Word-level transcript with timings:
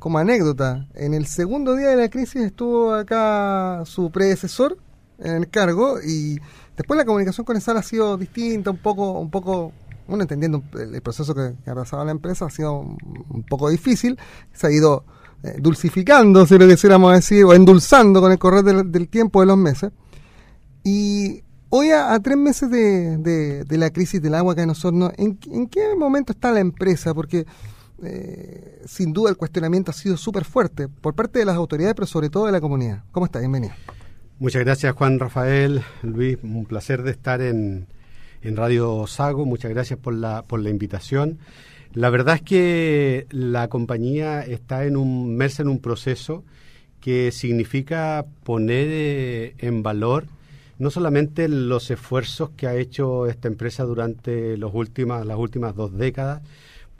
como 0.00 0.18
anécdota, 0.18 0.88
en 0.94 1.12
el 1.12 1.26
segundo 1.26 1.76
día 1.76 1.90
de 1.90 1.96
la 1.96 2.08
crisis 2.08 2.42
estuvo 2.42 2.94
acá 2.94 3.82
su 3.84 4.10
predecesor 4.10 4.78
en 5.18 5.34
el 5.34 5.50
cargo 5.50 6.00
y 6.00 6.40
después 6.74 6.96
la 6.96 7.04
comunicación 7.04 7.44
con 7.44 7.58
ESAL 7.58 7.76
ha 7.76 7.82
sido 7.82 8.16
distinta, 8.16 8.70
un 8.70 8.78
poco, 8.78 9.20
un 9.20 9.30
poco, 9.30 9.72
uno 10.08 10.22
entendiendo 10.22 10.62
el, 10.72 11.02
proceso 11.02 11.34
que, 11.34 11.52
ha 11.66 11.74
pasado 11.74 12.02
la 12.06 12.12
empresa, 12.12 12.46
ha 12.46 12.50
sido 12.50 12.80
un, 12.80 13.44
poco 13.46 13.68
difícil, 13.68 14.18
se 14.54 14.68
ha 14.68 14.70
ido 14.72 15.04
eh, 15.42 15.56
dulcificando, 15.60 16.46
si 16.46 16.56
lo 16.56 16.66
quisiéramos 16.66 17.12
decir, 17.12 17.44
o 17.44 17.52
endulzando 17.52 18.22
con 18.22 18.32
el 18.32 18.38
correr 18.38 18.64
del, 18.64 19.08
tiempo 19.08 19.40
de 19.40 19.46
los 19.46 19.58
meses. 19.58 19.92
Y 20.82 21.42
hoy, 21.68 21.90
a, 21.90 22.18
tres 22.20 22.38
meses 22.38 22.70
de, 22.70 23.66
la 23.68 23.90
crisis 23.90 24.22
del 24.22 24.34
agua 24.34 24.54
que 24.54 24.62
en 24.62 24.70
Osorno, 24.70 25.12
¿en, 25.18 25.38
¿en 25.52 25.68
qué 25.68 25.94
momento 25.94 26.32
está 26.32 26.52
la 26.52 26.60
empresa? 26.60 27.12
Porque 27.12 27.44
eh, 28.02 28.82
sin 28.86 29.12
duda 29.12 29.30
el 29.30 29.36
cuestionamiento 29.36 29.90
ha 29.90 29.94
sido 29.94 30.16
súper 30.16 30.44
fuerte 30.44 30.88
por 30.88 31.14
parte 31.14 31.38
de 31.38 31.44
las 31.44 31.56
autoridades, 31.56 31.94
pero 31.94 32.06
sobre 32.06 32.30
todo 32.30 32.46
de 32.46 32.52
la 32.52 32.60
comunidad. 32.60 33.04
¿Cómo 33.12 33.26
está? 33.26 33.38
Bienvenido. 33.38 33.72
Muchas 34.38 34.64
gracias 34.64 34.94
Juan 34.94 35.18
Rafael, 35.18 35.82
Luis, 36.02 36.38
un 36.42 36.64
placer 36.64 37.02
de 37.02 37.10
estar 37.10 37.42
en, 37.42 37.86
en 38.42 38.56
Radio 38.56 39.06
Sago, 39.06 39.44
muchas 39.44 39.70
gracias 39.70 39.98
por 39.98 40.14
la, 40.14 40.42
por 40.42 40.60
la 40.60 40.70
invitación. 40.70 41.38
La 41.92 42.08
verdad 42.08 42.36
es 42.36 42.42
que 42.42 43.26
la 43.30 43.68
compañía 43.68 44.42
está 44.42 44.84
en 44.84 44.96
un, 44.96 45.38
en 45.40 45.68
un 45.68 45.78
proceso 45.80 46.44
que 47.00 47.32
significa 47.32 48.24
poner 48.44 48.86
eh, 48.90 49.54
en 49.58 49.82
valor 49.82 50.26
no 50.80 50.90
solamente 50.90 51.46
los 51.46 51.90
esfuerzos 51.90 52.50
que 52.56 52.66
ha 52.66 52.74
hecho 52.74 53.26
esta 53.26 53.48
empresa 53.48 53.84
durante 53.84 54.56
los 54.56 54.72
últimas, 54.74 55.26
las 55.26 55.36
últimas 55.36 55.76
dos 55.76 55.92
décadas, 55.92 56.40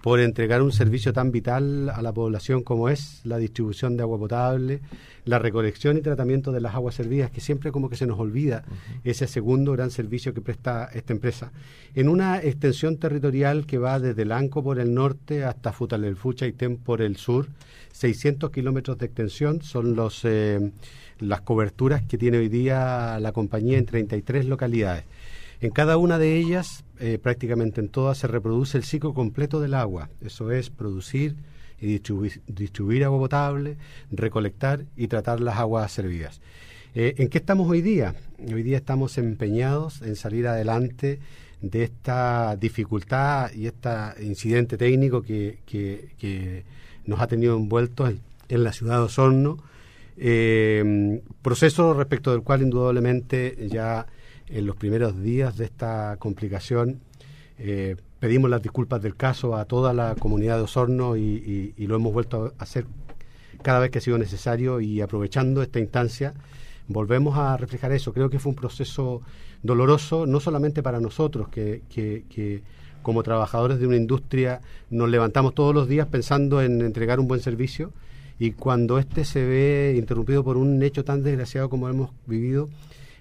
por 0.03 0.21
entregar 0.21 0.63
un 0.63 0.73
servicio 0.73 1.13
tan 1.13 1.31
vital 1.31 1.91
a 1.91 2.01
la 2.01 2.13
población 2.13 2.63
como 2.63 2.89
es 2.89 3.21
la 3.25 3.37
distribución 3.39 3.97
de 3.97 4.03
agua 4.03 4.19
potable, 4.19 4.81
la 5.25 5.39
recolección 5.39 5.99
y 5.99 6.01
tratamiento 6.01 6.53
de 6.53 6.61
las 6.61 6.75
aguas 6.75 6.95
servidas, 6.95 7.31
que 7.31 7.41
siempre 7.41 7.70
como 7.70 7.91
que 7.91 7.97
se 7.97 8.07
nos 8.07 8.19
olvida 8.19 8.65
ese 9.05 9.27
segundo 9.27 9.73
gran 9.73 9.91
servicio 9.91 10.33
que 10.33 10.41
presta 10.41 10.89
esta 10.95 11.12
empresa. 11.12 11.53
En 11.95 12.09
una 12.09 12.39
extensión 12.39 12.97
territorial 12.97 13.67
que 13.67 13.79
va 13.79 14.01
desde 14.01 14.25
Lanco 14.25 14.62
por 14.62 14.79
el 14.79 14.95
norte 14.95 15.45
hasta 15.45 15.73
Futalelfucha 15.73 16.47
y 16.47 16.53
Tem 16.53 16.77
por 16.77 17.03
el 17.03 17.17
sur, 17.17 17.48
600 17.92 18.51
kilómetros 18.51 18.97
de 18.98 19.07
extensión 19.07 19.61
son 19.62 19.95
los, 19.95 20.25
eh, 20.25 20.73
las 21.19 21.42
coberturas 21.42 22.03
que 22.03 22.17
tiene 22.17 22.39
hoy 22.39 22.48
día 22.48 23.19
la 23.20 23.33
compañía 23.33 23.77
en 23.77 23.85
33 23.85 24.47
localidades. 24.47 25.05
En 25.62 25.70
cada 25.70 25.98
una 25.98 26.19
de 26.19 26.39
ellas, 26.39 26.84
eh, 27.00 27.19
prácticamente 27.22 27.83
en 27.83 27.91
todas, 27.91 28.16
se 28.16 28.27
reproduce 28.27 28.78
el 28.78 28.84
ciclo 28.84 29.12
completo 29.12 29.61
del 29.61 29.75
agua. 29.75 30.08
Eso 30.22 30.50
es 30.52 30.70
producir 30.70 31.36
y 31.78 32.00
distribuir, 32.47 33.05
agua 33.05 33.19
potable, 33.19 33.77
recolectar 34.11 34.84
y 34.97 35.08
tratar 35.08 35.41
las 35.41 35.58
aguas 35.58 35.92
servidas. 35.92 36.41
Eh, 36.94 37.14
¿En 37.19 37.28
qué 37.28 37.39
estamos 37.39 37.69
hoy 37.69 37.83
día? 37.83 38.14
Hoy 38.39 38.62
día 38.62 38.78
estamos 38.78 39.19
empeñados 39.19 40.00
en 40.00 40.17
salir 40.17 40.47
adelante 40.47 41.20
de 41.61 41.84
esta 41.84 42.56
dificultad 42.56 43.52
y 43.52 43.67
este 43.67 43.91
incidente 44.22 44.78
técnico 44.78 45.22
que, 45.22 46.64
nos 47.05 47.20
ha 47.20 47.27
tenido 47.27 47.56
envueltos 47.56 48.14
en, 48.48 48.64
la 48.64 48.72
ciudad 48.72 48.97
de 48.97 49.02
Osorno. 49.02 49.58
Eh, 50.17 51.22
proceso 51.42 51.92
respecto 51.95 52.30
del 52.30 52.42
cual 52.42 52.62
indudablemente 52.62 53.69
ya 53.70 54.06
en 54.51 54.67
los 54.67 54.77
primeros 54.77 55.20
días 55.23 55.56
de 55.56 55.65
esta 55.65 56.17
complicación. 56.19 57.01
Eh, 57.59 57.97
pedimos 58.19 58.51
las 58.51 58.62
disculpas 58.62 59.03
del 59.03 59.17
caso 59.17 59.57
a 59.57 59.65
toda 59.65 59.92
la 59.92 60.15
comunidad 60.15 60.57
de 60.57 60.62
Osorno 60.62 61.17
y, 61.17 61.75
lo 61.79 61.97
hemos 61.97 62.12
vuelto 62.12 62.53
a 62.59 62.62
hacer 62.62 62.87
cada 63.62 63.79
vez 63.81 63.91
que 63.91 63.98
ha 63.98 64.01
sido 64.01 64.19
necesario 64.19 64.81
y 64.81 65.01
aprovechando 65.01 65.62
esta 65.62 65.81
instancia 65.81 66.34
volvemos 66.89 67.37
a 67.39 67.57
reflejar 67.57 67.92
eso. 67.92 68.12
Creo 68.12 68.31
que 68.31 68.39
fue 68.39 68.51
un 68.51 68.57
proceso 68.57 69.23
doloroso, 69.62 70.27
no 70.27 70.41
solamente 70.41 70.83
para 70.83 71.01
nosotros, 71.01 71.48
que, 71.48 71.83
que, 71.89 72.63
como 73.03 73.23
trabajadores 73.23 73.79
de 73.79 73.86
una 73.86 73.97
industria 73.97 74.61
nos 74.91 75.08
levantamos 75.08 75.55
todos 75.55 75.74
los 75.74 75.89
días 75.89 76.07
pensando 76.08 76.61
en 76.61 76.83
entregar 76.83 77.20
un 77.20 77.29
buen 77.29 77.41
servicio 77.41 77.92
y 78.39 78.53
cuando 78.53 78.98
este 78.98 79.24
se 79.24 79.45
ve 79.45 79.95
interrumpido 79.97 80.42
por 80.42 80.57
un 80.57 80.83
hecho 80.83 81.05
tan 81.05 81.23
desgraciado 81.23 81.70
como 81.70 81.89
hemos 81.89 82.11
vivido, 82.27 82.69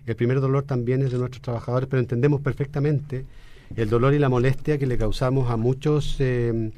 el 0.06 0.16
primer 0.16 0.40
dolor 0.42 0.64
también 0.64 1.02
es 1.02 1.12
de 1.12 1.18
nuestros 1.18 1.42
trabajadores, 1.42 1.88
pero 1.90 2.00
entendemos 2.00 2.42
perfectamente 2.42 3.26
el 3.76 3.90
dolor 3.90 4.14
y 4.14 4.20
la 4.20 4.30
molestia 4.30 4.78
que 4.78 4.88
le 4.88 4.98
causamos 4.98 5.50
a 5.52 5.58
muchos 5.58 6.16
eh, 6.20 6.72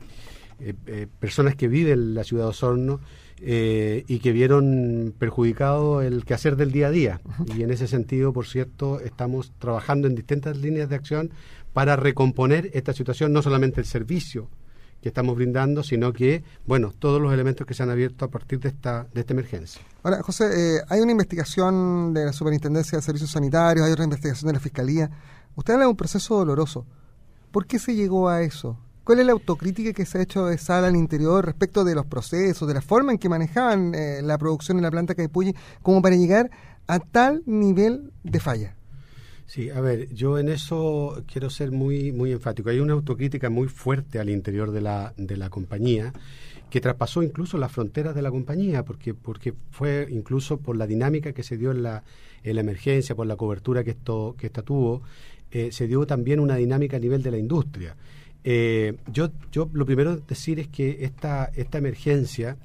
eh, 0.59 0.73
eh, 0.87 1.07
personas 1.19 1.55
que 1.55 1.67
viven 1.67 1.93
en 1.93 2.13
la 2.13 2.23
ciudad 2.23 2.43
de 2.45 2.49
Osorno 2.49 2.99
y 3.43 4.19
que 4.19 4.33
vieron 4.33 5.15
perjudicado 5.17 6.03
el 6.03 6.25
quehacer 6.25 6.55
del 6.55 6.71
día 6.71 6.87
a 6.87 6.91
día. 6.91 7.21
Y 7.57 7.63
en 7.63 7.71
ese 7.71 7.87
sentido, 7.87 8.33
por 8.33 8.45
cierto, 8.45 8.99
estamos 8.99 9.51
trabajando 9.57 10.07
en 10.07 10.13
distintas 10.13 10.57
líneas 10.57 10.89
de 10.89 10.95
acción 10.95 11.31
para 11.73 11.95
recomponer 11.95 12.69
esta 12.73 12.93
situación, 12.93 13.33
no 13.33 13.41
solamente 13.41 13.81
el 13.81 13.87
servicio 13.87 14.47
que 15.01 15.09
estamos 15.09 15.35
brindando, 15.35 15.83
sino 15.83 16.13
que, 16.13 16.43
bueno, 16.65 16.93
todos 16.97 17.21
los 17.21 17.33
elementos 17.33 17.65
que 17.65 17.73
se 17.73 17.83
han 17.83 17.89
abierto 17.89 18.25
a 18.25 18.29
partir 18.29 18.59
de 18.59 18.69
esta, 18.69 19.07
de 19.13 19.21
esta 19.21 19.33
emergencia. 19.33 19.81
Ahora, 20.03 20.21
José, 20.21 20.77
eh, 20.77 20.81
hay 20.89 21.01
una 21.01 21.11
investigación 21.11 22.13
de 22.13 22.25
la 22.25 22.33
Superintendencia 22.33 22.97
de 22.97 23.01
Servicios 23.01 23.31
Sanitarios, 23.31 23.85
hay 23.85 23.91
otra 23.91 24.03
investigación 24.03 24.47
de 24.47 24.53
la 24.53 24.59
Fiscalía. 24.59 25.09
Usted 25.55 25.73
habla 25.73 25.85
de 25.85 25.91
un 25.91 25.97
proceso 25.97 26.37
doloroso. 26.37 26.85
¿Por 27.51 27.65
qué 27.65 27.79
se 27.79 27.95
llegó 27.95 28.29
a 28.29 28.41
eso? 28.41 28.77
¿Cuál 29.03 29.19
es 29.19 29.25
la 29.25 29.31
autocrítica 29.31 29.93
que 29.93 30.05
se 30.05 30.19
ha 30.19 30.21
hecho 30.21 30.45
de 30.45 30.57
Sala 30.57 30.87
al 30.87 30.95
interior 30.95 31.43
respecto 31.43 31.83
de 31.83 31.95
los 31.95 32.05
procesos, 32.05 32.67
de 32.67 32.75
la 32.75 32.81
forma 32.81 33.11
en 33.11 33.17
que 33.17 33.27
manejaban 33.27 33.95
eh, 33.95 34.21
la 34.21 34.37
producción 34.37 34.77
en 34.77 34.83
la 34.83 34.91
planta 34.91 35.15
Caipulli, 35.15 35.55
como 35.81 36.01
para 36.01 36.15
llegar 36.15 36.51
a 36.87 36.99
tal 36.99 37.41
nivel 37.47 38.13
de 38.23 38.39
falla? 38.39 38.75
Sí, 39.51 39.69
a 39.69 39.81
ver, 39.81 40.07
yo 40.13 40.39
en 40.39 40.47
eso 40.47 41.25
quiero 41.29 41.49
ser 41.49 41.73
muy, 41.73 42.13
muy 42.13 42.31
enfático. 42.31 42.69
Hay 42.69 42.79
una 42.79 42.93
autocrítica 42.93 43.49
muy 43.49 43.67
fuerte 43.67 44.17
al 44.17 44.29
interior 44.29 44.71
de 44.71 44.79
la, 44.79 45.13
de 45.17 45.35
la 45.35 45.49
compañía 45.49 46.13
que 46.69 46.79
traspasó 46.79 47.21
incluso 47.21 47.57
las 47.57 47.69
fronteras 47.69 48.15
de 48.15 48.21
la 48.21 48.31
compañía, 48.31 48.85
porque, 48.85 49.13
porque 49.13 49.53
fue 49.71 50.07
incluso 50.09 50.55
por 50.55 50.77
la 50.77 50.87
dinámica 50.87 51.33
que 51.33 51.43
se 51.43 51.57
dio 51.57 51.71
en 51.71 51.83
la, 51.83 52.01
en 52.45 52.55
la 52.55 52.61
emergencia, 52.61 53.13
por 53.13 53.27
la 53.27 53.35
cobertura 53.35 53.83
que, 53.83 53.91
esto, 53.91 54.35
que 54.37 54.47
esta 54.47 54.61
tuvo, 54.61 55.01
eh, 55.51 55.73
se 55.73 55.85
dio 55.85 56.05
también 56.05 56.39
una 56.39 56.55
dinámica 56.55 56.95
a 56.95 57.01
nivel 57.01 57.21
de 57.21 57.31
la 57.31 57.37
industria. 57.37 57.97
Eh, 58.45 58.95
yo, 59.11 59.31
yo 59.51 59.69
lo 59.73 59.85
primero 59.85 60.15
decir 60.15 60.61
es 60.61 60.69
que 60.69 61.03
esta, 61.03 61.51
esta 61.57 61.77
emergencia 61.77 62.55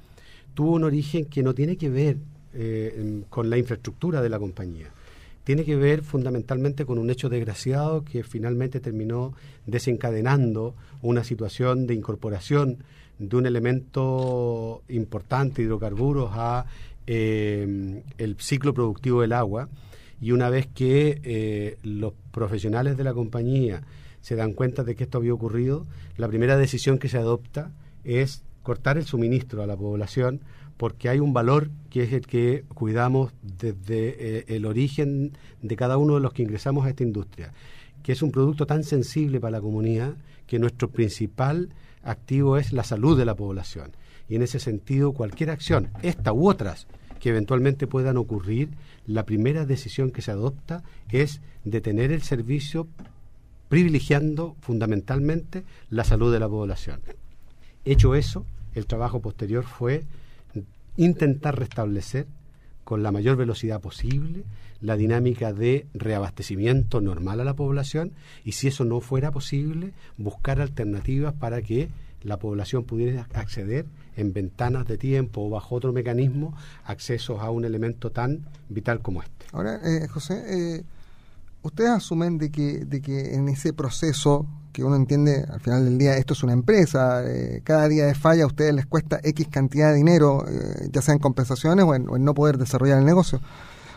tuvo 0.53 0.75
un 0.75 0.85
origen 0.85 1.25
que 1.25 1.43
no 1.43 1.53
tiene 1.53 1.75
que 1.75 1.89
ver 1.89 2.15
eh, 2.53 3.23
con 3.29 3.49
la 3.49 3.57
infraestructura 3.57 4.21
de 4.21 4.29
la 4.29 4.39
compañía 4.39 4.89
tiene 5.47 5.63
que 5.63 5.77
ver 5.77 6.03
fundamentalmente 6.03 6.85
con 6.85 6.97
un 6.97 7.09
hecho 7.09 7.29
desgraciado 7.29 8.03
que 8.03 8.21
finalmente 8.23 8.81
terminó 8.81 9.33
desencadenando 9.65 10.75
una 11.01 11.23
situación 11.23 11.87
de 11.87 11.93
incorporación 11.93 12.83
de 13.17 13.33
un 13.33 13.45
elemento 13.45 14.83
importante, 14.89 15.61
hidrocarburos, 15.61 16.31
a 16.33 16.65
eh, 17.07 18.03
el 18.17 18.35
ciclo 18.39 18.73
productivo 18.73 19.21
del 19.21 19.31
agua. 19.31 19.69
Y 20.19 20.31
una 20.31 20.49
vez 20.49 20.67
que 20.67 21.21
eh, 21.23 21.77
los 21.81 22.11
profesionales 22.33 22.97
de 22.97 23.05
la 23.05 23.13
compañía 23.13 23.83
se 24.19 24.35
dan 24.35 24.51
cuenta 24.51 24.83
de 24.83 24.97
que 24.97 25.05
esto 25.05 25.19
había 25.19 25.33
ocurrido, 25.33 25.85
la 26.17 26.27
primera 26.27 26.57
decisión 26.57 26.99
que 26.99 27.07
se 27.07 27.19
adopta 27.19 27.71
es 28.03 28.43
cortar 28.63 28.97
el 28.97 29.05
suministro 29.05 29.63
a 29.63 29.65
la 29.65 29.77
población 29.77 30.41
porque 30.77 31.09
hay 31.09 31.19
un 31.19 31.33
valor 31.33 31.69
que 31.89 32.03
es 32.03 32.13
el 32.13 32.25
que 32.25 32.63
cuidamos 32.73 33.33
desde 33.41 34.39
eh, 34.39 34.45
el 34.47 34.65
origen 34.65 35.33
de 35.61 35.75
cada 35.75 35.97
uno 35.97 36.15
de 36.15 36.21
los 36.21 36.33
que 36.33 36.43
ingresamos 36.43 36.85
a 36.85 36.89
esta 36.89 37.03
industria, 37.03 37.51
que 38.03 38.11
es 38.11 38.21
un 38.21 38.31
producto 38.31 38.65
tan 38.65 38.83
sensible 38.83 39.39
para 39.39 39.51
la 39.51 39.61
comunidad 39.61 40.15
que 40.45 40.59
nuestro 40.59 40.89
principal 40.89 41.69
activo 42.03 42.57
es 42.57 42.71
la 42.71 42.83
salud 42.83 43.17
de 43.17 43.25
la 43.25 43.35
población. 43.35 43.91
Y 44.29 44.35
en 44.35 44.43
ese 44.43 44.59
sentido, 44.59 45.13
cualquier 45.13 45.49
acción, 45.49 45.89
esta 46.03 46.31
u 46.31 46.47
otras, 46.47 46.87
que 47.19 47.29
eventualmente 47.29 47.87
puedan 47.87 48.17
ocurrir, 48.17 48.69
la 49.05 49.25
primera 49.25 49.65
decisión 49.65 50.11
que 50.11 50.21
se 50.21 50.31
adopta 50.31 50.83
es 51.09 51.41
detener 51.63 52.11
el 52.11 52.21
servicio 52.21 52.87
privilegiando 53.69 54.55
fundamentalmente 54.61 55.63
la 55.89 56.03
salud 56.03 56.31
de 56.31 56.39
la 56.39 56.47
población. 56.47 57.01
Hecho 57.85 58.15
eso, 58.15 58.45
el 58.75 58.85
trabajo 58.85 59.21
posterior 59.21 59.63
fue 59.63 60.03
intentar 60.97 61.57
restablecer 61.57 62.27
con 62.83 63.03
la 63.03 63.11
mayor 63.11 63.37
velocidad 63.37 63.81
posible 63.81 64.43
la 64.81 64.95
dinámica 64.95 65.53
de 65.53 65.87
reabastecimiento 65.93 67.01
normal 67.01 67.41
a 67.41 67.43
la 67.43 67.55
población 67.55 68.13
y 68.43 68.53
si 68.53 68.67
eso 68.67 68.85
no 68.85 69.01
fuera 69.01 69.31
posible, 69.31 69.93
buscar 70.17 70.61
alternativas 70.61 71.33
para 71.33 71.61
que 71.61 71.89
la 72.23 72.37
población 72.37 72.83
pudiera 72.83 73.27
acceder 73.33 73.85
en 74.15 74.33
ventanas 74.33 74.85
de 74.87 74.97
tiempo 74.97 75.45
o 75.45 75.49
bajo 75.49 75.75
otro 75.75 75.93
mecanismo 75.93 76.55
accesos 76.85 77.41
a 77.41 77.49
un 77.49 77.65
elemento 77.65 78.11
tan 78.11 78.45
vital 78.69 79.01
como 79.01 79.21
este. 79.21 79.45
Ahora, 79.51 79.79
eh, 79.83 80.07
José, 80.07 80.43
eh, 80.47 80.83
ustedes 81.61 81.89
asumen 81.91 82.37
de 82.37 82.51
que, 82.51 82.85
de 82.85 83.01
que 83.01 83.35
en 83.35 83.49
ese 83.49 83.73
proceso 83.73 84.47
porque 84.77 84.85
uno 84.85 84.95
entiende 84.95 85.43
al 85.51 85.59
final 85.59 85.85
del 85.85 85.97
día 85.97 86.17
esto 86.17 86.33
es 86.33 86.43
una 86.43 86.53
empresa, 86.53 87.23
eh, 87.25 87.61
cada 87.63 87.87
día 87.87 88.05
de 88.05 88.13
falla 88.13 88.43
a 88.43 88.45
ustedes 88.45 88.75
les 88.75 88.85
cuesta 88.85 89.19
X 89.23 89.47
cantidad 89.49 89.89
de 89.89 89.95
dinero, 89.95 90.45
eh, 90.47 90.89
ya 90.91 91.01
sea 91.01 91.15
en 91.15 91.19
compensaciones 91.19 91.83
o 91.83 91.95
en, 91.95 92.05
no 92.05 92.33
poder 92.35 92.59
desarrollar 92.59 92.99
el 92.99 93.05
negocio. 93.05 93.41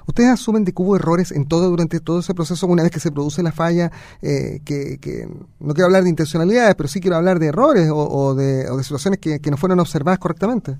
¿Ustedes 0.06 0.30
asumen 0.30 0.64
de 0.64 0.72
que 0.72 0.80
hubo 0.80 0.96
errores 0.96 1.32
en 1.32 1.44
todo 1.44 1.68
durante 1.68 2.00
todo 2.00 2.20
ese 2.20 2.32
proceso 2.32 2.66
una 2.66 2.82
vez 2.82 2.90
que 2.90 2.98
se 2.98 3.12
produce 3.12 3.42
la 3.42 3.52
falla? 3.52 3.92
Eh, 4.22 4.60
que, 4.64 5.28
no 5.58 5.74
quiero 5.74 5.84
hablar 5.84 6.04
de 6.04 6.08
intencionalidades, 6.08 6.74
pero 6.76 6.88
sí 6.88 6.98
quiero 6.98 7.18
hablar 7.18 7.40
de 7.40 7.48
errores 7.48 7.90
o, 7.92 8.34
de, 8.34 8.64
situaciones 8.82 9.20
que, 9.20 9.50
no 9.50 9.58
fueron 9.58 9.80
observadas 9.80 10.18
correctamente. 10.18 10.78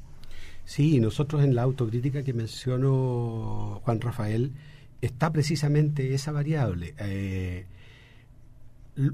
Sí, 0.64 0.98
nosotros 0.98 1.44
en 1.44 1.54
la 1.54 1.60
autocrítica 1.60 2.22
que 2.22 2.32
mencionó 2.32 3.82
Juan 3.84 4.00
Rafael 4.00 4.52
está 5.02 5.30
precisamente 5.30 6.14
esa 6.14 6.32
variable. 6.32 6.94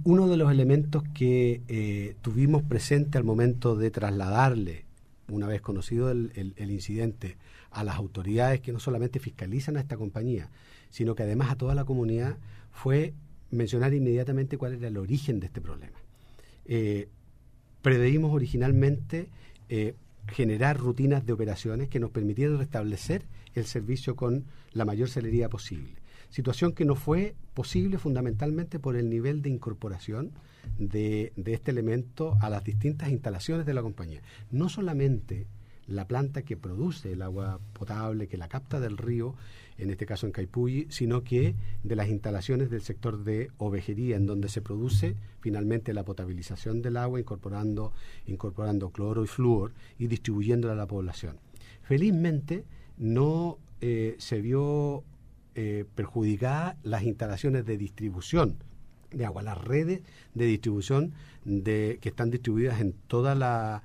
Uno 0.05 0.29
de 0.29 0.37
los 0.37 0.51
elementos 0.51 1.05
que 1.15 1.63
eh, 1.69 2.17
tuvimos 2.23 2.63
presente 2.63 3.19
al 3.19 3.25
momento 3.25 3.77
de 3.77 3.91
trasladarle, 3.91 4.85
una 5.29 5.47
vez 5.47 5.61
conocido 5.61 6.11
el, 6.11 6.55
incidente, 6.59 7.37
a 7.71 7.85
las 7.85 7.97
autoridades 7.97 8.61
que 8.61 8.73
no 8.73 8.81
solamente 8.81 9.21
fiscalizan 9.21 9.77
a 9.77 9.81
esta 9.81 9.97
compañía, 9.97 10.51
sino 10.91 11.15
que 11.15 11.25
además 11.25 11.51
a 11.51 11.57
toda 11.57 11.75
la 11.75 11.85
comunidad, 11.85 12.39
fue 12.73 13.15
mencionar 13.51 13.95
inmediatamente 13.95 14.59
cuál 14.59 14.75
era 14.75 14.89
el 14.89 14.97
origen 14.97 15.41
de 15.41 15.47
este 15.47 15.61
problema. 15.61 15.99
Eh, 16.65 17.09
preveímos 17.83 18.33
originalmente 18.33 19.29
eh, 19.69 19.95
generar 20.29 20.79
rutinas 20.79 21.25
de 21.25 21.33
operaciones 21.33 21.89
que 21.89 22.01
nos 22.01 22.11
permitieran 22.11 22.59
restablecer 22.59 23.23
el 23.55 23.67
servicio 23.67 24.17
con 24.17 24.45
la 24.73 24.85
mayor 24.85 25.09
celeridad 25.09 25.49
posible 25.49 26.06
situación 26.37 26.73
que 26.73 26.85
no 26.85 26.97
fue 26.97 27.35
posible 27.55 27.97
fundamentalmente 27.97 28.79
por 28.79 28.95
el 28.95 29.09
nivel 29.09 29.41
de 29.41 29.49
incorporación 29.49 30.33
de, 30.79 31.33
este 31.47 31.71
elemento 31.71 32.37
a 32.43 32.51
las 32.51 32.63
distintas 32.63 33.09
instalaciones 33.09 33.65
de 33.65 33.73
la 33.73 33.81
compañía. 33.81 34.21
No 34.51 34.69
solamente 34.69 35.47
la 35.87 36.07
planta 36.07 36.43
que 36.43 36.59
produce 36.59 37.13
el 37.13 37.23
agua 37.23 37.59
potable, 37.73 38.29
que 38.29 38.37
la 38.37 38.49
capta 38.49 38.81
del 38.81 38.99
río, 38.99 39.35
en 39.79 39.89
este 39.89 40.05
caso 40.05 40.27
en 40.27 40.33
Caipulli, 40.33 40.87
sino 40.91 41.25
que 41.25 41.55
de 41.83 41.97
las 41.97 42.09
instalaciones 42.09 42.69
del 42.69 42.83
sector 42.83 43.25
de 43.25 43.51
ovejería, 43.57 44.17
en 44.17 44.27
donde 44.27 44.51
se 44.51 44.61
produce 44.61 45.17
finalmente 45.41 45.95
la 45.95 46.05
potabilización 46.05 46.83
del 46.83 46.99
agua, 46.99 47.19
incorporando, 47.19 47.95
incorporando 48.27 48.91
cloro 48.91 49.25
y 49.25 49.27
flúor 49.27 49.73
y 49.99 50.09
distribuyéndola 50.09 50.75
a 50.75 50.77
la 50.77 50.87
población. 50.87 51.39
Felizmente 51.81 52.67
no 52.99 53.57
eh, 53.81 54.17
se 54.19 54.43
vio 54.43 55.03
eh, 55.59 55.87
perjudicadas 55.95 56.77
las 56.83 57.03
instalaciones 57.05 57.65
de 57.65 57.79
distribución 57.79 58.59
de 59.11 59.25
agua, 59.25 59.43
las 59.43 59.57
redes 59.57 60.03
de 60.35 60.45
distribución 60.45 61.15
de, 61.47 61.99
que 62.03 62.11
están 62.11 62.31
distribuidas 62.31 62.79
en 62.83 62.93
toda 62.93 63.35
la, 63.35 63.83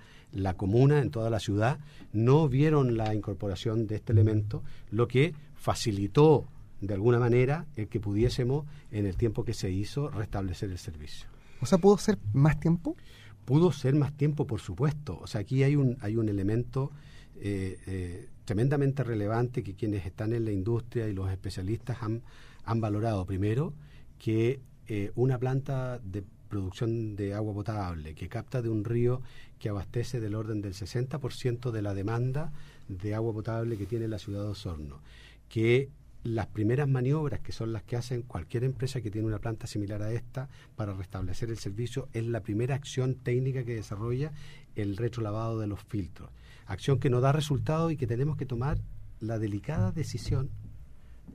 comuna, 0.58 1.00
en 1.00 1.12
toda 1.12 1.30
la 1.30 1.40
ciudad, 1.40 1.80
no 2.12 2.50
vieron 2.50 2.98
la 2.98 3.16
incorporación 3.16 3.88
de 3.88 3.96
este 3.96 4.12
elemento, 4.12 4.64
lo 4.90 5.08
que 5.08 5.34
facilitó 5.56 6.46
de 6.82 6.94
alguna 6.94 7.20
manera 7.20 7.66
el 7.78 7.88
que 7.88 8.02
pudiésemos, 8.02 8.66
en 8.92 9.06
el 9.06 9.16
tiempo 9.16 9.46
que 9.46 9.54
se 9.54 9.72
hizo, 9.72 10.10
restablecer 10.10 10.72
el 10.72 10.78
servicio. 10.78 11.30
O 11.62 11.66
sea, 11.66 11.78
¿pudo 11.78 11.98
ser 11.98 12.18
más 12.34 12.60
tiempo? 12.60 12.98
Pudo 13.46 13.72
ser 13.72 13.96
más 13.96 14.12
tiempo, 14.18 14.46
por 14.46 14.60
supuesto. 14.60 15.20
O 15.22 15.28
sea, 15.28 15.40
aquí 15.40 15.64
hay 15.64 15.78
un, 15.78 15.96
hay 16.02 16.18
un 16.18 16.28
elemento 16.28 16.92
eh, 17.40 17.80
eh, 17.88 18.30
tremendamente 18.52 19.06
relevante 19.06 19.64
que 19.64 19.76
quienes 19.76 20.06
están 20.06 20.34
en 20.34 20.44
la 20.44 20.52
industria 20.52 21.08
y 21.08 21.14
los 21.14 21.32
especialistas 21.32 22.04
han, 22.04 22.22
han 22.66 22.82
valorado. 22.82 23.26
Primero, 23.26 23.74
que 24.20 24.60
eh, 24.88 25.10
una 25.16 25.38
planta 25.38 26.00
de 26.00 26.26
producción 26.50 27.16
de 27.16 27.34
agua 27.34 27.54
potable 27.54 28.14
que 28.14 28.28
capta 28.28 28.62
de 28.62 28.68
un 28.68 28.84
río 28.84 29.22
que 29.58 29.70
abastece 29.70 30.20
del 30.20 30.36
orden 30.36 30.62
del 30.62 30.74
60% 30.74 31.72
de 31.72 31.82
la 31.82 31.94
demanda 31.94 32.52
de 32.90 33.16
agua 33.16 33.32
potable 33.32 33.78
que 33.78 33.86
tiene 33.86 34.10
la 34.10 34.20
ciudad 34.20 34.44
de 34.44 34.50
Osorno, 34.50 35.00
que 35.48 35.88
las 36.26 36.48
primeras 36.48 36.90
maniobras 36.90 37.40
que 37.40 37.54
son 37.54 37.72
las 37.72 37.84
que 37.84 37.96
hacen 37.96 38.22
cualquier 38.22 38.66
empresa 38.66 39.00
que 39.00 39.12
tiene 39.12 39.30
una 39.30 39.40
planta 39.40 39.66
similar 39.66 40.02
a 40.02 40.12
esta 40.12 40.50
para 40.76 40.94
restablecer 40.94 41.50
el 41.52 41.58
servicio 41.58 42.10
es 42.12 42.26
la 42.26 42.42
primera 42.42 42.76
acción 42.76 43.16
técnica 43.16 43.64
que 43.64 43.76
desarrolla 43.76 44.34
el 44.76 44.98
retrolavado 44.98 45.58
de 45.58 45.68
los 45.68 45.82
filtros 45.82 46.30
acción 46.72 47.00
que 47.00 47.10
no 47.10 47.22
da 47.22 47.32
resultado 47.32 47.92
y 47.92 47.98
que 47.98 48.08
tenemos 48.08 48.38
que 48.38 48.46
tomar 48.46 48.80
la 49.20 49.40
delicada 49.40 49.92
decisión 49.92 50.50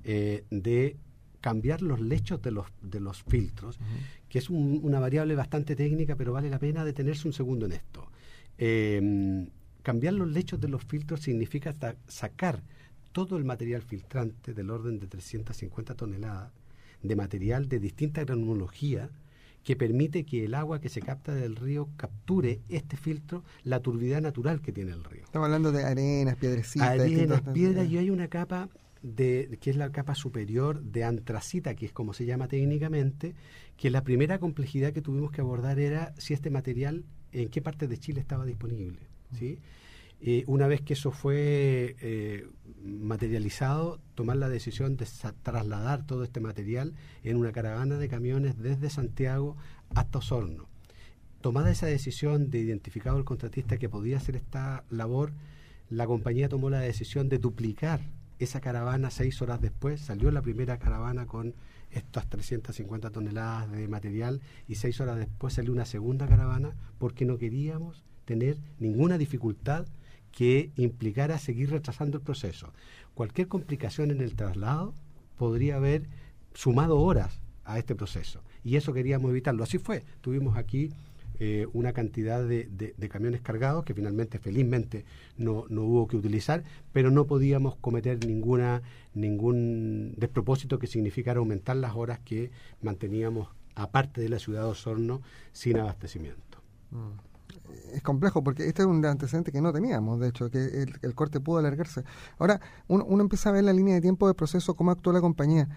eh, 0.04 0.44
de 0.50 0.96
cambiar 1.40 1.82
los 1.82 2.00
lechos 2.00 2.42
de 2.42 2.50
los, 2.50 2.66
de 2.82 2.98
los 2.98 3.22
filtros, 3.22 3.78
que 4.28 4.38
es 4.40 4.50
una 4.50 4.98
variable 4.98 5.36
bastante 5.36 5.76
técnica, 5.76 6.16
pero 6.16 6.32
vale 6.32 6.50
la 6.50 6.58
pena 6.58 6.84
detenerse 6.84 7.28
un 7.28 7.32
segundo 7.32 7.66
en 7.66 7.72
esto. 7.72 8.10
Em, 8.58 9.46
cambiar 9.82 10.14
los 10.14 10.28
lechos 10.28 10.60
de 10.60 10.68
los 10.68 10.84
filtros 10.84 11.20
significa 11.20 11.74
sacar 12.08 12.62
todo 13.12 13.36
el 13.36 13.44
material 13.44 13.82
filtrante 13.82 14.54
del 14.54 14.70
orden 14.70 14.98
de 14.98 15.06
350 15.06 15.94
toneladas 15.94 16.52
de 17.02 17.16
material 17.16 17.68
de 17.68 17.78
distinta 17.78 18.24
granología, 18.24 19.08
que 19.66 19.74
permite 19.74 20.24
que 20.24 20.44
el 20.44 20.54
agua 20.54 20.80
que 20.80 20.88
se 20.88 21.02
capta 21.02 21.34
del 21.34 21.56
río 21.56 21.88
capture 21.96 22.60
este 22.68 22.96
filtro, 22.96 23.42
la 23.64 23.80
turbidez 23.80 24.22
natural 24.22 24.60
que 24.60 24.70
tiene 24.70 24.92
el 24.92 25.02
río. 25.02 25.24
Estamos 25.24 25.46
hablando 25.46 25.72
de 25.72 25.82
arenas, 25.82 26.36
piedrecitas. 26.36 26.88
Arenas, 26.88 27.42
piedras, 27.52 27.88
y 27.88 27.98
hay 27.98 28.10
una 28.10 28.28
capa 28.28 28.68
de, 29.02 29.58
que 29.60 29.70
es 29.70 29.76
la 29.76 29.90
capa 29.90 30.14
superior 30.14 30.80
de 30.82 31.02
antracita, 31.02 31.74
que 31.74 31.86
es 31.86 31.92
como 31.92 32.12
se 32.12 32.26
llama 32.26 32.46
técnicamente, 32.46 33.34
que 33.76 33.90
la 33.90 34.04
primera 34.04 34.38
complejidad 34.38 34.92
que 34.92 35.02
tuvimos 35.02 35.32
que 35.32 35.40
abordar 35.40 35.80
era 35.80 36.14
si 36.16 36.32
este 36.32 36.48
material, 36.48 37.04
en 37.32 37.48
qué 37.48 37.60
parte 37.60 37.88
de 37.88 37.98
Chile 37.98 38.20
estaba 38.20 38.46
disponible. 38.46 39.00
¿sí? 39.36 39.58
Eh, 40.20 40.44
una 40.46 40.68
vez 40.68 40.80
que 40.82 40.92
eso 40.92 41.10
fue 41.10 41.96
eh, 42.00 42.46
materializado, 42.86 44.00
tomar 44.14 44.36
la 44.36 44.48
decisión 44.48 44.96
de 44.96 45.06
trasladar 45.42 46.06
todo 46.06 46.24
este 46.24 46.40
material 46.40 46.94
en 47.24 47.36
una 47.36 47.52
caravana 47.52 47.98
de 47.98 48.08
camiones 48.08 48.58
desde 48.58 48.90
Santiago 48.90 49.56
hasta 49.94 50.18
Osorno. 50.18 50.68
Tomada 51.40 51.70
esa 51.70 51.86
decisión 51.86 52.50
de 52.50 52.58
identificado 52.58 53.18
el 53.18 53.24
contratista 53.24 53.76
que 53.76 53.88
podía 53.88 54.16
hacer 54.16 54.36
esta 54.36 54.84
labor, 54.90 55.32
la 55.88 56.06
compañía 56.06 56.48
tomó 56.48 56.70
la 56.70 56.80
decisión 56.80 57.28
de 57.28 57.38
duplicar 57.38 58.00
esa 58.38 58.60
caravana 58.60 59.10
seis 59.10 59.40
horas 59.42 59.60
después. 59.60 60.00
Salió 60.00 60.30
la 60.30 60.42
primera 60.42 60.78
caravana 60.78 61.26
con 61.26 61.54
estas 61.90 62.28
350 62.28 63.10
toneladas 63.10 63.70
de 63.70 63.88
material 63.88 64.40
y 64.68 64.74
seis 64.74 65.00
horas 65.00 65.16
después 65.16 65.54
salió 65.54 65.72
una 65.72 65.86
segunda 65.86 66.26
caravana 66.26 66.74
porque 66.98 67.24
no 67.24 67.38
queríamos 67.38 68.02
tener 68.24 68.58
ninguna 68.78 69.18
dificultad 69.18 69.86
que 70.32 70.70
implicara 70.76 71.38
seguir 71.38 71.70
retrasando 71.70 72.18
el 72.18 72.22
proceso. 72.22 72.72
Cualquier 73.14 73.48
complicación 73.48 74.10
en 74.10 74.20
el 74.20 74.34
traslado 74.34 74.94
podría 75.36 75.76
haber 75.76 76.08
sumado 76.54 76.98
horas 76.98 77.40
a 77.64 77.78
este 77.78 77.94
proceso 77.94 78.42
y 78.64 78.76
eso 78.76 78.92
queríamos 78.92 79.30
evitarlo. 79.30 79.62
Así 79.62 79.78
fue. 79.78 80.02
Tuvimos 80.20 80.56
aquí 80.56 80.90
eh, 81.38 81.66
una 81.72 81.92
cantidad 81.92 82.46
de, 82.46 82.94
camiones 83.10 83.40
cargados 83.40 83.84
que 83.84 83.94
finalmente, 83.94 84.38
felizmente, 84.38 85.04
no, 85.36 85.64
no, 85.68 85.82
hubo 85.82 86.08
que 86.08 86.16
utilizar, 86.16 86.64
pero 86.92 87.10
no 87.10 87.26
podíamos 87.26 87.76
cometer 87.76 88.24
ninguna 88.26 88.82
ningún 89.14 90.14
despropósito 90.16 90.78
que 90.78 90.86
significara 90.86 91.38
aumentar 91.38 91.76
las 91.76 91.94
horas 91.94 92.18
que 92.20 92.50
manteníamos 92.82 93.48
aparte 93.74 94.20
de 94.20 94.28
la 94.28 94.38
ciudad 94.38 94.62
de 94.62 94.68
Osorno 94.68 95.22
sin 95.52 95.78
abastecimiento. 95.78 96.58
Mm 96.90 97.35
es 97.92 98.02
complejo 98.02 98.42
porque 98.42 98.66
este 98.68 98.82
es 98.82 98.88
un 98.88 99.04
antecedente 99.04 99.52
que 99.52 99.60
no 99.60 99.72
teníamos, 99.72 100.20
de 100.20 100.28
hecho, 100.28 100.50
que 100.50 100.86
el, 101.02 101.14
corte 101.14 101.40
pudo 101.40 101.58
alargarse. 101.58 102.04
Ahora, 102.38 102.60
uno, 102.88 103.04
uno, 103.06 103.22
empieza 103.22 103.48
a 103.48 103.52
ver 103.52 103.64
la 103.64 103.72
línea 103.72 103.94
de 103.94 104.00
tiempo 104.00 104.28
de 104.28 104.34
proceso, 104.34 104.74
cómo 104.74 104.90
actuó 104.90 105.12
la 105.12 105.20
compañía. 105.20 105.68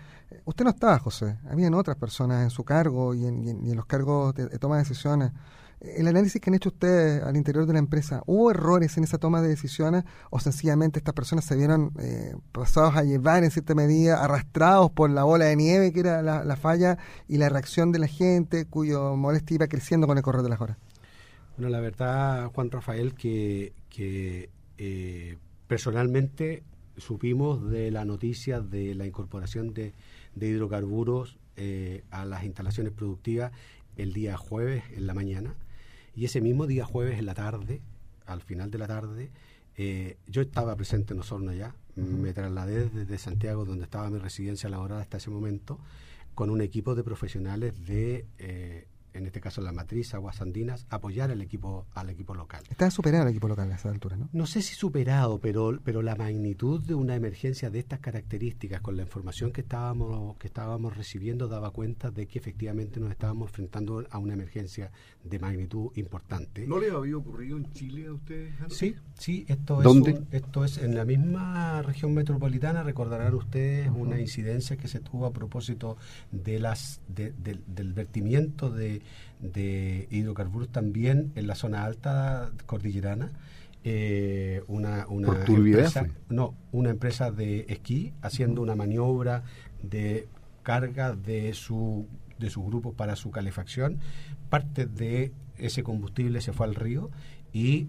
Usted 0.46 0.64
no 0.64 0.72
estaba, 0.72 1.00
José, 1.00 1.38
habían 1.50 1.74
otras 1.74 1.98
personas 1.98 2.44
en 2.44 2.50
su 2.50 2.64
cargo 2.64 3.14
y 3.14 3.26
en, 3.26 3.76
los 3.76 3.86
cargos 3.86 4.34
de, 4.36 4.48
toma 4.60 4.76
de 4.76 4.84
decisiones. 4.84 5.32
El 5.80 6.10
análisis 6.10 6.42
que 6.42 6.50
han 6.50 6.56
hecho 6.56 6.70
ustedes 6.70 7.24
al 7.24 7.38
interior 7.38 7.66
de 7.66 7.72
la 7.72 7.80
empresa, 7.80 8.22
¿hubo 8.26 8.52
errores 8.52 8.98
en 8.98 9.06
esa 9.06 9.18
toma 9.18 9.42
de 9.42 9.48
decisiones 9.48 10.04
o 10.30 10.42
sencillamente 10.42 11.00
estas 11.00 11.14
personas 11.14 11.46
se 11.46 11.56
vieron 11.56 11.94
eh, 12.00 12.36
pasados 12.52 12.98
a 12.98 13.04
llevar 13.04 13.46
en 13.46 13.52
cierta 13.52 13.76
medida, 13.76 14.22
arrastrados 14.22 14.92
por 14.92 15.10
la 15.10 15.24
bola 15.24 15.46
de 15.46 15.56
nieve 15.56 15.94
que 15.94 16.02
era 16.02 16.22
la, 16.22 16.44
la 16.44 16.58
falla 16.58 16.98
y 17.30 17.38
la 17.38 17.48
reacción 17.48 17.94
de 17.94 18.00
la 18.00 18.08
gente 18.08 18.66
cuyo 18.66 19.16
molestia 19.16 19.56
iba 19.56 19.68
creciendo 19.68 20.06
con 20.06 20.18
el 20.18 20.24
correr 20.24 20.42
de 20.42 20.50
las 20.50 20.60
horas? 20.60 20.78
Bueno, 21.60 21.72
la 21.72 21.82
verdad, 21.82 22.50
Juan 22.54 22.72
Rafael, 22.72 23.16
que, 23.16 23.74
eh, 24.78 25.38
personalmente 25.68 26.64
supimos 26.96 27.70
de 27.70 27.92
la 27.92 28.06
noticia 28.06 28.62
de 28.62 28.96
la 28.96 29.06
incorporación 29.06 29.74
de, 29.74 29.94
hidrocarburos 30.40 31.38
eh, 31.58 32.06
a 32.12 32.24
las 32.24 32.46
instalaciones 32.46 32.94
productivas 32.94 33.52
el 33.98 34.14
día 34.14 34.38
jueves 34.38 34.86
en 34.96 35.06
la 35.06 35.14
mañana. 35.14 35.54
Y 36.16 36.24
ese 36.24 36.40
mismo 36.40 36.66
día 36.66 36.86
jueves 36.86 37.20
en 37.20 37.26
la 37.26 37.34
tarde, 37.34 37.82
al 38.26 38.42
final 38.42 38.72
de 38.72 38.78
la 38.78 38.88
tarde, 38.88 39.30
eh, 39.76 40.16
yo 40.28 40.42
estaba 40.42 40.78
presente 40.78 41.14
en 41.14 41.20
Osorno 41.20 41.52
ya, 41.52 41.76
me 41.98 42.32
trasladé 42.32 42.88
desde 42.88 43.18
Santiago, 43.18 43.66
donde 43.66 43.84
estaba 43.84 44.10
mi 44.10 44.18
residencia 44.18 44.70
laboral 44.70 45.02
hasta 45.02 45.18
ese 45.18 45.30
momento, 45.30 45.78
con 46.36 46.52
un 46.52 46.62
equipo 46.62 46.96
de 46.96 47.04
profesionales 47.04 47.86
de 47.86 48.26
en 49.20 49.28
este 49.28 49.40
caso 49.40 49.62
la 49.62 49.72
matriz 49.72 50.14
Aguas 50.14 50.42
Andinas, 50.42 50.86
apoyar 50.90 51.32
al 51.32 51.42
equipo, 51.42 51.86
al 51.94 52.10
equipo 52.10 52.34
local. 52.34 52.64
Está 52.70 52.90
superado 52.90 53.24
el 53.24 53.30
equipo 53.30 53.48
local 53.48 53.72
a 53.72 53.76
esa 53.76 53.90
altura, 53.90 54.18
¿no? 54.18 54.30
No 54.32 54.46
sé 54.46 54.62
si 54.62 54.76
superado, 54.76 55.40
pero, 55.40 55.80
pero 55.84 56.02
la 56.02 56.16
magnitud 56.16 56.84
de 56.84 56.96
una 56.96 57.16
emergencia 57.16 57.70
de 57.70 57.80
estas 57.80 58.00
características, 58.00 58.82
con 58.82 58.98
la 58.98 59.04
información 59.04 59.52
que 59.52 59.62
estábamos, 59.62 60.38
que 60.38 60.48
estábamos 60.48 60.98
recibiendo, 60.98 61.48
daba 61.48 61.72
cuenta 61.72 62.12
de 62.12 62.28
que 62.28 62.40
efectivamente 62.40 63.00
nos 63.00 63.12
estábamos 63.12 63.50
enfrentando 63.50 64.06
a 64.10 64.18
una 64.18 64.34
emergencia 64.34 64.92
de 65.24 65.40
magnitud 65.40 65.92
importante. 65.96 66.66
¿No 66.66 66.80
le 66.80 66.90
había 66.92 67.18
ocurrido 67.18 67.58
en 67.58 67.72
Chile 67.74 68.08
a 68.08 68.14
ustedes? 68.14 68.54
Sí, 68.70 68.96
sí, 69.14 69.46
esto 69.48 69.82
¿Dónde? 69.82 70.12
es, 70.12 70.20
esto 70.32 70.64
es 70.64 70.78
en 70.78 70.96
la 70.96 71.06
misma 71.06 71.82
región 71.82 72.14
metropolitana, 72.14 72.84
recordarán 72.84 73.34
ustedes 73.34 73.90
una 73.94 74.20
incidencia 74.20 74.78
que 74.78 74.88
se 74.88 75.00
tuvo 75.00 75.26
a 75.26 75.34
propósito 75.34 75.98
de 76.32 76.60
las 76.60 77.02
del 77.08 77.94
vertimiento 77.94 78.70
de, 78.70 79.02
de, 79.40 80.08
hidrocarburos 80.12 80.70
también 80.70 81.32
en 81.36 81.48
la 81.48 81.56
zona 81.56 81.84
alta 81.86 82.52
cordillerana. 82.66 83.32
Eh, 83.86 84.62
una, 84.68 85.06
una 85.08 85.30
empresa, 85.46 86.08
no, 86.28 86.54
una 86.74 86.90
empresa 86.90 87.32
de 87.32 87.66
esquí 87.70 88.12
haciendo 88.22 88.62
una 88.62 88.76
maniobra 88.76 89.44
de 89.82 90.28
carga 90.64 91.16
de 91.16 91.54
su 91.54 92.06
de 92.40 92.50
su 92.50 92.64
grupo 92.64 92.94
para 92.94 93.16
su 93.16 93.32
calefacción. 93.32 94.00
Parte 94.50 94.86
de 94.86 95.32
ese 95.58 95.84
combustible 95.84 96.42
se 96.42 96.54
fue 96.54 96.66
al 96.66 96.76
río 96.76 97.12
y 97.54 97.88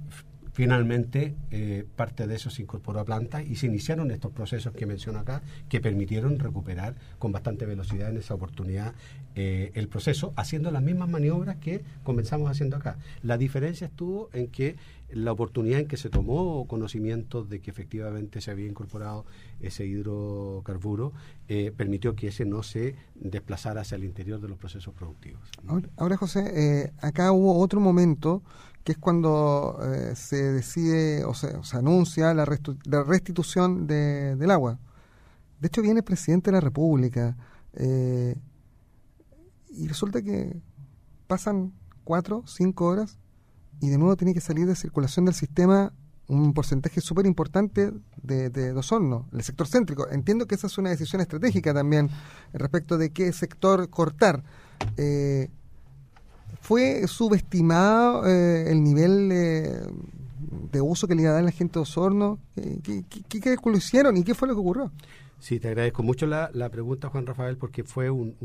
Finalmente, 0.53 1.35
eh, 1.51 1.87
parte 1.97 2.27
de 2.27 2.35
eso 2.35 2.51
se 2.51 2.63
incorporó 2.63 3.01
a 3.01 3.05
planta 3.05 3.43
y 3.43 3.57
se 3.57 3.67
iniciaron 3.67 4.11
estos 4.11 4.33
procesos 4.33 4.73
que 4.73 4.87
menciono 4.87 5.21
acá, 5.21 5.43
que 5.69 5.81
permitieron 5.81 6.39
recuperar 6.39 6.97
con 7.19 7.31
bastante 7.31 7.67
velocidad 7.67 8.11
en 8.11 8.17
esa 8.17 8.35
oportunidad 8.35 8.95
eh, 9.37 9.71
el 9.75 9.89
proceso, 9.89 10.33
haciendo 10.37 10.71
las 10.71 10.83
mismas 10.83 11.09
maniobras 11.09 11.57
que 11.57 11.83
comenzamos 12.03 12.51
haciendo 12.51 12.77
acá. 12.77 12.99
La 13.23 13.39
diferencia 13.39 13.87
estuvo 13.87 14.29
en 14.33 14.49
que 14.49 14.77
la 15.13 15.33
oportunidad 15.33 15.81
en 15.81 15.89
que 15.89 15.97
se 15.97 16.09
tomó 16.09 16.67
conocimiento 16.67 17.45
de 17.45 17.61
que 17.61 17.71
efectivamente 17.71 18.41
se 18.41 18.51
había 18.51 18.67
incorporado 18.67 19.27
ese 19.61 19.85
hidrocarburo 19.87 21.13
eh, 21.49 21.73
permitió 21.77 22.15
que 22.15 22.29
ese 22.29 22.45
no 22.45 22.63
se 22.63 22.95
desplazara 23.15 23.81
hacia 23.81 23.97
el 23.97 24.05
interior 24.05 24.41
de 24.41 24.49
los 24.49 24.59
procesos 24.59 24.95
productivos. 24.95 25.41
Ahora, 25.97 26.17
José, 26.17 26.93
acá 27.01 27.33
hubo 27.33 27.59
otro 27.59 27.81
momento 27.81 28.43
que 28.85 28.93
es 28.93 28.99
cuando 28.99 29.79
eh, 29.83 30.15
se 30.17 30.53
decide 30.53 31.25
o 31.25 31.35
se, 31.35 31.55
anuncia 31.73 32.33
la, 32.35 32.45
restitución 32.45 33.87
del 33.87 34.51
agua. 34.51 34.79
De 35.61 35.69
hecho, 35.69 35.83
viene 35.83 36.01
el 36.01 36.05
presidente 36.05 36.51
de 36.51 36.57
la 36.57 36.61
República 36.61 37.37
eh, 37.75 38.37
y 39.69 39.87
resulta 39.87 40.23
que 40.23 40.61
pasan 41.27 41.73
cuatro, 42.05 42.43
cinco 42.47 42.87
horas 42.87 43.19
y 43.81 43.89
de 43.89 43.99
nuevo 43.99 44.17
tiene 44.17 44.35
que 44.35 44.41
salir 44.41 44.67
de 44.67 44.75
circulación 44.75 45.27
del 45.27 45.35
sistema 45.35 45.93
un 46.31 46.55
porcentaje 46.55 47.01
súper 47.01 47.27
importante 47.27 47.93
de, 48.23 48.51
de, 48.51 48.73
Osorno, 48.73 49.29
el 49.33 49.43
sector 49.43 49.67
céntrico. 49.67 50.09
Entiendo 50.09 50.47
que 50.47 50.55
esa 50.55 50.69
es 50.69 50.79
una 50.79 50.91
decisión 50.91 51.21
estratégica 51.21 51.75
también 51.75 52.09
respecto 52.53 52.99
de 52.99 53.11
qué 53.11 53.33
sector 53.33 53.91
cortar. 53.91 54.45
Eh, 54.97 55.51
¿Fue 56.61 57.07
subestimado 57.09 58.27
eh, 58.27 58.71
el 58.71 58.83
nivel 58.83 59.29
de 60.71 60.81
uso 60.81 61.09
que 61.09 61.15
le 61.15 61.23
iba 61.23 61.31
a 61.31 61.35
dar 61.35 61.45
la 61.45 61.53
gente 61.53 61.75
de 61.75 61.81
Osorno? 61.81 62.39
¿Qué, 62.55 63.05
qué, 63.09 63.57
hicieron 63.75 64.17
y 64.17 64.25
qué 64.25 64.35
fue 64.35 64.49
lo 64.49 64.55
que 64.55 64.61
ocurrió? 64.61 64.93
Sí, 65.41 65.59
te 65.59 65.69
agradezco 65.69 66.03
mucho 66.03 66.27
la, 66.27 66.69
pregunta, 66.71 67.09
Juan 67.09 67.27
Rafael, 67.27 67.57
porque 67.57 67.83
fue 67.83 68.11
un, 68.11 68.37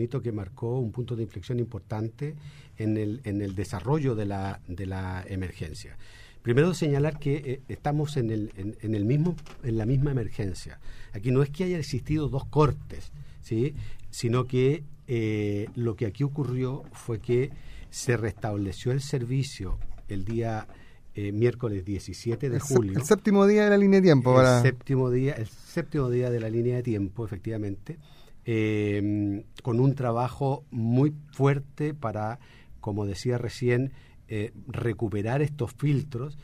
hito 0.00 0.20
que 0.20 0.32
marcó 0.32 0.80
un 0.80 0.90
punto 0.90 1.14
de 1.14 1.22
inflexión 1.22 1.60
importante 1.60 2.34
en 2.76 2.96
el, 2.96 3.20
en 3.22 3.40
el 3.40 3.54
desarrollo 3.54 4.16
de 4.16 4.26
la, 4.26 4.60
de 4.66 4.86
la 4.86 5.24
emergencia. 5.28 5.96
Primero 6.42 6.74
señalar 6.74 7.20
que 7.20 7.36
eh, 7.36 7.60
estamos 7.68 8.16
en, 8.16 8.30
el, 8.30 8.52
en, 8.56 8.94
el 8.94 9.04
mismo, 9.04 9.36
en 9.62 9.78
la 9.78 9.86
misma 9.86 10.10
emergencia. 10.10 10.80
Aquí 11.12 11.30
no 11.30 11.42
es 11.42 11.50
que 11.50 11.64
haya 11.64 11.78
existido 11.78 12.28
dos 12.28 12.44
cortes, 12.46 13.12
¿sí? 13.40 13.74
sino 14.10 14.46
que 14.46 14.82
eh, 15.06 15.68
lo 15.74 15.96
que 15.96 16.06
aquí 16.06 16.24
ocurrió 16.24 16.82
fue 16.92 17.20
que 17.20 17.50
se 17.90 18.16
restableció 18.16 18.92
el 18.92 19.00
servicio 19.00 19.78
el 20.08 20.24
día 20.24 20.66
eh, 21.14 21.30
miércoles 21.30 21.84
17 21.84 22.50
de 22.50 22.58
julio. 22.58 22.98
El 22.98 23.04
séptimo 23.04 23.46
día 23.46 23.64
de 23.64 23.70
la 23.70 23.76
línea 23.76 24.00
de 24.00 24.04
tiempo. 24.04 24.40
El, 24.40 24.62
séptimo 24.62 25.10
día, 25.10 25.34
el 25.34 25.46
séptimo 25.46 26.10
día 26.10 26.30
de 26.30 26.40
la 26.40 26.48
línea 26.48 26.76
de 26.76 26.82
tiempo, 26.82 27.24
efectivamente, 27.24 27.98
em, 28.44 29.44
con 29.62 29.78
un 29.78 29.94
trabajo 29.94 30.64
muy 30.70 31.14
fuerte 31.32 31.94
para, 31.94 32.40
como 32.80 33.06
decía 33.06 33.38
recién, 33.38 33.92
eh, 34.28 34.52
recuperar 34.66 35.42
estos 35.42 35.72
filtros, 35.74 36.38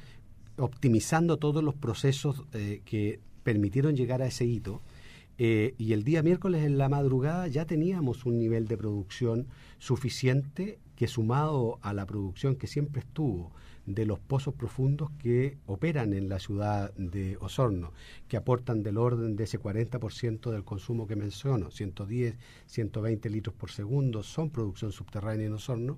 optimizando 0.57 1.38
todos 1.38 1.64
los 1.64 1.75
procesos 1.75 2.45
que 2.85 3.21
permitieron 3.43 3.97
llegar 3.97 4.21
a 4.21 4.26
ese 4.26 4.45
hito 4.45 4.83
eh, 5.42 5.75
y 5.78 5.94
el 5.94 6.04
día 6.04 6.23
miércoles 6.23 6.66
en 6.66 6.76
la 6.76 6.90
madrugada 6.90 7.49
ya 7.49 7.64
teníamos 7.64 8.26
un 8.26 8.37
nivel 8.37 8.68
de 8.68 8.76
producción 8.76 9.47
suficiente 9.78 10.78
que 10.97 11.09
sumado 11.09 11.78
a 11.80 11.94
la 11.94 12.04
producción 12.04 12.56
que 12.56 12.66
siempre 12.66 13.00
estuvo 13.00 13.50
de 13.87 14.04
los 14.04 14.18
pozos 14.18 14.52
profundos 14.52 15.11
que 15.12 15.56
operan 15.64 16.12
en 16.12 16.28
la 16.28 16.40
ciudad 16.40 16.92
de 16.97 17.38
Osorno, 17.40 17.94
que 18.28 18.37
aportan 18.37 18.82
del 18.82 18.99
orden 18.99 19.35
de 19.35 19.44
ese 19.44 19.59
40% 19.59 20.50
del 20.50 20.62
consumo 20.62 21.06
que 21.06 21.16
menciono, 21.16 21.70
110, 21.70 22.37
120 22.66 23.30
litros 23.30 23.54
por 23.54 23.70
segundo, 23.70 24.23
son 24.23 24.50
producción 24.50 24.92
subterránea 24.92 25.47
en 25.47 25.54
Osorno, 25.54 25.97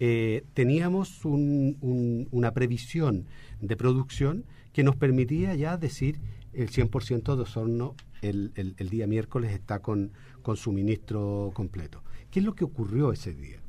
eh, 0.00 0.44
teníamos 0.54 1.26
una 1.26 2.54
previsión 2.54 3.26
de 3.60 3.76
producción 3.76 4.46
que 4.72 4.82
nos 4.82 4.96
permitía 4.96 5.54
ya 5.56 5.76
decir 5.76 6.20
el 6.54 6.70
100% 6.70 7.36
de 7.36 7.42
Osorno 7.42 7.94
el, 8.22 8.52
el, 8.54 8.88
día 8.88 9.06
miércoles 9.06 9.52
está 9.52 9.80
con, 9.80 10.12
con 10.42 10.56
suministro 10.56 11.50
completo. 11.54 12.02
¿Qué 12.30 12.40
es 12.40 12.44
lo 12.44 12.54
que 12.54 12.64
ocurrió 12.64 13.12
ese 13.12 13.34
día? 13.34 13.60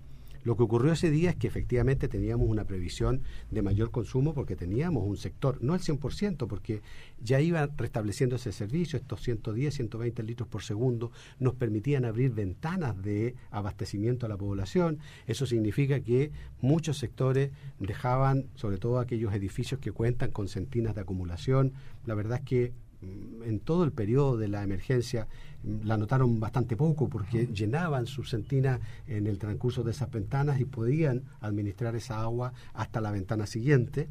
Lo 0.44 0.56
que 0.56 0.64
ocurrió 0.64 0.94
ese 0.94 1.12
día 1.12 1.32
es 1.32 1.36
que 1.36 1.48
efectivamente 1.48 2.08
teníamos 2.08 2.48
una 2.48 2.64
previsión 2.64 3.22
de 3.52 3.62
mayor 3.62 3.92
consumo 3.92 4.34
porque 4.34 4.56
teníamos 4.56 5.04
un 5.06 5.18
sector, 5.18 5.62
no 5.62 5.76
el 5.76 5.82
100%, 5.82 6.48
porque 6.48 6.82
ya 7.22 7.42
iba 7.42 7.68
restableciendo 7.78 8.38
ese 8.38 8.54
servicio, 8.54 8.98
estos 8.98 9.22
110, 9.22 9.74
120 9.74 10.24
litros 10.24 10.48
por 10.48 10.64
segundo 10.64 11.12
nos 11.40 11.56
permitían 11.56 12.06
abrir 12.06 12.32
ventanas 12.32 13.02
de 13.02 13.36
abastecimiento 13.52 14.26
a 14.26 14.30
la 14.30 14.38
población. 14.38 15.00
Eso 15.28 15.46
significa 15.46 16.00
que 16.00 16.32
muchos 16.62 16.98
sectores 16.98 17.52
dejaban, 17.80 18.46
sobre 18.56 18.78
todo 18.78 19.00
aquellos 19.00 19.34
edificios 19.34 19.82
que 19.82 19.92
cuentan 19.92 20.32
con 20.32 20.48
centinas 20.48 20.96
de 20.96 21.02
acumulación, 21.02 21.74
la 22.06 22.16
verdad 22.16 22.40
es 22.40 22.46
que 22.46 22.74
en 23.02 23.60
todo 23.60 23.84
el 23.84 23.92
periodo 23.92 24.38
de 24.38 24.48
la 24.48 24.64
emergencia 24.64 25.28
mm, 25.64 25.86
la 25.86 25.98
notaron 25.98 26.40
bastante 26.40 26.76
poco 26.76 27.10
porque 27.10 27.48
llenaban 27.48 28.08
sus 28.08 28.30
centinas 28.30 28.80
en 29.08 29.28
el 29.28 29.38
transcurso 29.38 29.84
de 29.84 29.92
esas 29.92 30.12
ventanas 30.12 30.60
y 30.60 30.66
podían 30.66 31.24
administrar 31.42 31.96
esa 31.96 32.22
agua 32.22 32.54
hasta 32.74 33.02
la 33.02 33.12
ventana 33.12 33.46
siguiente. 33.46 34.08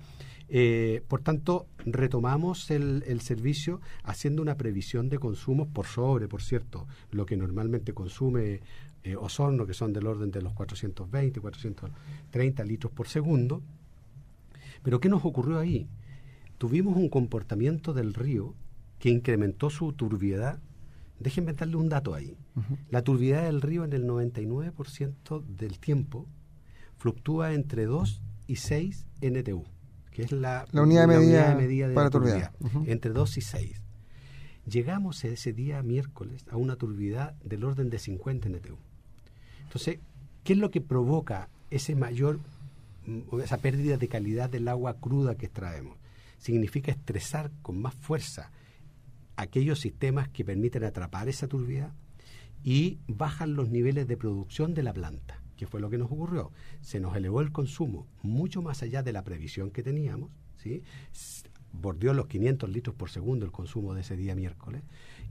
Eh, 0.49 1.03
por 1.09 1.21
tanto, 1.21 1.67
retomamos 1.85 2.71
el, 2.71 3.05
el, 3.07 3.21
servicio 3.21 3.83
haciendo 4.03 4.41
una 4.41 4.57
previsión 4.57 5.11
de 5.11 5.19
consumos 5.19 5.69
por 5.69 5.85
sobre, 5.85 6.27
por 6.27 6.41
cierto, 6.41 6.87
lo 7.11 7.27
que 7.27 7.37
normalmente 7.37 7.93
consume 7.93 8.61
eh, 9.05 9.17
Osorno, 9.17 9.67
que 9.67 9.75
son 9.75 9.93
del 9.93 10.07
orden 10.07 10.31
de 10.31 10.41
los 10.41 10.55
420, 10.55 11.41
430 11.41 12.65
litros 12.65 12.93
por 12.93 13.09
segundo. 13.09 13.63
Pero 14.83 15.01
¿qué 15.01 15.11
nos 15.11 15.23
ocurrió 15.27 15.59
ahí? 15.59 15.87
tuvimos 16.59 16.97
un 16.97 17.09
comportamiento 17.09 17.95
del 17.95 18.13
río 18.13 18.55
que 18.99 19.11
incrementó 19.11 19.71
su 19.71 19.93
turbiedad. 19.93 20.59
Déjenme 21.21 21.53
darle 21.53 21.77
un 21.77 21.89
dato 21.89 22.15
ahí. 22.15 22.37
La 22.91 23.03
turbiedad 23.03 23.45
del 23.45 23.63
río 23.63 23.85
en 23.85 23.93
el 23.93 24.05
99% 24.05 25.45
del 25.47 25.79
tiempo 25.79 26.27
fluctúa 26.99 27.55
entre 27.55 27.87
2 27.87 28.23
y 28.47 28.57
6 28.57 29.07
NTU, 29.21 29.65
que 30.11 30.23
es 30.23 30.33
la, 30.33 30.67
unidad, 30.73 31.09
de 31.09 31.55
medida, 31.55 31.89
de 31.89 31.95
para 31.95 32.11
turbiedad, 32.11 32.53
entre 32.87 33.13
2 33.13 33.37
y 33.37 33.41
6. 33.41 33.83
Llegamos 34.67 35.25
ese 35.25 35.53
día 35.53 35.83
miércoles 35.83 36.45
a 36.51 36.57
una 36.57 36.77
turbiedad 36.77 37.35
del 37.45 37.65
orden 37.65 37.91
de 37.91 37.99
50 37.99 38.49
NTU. 38.49 38.77
Entonces, 39.63 39.99
¿qué 40.45 40.53
es 40.53 40.59
lo 40.59 40.71
que 40.71 40.81
provoca 40.81 41.49
ese 41.71 41.95
mayor, 41.95 42.39
esa 43.43 43.59
pérdida 43.59 43.97
de 43.97 44.09
calidad 44.09 44.51
del 44.51 44.69
agua 44.69 44.95
cruda 44.95 45.37
que 45.37 45.47
extraemos? 45.47 45.97
significa 46.39 46.93
estresar 46.93 47.51
con 47.63 47.81
más 47.81 47.95
fuerza 47.95 48.51
aquellos 49.39 49.79
sistemas 49.79 50.29
que 50.29 50.45
permiten 50.45 50.83
atrapar 50.83 51.29
esa 51.29 51.47
turbidez 51.47 51.87
y 52.65 52.99
bajan 53.07 53.55
los 53.55 53.71
niveles 53.71 54.09
de 54.09 54.17
producción 54.17 54.75
de 54.75 54.83
la 54.83 54.93
planta, 54.93 55.41
que 55.57 55.69
fue 55.69 55.81
lo 55.81 55.89
que 55.91 55.97
nos 55.97 56.11
ocurrió. 56.11 56.51
Se 56.81 56.99
nos 56.99 57.17
elevó 57.17 57.41
el 57.41 57.53
consumo 57.53 58.09
mucho 58.23 58.63
más 58.63 58.83
allá 58.83 59.05
de 59.05 59.13
la 59.13 59.23
previsión 59.23 59.71
que 59.71 59.85
teníamos, 59.85 60.31
¿sí? 60.57 60.83
bordeó 61.73 62.15
los 62.15 62.27
500 62.27 62.69
litros 62.69 62.97
por 62.97 63.11
segundo 63.11 63.47
el 63.47 63.53
consumo 63.53 63.95
de 63.95 64.01
ese 64.01 64.17
día 64.17 64.35
miércoles 64.35 64.83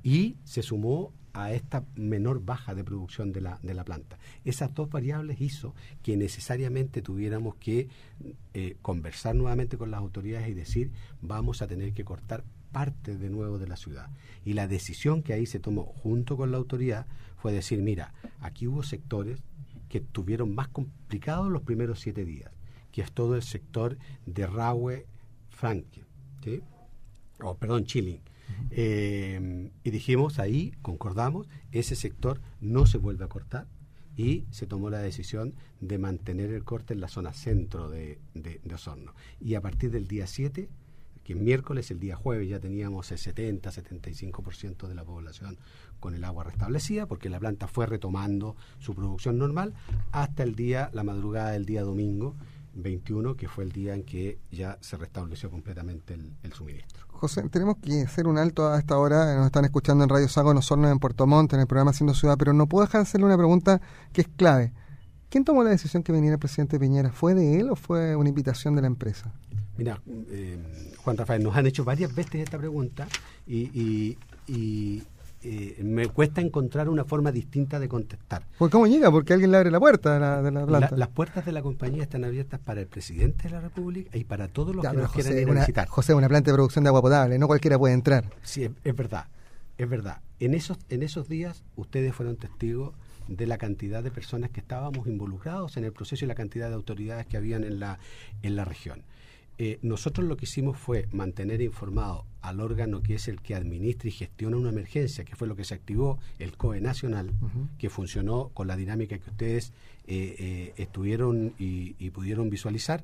y 0.03 0.37
se 0.45 0.61
sumó 0.61 1.11
a 1.33 1.51
esta 1.51 1.83
menor 1.95 2.45
baja 2.45 2.75
de 2.75 2.85
producción 2.85 3.33
de 3.33 3.41
la, 3.41 3.59
de 3.61 3.73
la 3.73 3.83
planta. 3.83 4.17
Esas 4.45 4.73
dos 4.73 4.89
variables 4.89 5.41
hizo 5.41 5.75
que 6.01 6.15
necesariamente 6.15 7.01
tuviéramos 7.01 7.55
que 7.55 7.89
eh, 8.53 8.77
conversar 8.81 9.35
nuevamente 9.35 9.77
con 9.77 9.91
las 9.91 9.99
autoridades 9.99 10.47
y 10.47 10.53
decir 10.53 10.91
vamos 11.21 11.61
a 11.61 11.67
tener 11.67 11.91
que 11.91 12.05
cortar 12.05 12.45
parte 12.77 13.17
de 13.17 13.31
nuevo 13.31 13.57
de 13.57 13.65
la 13.65 13.75
ciudad. 13.75 14.07
Y 14.46 14.53
la 14.53 14.67
decisión 14.67 15.24
que 15.24 15.34
ahí 15.34 15.48
se 15.48 15.60
tomó 15.60 15.84
junto 16.03 16.38
con 16.38 16.51
la 16.51 16.57
autoridad 16.57 17.07
fue 17.38 17.51
decir, 17.51 17.81
mira, 17.81 18.13
aquí 18.39 18.67
hubo 18.67 18.84
sectores 18.84 19.41
que 19.89 20.00
tuvieron 20.00 20.53
más 20.53 20.67
complicados 20.67 21.50
los 21.50 21.63
primeros 21.63 22.01
siete 22.01 22.24
días, 22.24 22.51
que 22.91 23.01
es 23.01 23.12
todo 23.12 23.36
el 23.36 23.41
sector 23.41 23.98
de 24.27 24.46
Rahue, 24.46 25.07
Frankie, 25.50 26.03
¿sí? 26.43 26.62
o 27.41 27.57
perdón, 27.57 27.86
Chilling. 27.86 28.22
Eh, 28.69 29.72
y 29.84 29.89
dijimos 29.89 30.38
ahí, 30.38 30.72
concordamos, 30.84 31.50
ese 31.72 31.96
sector 31.96 32.41
no 32.62 32.86
se 32.86 33.00
vuelve 33.00 33.25
a 33.25 33.27
cortar 33.27 33.65
y 34.15 34.46
se 34.51 34.67
tomó 34.67 34.91
la 34.91 35.00
decisión 35.00 35.55
de 35.81 35.98
mantener 35.98 36.51
el 36.51 36.63
corte 36.63 36.93
en 36.93 37.01
la 37.01 37.07
zona 37.07 37.34
centro 37.34 37.89
de, 37.89 38.19
de, 38.36 38.62
de 38.63 38.75
Osorno. 38.75 39.15
Y 39.41 39.55
a 39.55 39.62
partir 39.62 39.89
del 39.89 40.07
día 40.07 40.27
7 40.27 40.69
que 41.27 41.36
miércoles, 41.36 41.91
el 41.91 42.00
día 42.00 42.15
jueves, 42.15 42.48
ya 42.48 42.62
teníamos 42.62 43.12
el 43.12 43.17
70-75% 43.17 44.88
de 44.88 44.96
la 44.96 45.03
población 45.03 45.57
con 46.00 46.15
el 46.15 46.24
agua 46.24 46.46
restablecida, 46.46 47.05
porque 47.05 47.29
la 47.29 47.38
planta 47.38 47.67
fue 47.67 47.86
retomando 47.86 48.55
su 48.79 48.96
producción 48.96 49.38
normal 49.38 49.74
hasta 50.13 50.43
el 50.43 50.55
día, 50.55 50.89
la 50.93 51.03
madrugada 51.03 51.51
del 51.51 51.65
día 51.65 51.84
domingo 51.84 52.38
21, 52.75 53.36
que 53.36 53.50
fue 53.50 53.65
el 53.65 53.74
día 53.74 53.93
en 53.93 54.03
que 54.03 54.39
ya 54.51 54.77
se 54.79 54.96
restableció 54.96 55.51
completamente 55.51 56.13
el, 56.13 56.53
suministro. 56.53 57.05
José, 57.10 57.50
tenemos 57.50 57.75
que 57.81 58.03
hacer 58.03 58.25
un 58.25 58.38
alto 58.38 58.65
a 58.65 58.79
esta 58.79 58.98
hora. 58.98 59.36
Nos 59.36 59.48
están 59.48 59.65
escuchando 59.65 60.05
en 60.05 60.10
Radio 60.10 60.29
Sago, 60.29 60.51
en 60.51 60.57
Osorno, 60.57 60.89
en 60.89 61.00
Puerto 61.00 61.27
Montt, 61.27 61.51
en 61.51 61.60
el 61.60 61.67
programa 61.67 61.91
Haciendo 61.91 62.13
Ciudad, 62.13 62.38
pero 62.39 62.53
no 62.53 62.67
puedo 62.67 62.86
dejar 62.86 63.01
de 63.01 63.03
hacerle 63.03 63.25
una 63.25 63.38
pregunta 63.38 63.81
que 64.13 64.22
es 64.22 64.29
clave. 64.29 64.72
¿Quién 65.29 65.43
tomó 65.43 65.62
la 65.62 65.72
decisión 65.72 66.03
que 66.03 66.13
viniera 66.13 66.36
el 66.36 66.39
presidente 66.39 66.79
Piñera? 66.79 67.12
¿Fue 67.12 67.34
de 67.34 67.60
él 67.60 67.69
o 67.69 67.75
fue 67.75 68.15
una 68.15 68.29
invitación 68.29 68.75
de 68.75 68.81
la 68.81 68.88
empresa? 68.88 69.34
Mira, 69.77 70.01
eh, 70.31 70.57
Juan 70.98 71.17
Rafael, 71.17 71.43
nos 71.43 71.55
han 71.55 71.67
hecho 71.67 71.84
varias 71.84 72.13
veces 72.13 72.36
esta 72.36 72.57
pregunta 72.57 73.07
y, 73.46 74.17
eh, 75.43 75.81
me 75.84 76.07
cuesta 76.07 76.41
encontrar 76.41 76.89
una 76.89 77.05
forma 77.05 77.31
distinta 77.31 77.79
de 77.79 77.88
contestar. 77.88 78.43
¿Por 78.57 78.72
¿Cómo 78.72 78.88
llega? 78.88 79.12
Porque 79.12 79.34
alguien 79.34 79.51
le 79.51 79.57
abre 79.57 79.72
la 79.72 79.79
puerta 79.79 80.41
de 80.41 80.51
la, 80.51 80.65
planta. 80.65 80.98
las 80.98 81.07
puertas 81.10 81.46
de 81.46 81.51
la 81.51 81.62
compañía 81.62 82.03
están 82.03 82.25
abiertas 82.25 82.60
para 82.60 82.81
el 82.81 82.88
presidente 82.88 83.43
de 83.43 83.51
la 83.51 83.62
República 83.62 84.17
y 84.17 84.24
para 84.24 84.48
todos 84.48 84.75
los 84.75 84.86
que 84.86 84.98
nos 84.98 85.12
quieran 85.12 85.38
ir 85.38 85.50
a 85.50 85.53
visitar. 85.53 85.88
José, 85.88 86.15
una 86.15 86.27
planta 86.27 86.51
de 86.51 86.55
producción 86.55 86.84
de 86.84 86.89
agua 86.89 87.01
potable, 87.01 87.38
no 87.38 87.48
cualquiera 87.48 87.77
puede 87.77 87.93
entrar. 87.93 88.25
Sí, 88.41 88.67
es, 88.84 88.96
verdad, 88.96 89.27
es 89.77 89.88
verdad. 89.88 90.22
En 90.39 90.55
esos, 90.55 90.79
en 90.89 91.03
esos 91.03 91.29
días 91.29 91.63
ustedes 91.75 92.15
fueron 92.15 92.36
testigos 92.38 92.93
de 93.27 93.46
la 93.46 93.57
cantidad 93.57 94.03
de 94.03 94.12
personas 94.12 94.50
que 94.50 94.60
estábamos 94.60 95.07
involucrados 95.07 95.77
en 95.77 95.84
el 95.84 95.91
proceso 95.91 96.25
y 96.25 96.27
la 96.27 96.36
cantidad 96.36 96.67
de 96.69 96.75
autoridades 96.75 97.27
que 97.27 97.38
habían 97.38 97.63
en 97.63 97.79
la, 97.79 98.00
en 98.41 98.55
la 98.55 98.65
región. 98.65 99.03
Eh, 99.59 99.79
nosotros 99.81 100.27
lo 100.27 100.37
que 100.37 100.45
hicimos 100.45 100.77
fue 100.77 101.07
mantener 101.11 101.61
informado 101.61 102.25
al 102.41 102.59
órgano 102.59 103.01
que 103.01 103.15
es 103.15 103.27
el 103.27 103.41
que 103.41 103.55
administra 103.55 104.07
y 104.07 104.11
gestiona 104.11 104.57
una 104.57 104.69
emergencia, 104.69 105.23
que 105.23 105.35
fue 105.35 105.47
lo 105.47 105.55
que 105.55 105.63
se 105.63 105.73
activó, 105.73 106.19
el 106.37 106.55
COE 106.55 106.79
Nacional, 106.79 107.31
que 107.79 107.89
funcionó 107.89 108.49
con 108.53 108.67
la 108.67 108.77
dinámica 108.77 109.17
que 109.17 109.29
ustedes 109.29 109.73
eh, 110.05 110.35
eh, 110.37 110.73
estuvieron 110.77 111.53
y, 111.57 112.09
pudieron 112.11 112.49
visualizar. 112.49 113.03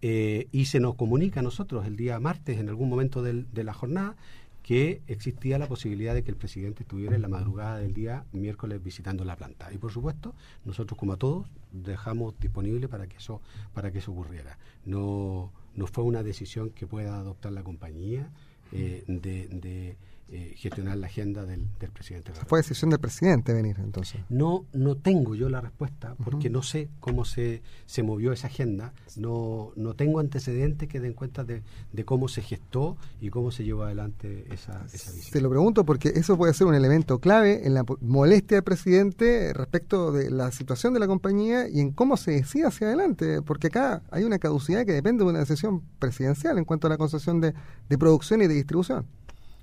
y 0.00 0.64
se 0.64 0.80
nos 0.80 0.94
comunica 0.94 1.40
a 1.40 1.42
nosotros 1.42 1.86
el 1.86 1.96
día 1.96 2.18
martes, 2.20 2.58
en 2.58 2.68
algún 2.68 2.88
momento 2.88 3.22
de 3.22 3.64
la 3.64 3.74
jornada, 3.74 4.16
que 4.62 5.02
existía 5.06 5.58
la 5.58 5.66
posibilidad 5.66 6.14
de 6.14 6.22
que 6.22 6.30
el 6.30 6.36
presidente 6.36 6.82
estuviera 6.82 7.16
en 7.16 7.22
la 7.22 7.28
madrugada 7.28 7.78
del 7.78 7.94
día 7.94 8.24
miércoles 8.32 8.82
visitando 8.82 9.24
la 9.24 9.36
planta. 9.36 9.72
Y 9.72 9.78
por 9.78 9.92
supuesto, 9.92 10.34
nosotros 10.64 10.98
como 10.98 11.14
a 11.14 11.16
todos 11.16 11.46
dejamos 11.72 12.38
disponible 12.38 12.88
para 12.88 13.06
que 13.06 13.16
eso 13.16 13.40
para 13.72 13.90
que 13.90 13.98
eso 13.98 14.12
ocurriera. 14.12 14.58
No 14.84 15.52
no 15.74 15.86
fue 15.86 16.04
una 16.04 16.22
decisión 16.22 16.70
que 16.70 16.86
pueda 16.86 17.16
adoptar 17.16 17.52
la 17.52 17.62
compañía 17.62 18.30
eh, 18.72 19.04
de 19.06 19.96
eh, 20.32 20.54
gestionar 20.56 20.96
la 20.96 21.08
agenda 21.08 21.44
del, 21.44 21.66
presidente. 21.92 22.30
Fue 22.46 22.60
decisión 22.60 22.90
del 22.90 23.00
presidente 23.00 23.52
venir 23.52 23.78
entonces. 23.80 24.20
No, 24.28 24.64
no 24.72 24.96
tengo 24.96 25.34
yo 25.34 25.48
la 25.48 25.60
respuesta 25.60 26.14
porque 26.22 26.48
no 26.48 26.62
sé 26.62 26.88
cómo 27.00 27.24
se, 27.24 27.62
se 27.86 28.04
movió 28.04 28.30
esa 28.30 28.46
agenda, 28.46 28.92
no, 29.16 29.72
no 29.74 29.94
tengo 29.94 30.20
antecedentes 30.20 30.88
que 30.88 31.00
den 31.00 31.14
cuenta 31.14 31.42
de, 31.42 31.64
cómo 32.04 32.28
se 32.28 32.42
gestó 32.42 32.96
y 33.20 33.30
cómo 33.30 33.50
se 33.50 33.64
llevó 33.64 33.82
adelante 33.82 34.44
esa, 34.52 34.86
esa 34.92 35.10
visita. 35.10 35.32
Te 35.32 35.40
lo 35.40 35.50
pregunto 35.50 35.84
porque 35.84 36.12
eso 36.14 36.36
puede 36.36 36.54
ser 36.54 36.68
un 36.68 36.76
elemento 36.76 37.18
clave 37.18 37.66
en 37.66 37.74
la 37.74 37.84
molestia 38.00 38.58
del 38.58 38.64
presidente 38.64 39.52
respecto 39.52 40.12
de 40.12 40.30
la 40.30 40.52
situación 40.52 40.94
de 40.94 41.00
la 41.00 41.08
compañía 41.08 41.68
y 41.68 41.80
en 41.80 41.90
cómo 41.90 42.16
se 42.16 42.30
decide 42.30 42.66
hacia 42.66 42.86
adelante, 42.86 43.42
porque 43.42 43.66
acá 43.66 44.04
hay 44.12 44.22
una 44.22 44.38
caducidad 44.38 44.86
que 44.86 44.92
depende 44.92 45.24
de 45.24 45.30
una 45.30 45.40
decisión 45.40 45.82
presidencial 45.98 46.56
en 46.56 46.64
cuanto 46.64 46.86
a 46.86 46.90
la 46.90 46.98
concesión 46.98 47.40
de, 47.40 47.52
de 47.88 47.98
producción 47.98 48.42
y 48.42 48.46
de 48.46 48.54
distribución. 48.54 49.06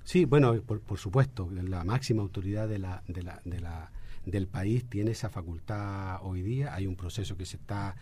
Sí, 0.08 0.24
bueno, 0.24 0.54
por, 0.62 0.98
supuesto, 0.98 1.50
la 1.50 1.84
máxima 1.84 2.22
autoridad 2.22 2.66
de 2.66 2.78
la, 2.78 3.02
de 3.08 3.22
la, 3.22 3.42
de 3.44 3.60
la, 3.60 3.92
del 4.24 4.46
país 4.46 4.88
tiene 4.88 5.10
esa 5.10 5.28
facultad 5.28 6.20
hoy 6.22 6.40
día. 6.40 6.74
Hay 6.74 6.86
un 6.86 6.96
proceso 6.96 7.36
que 7.36 7.44
se 7.44 7.58
está 7.58 7.94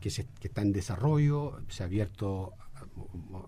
que, 0.00 0.10
se, 0.10 0.26
que 0.40 0.48
está 0.48 0.62
en 0.62 0.72
desarrollo, 0.72 1.60
se 1.68 1.84
ha 1.84 1.86
abierto 1.86 2.54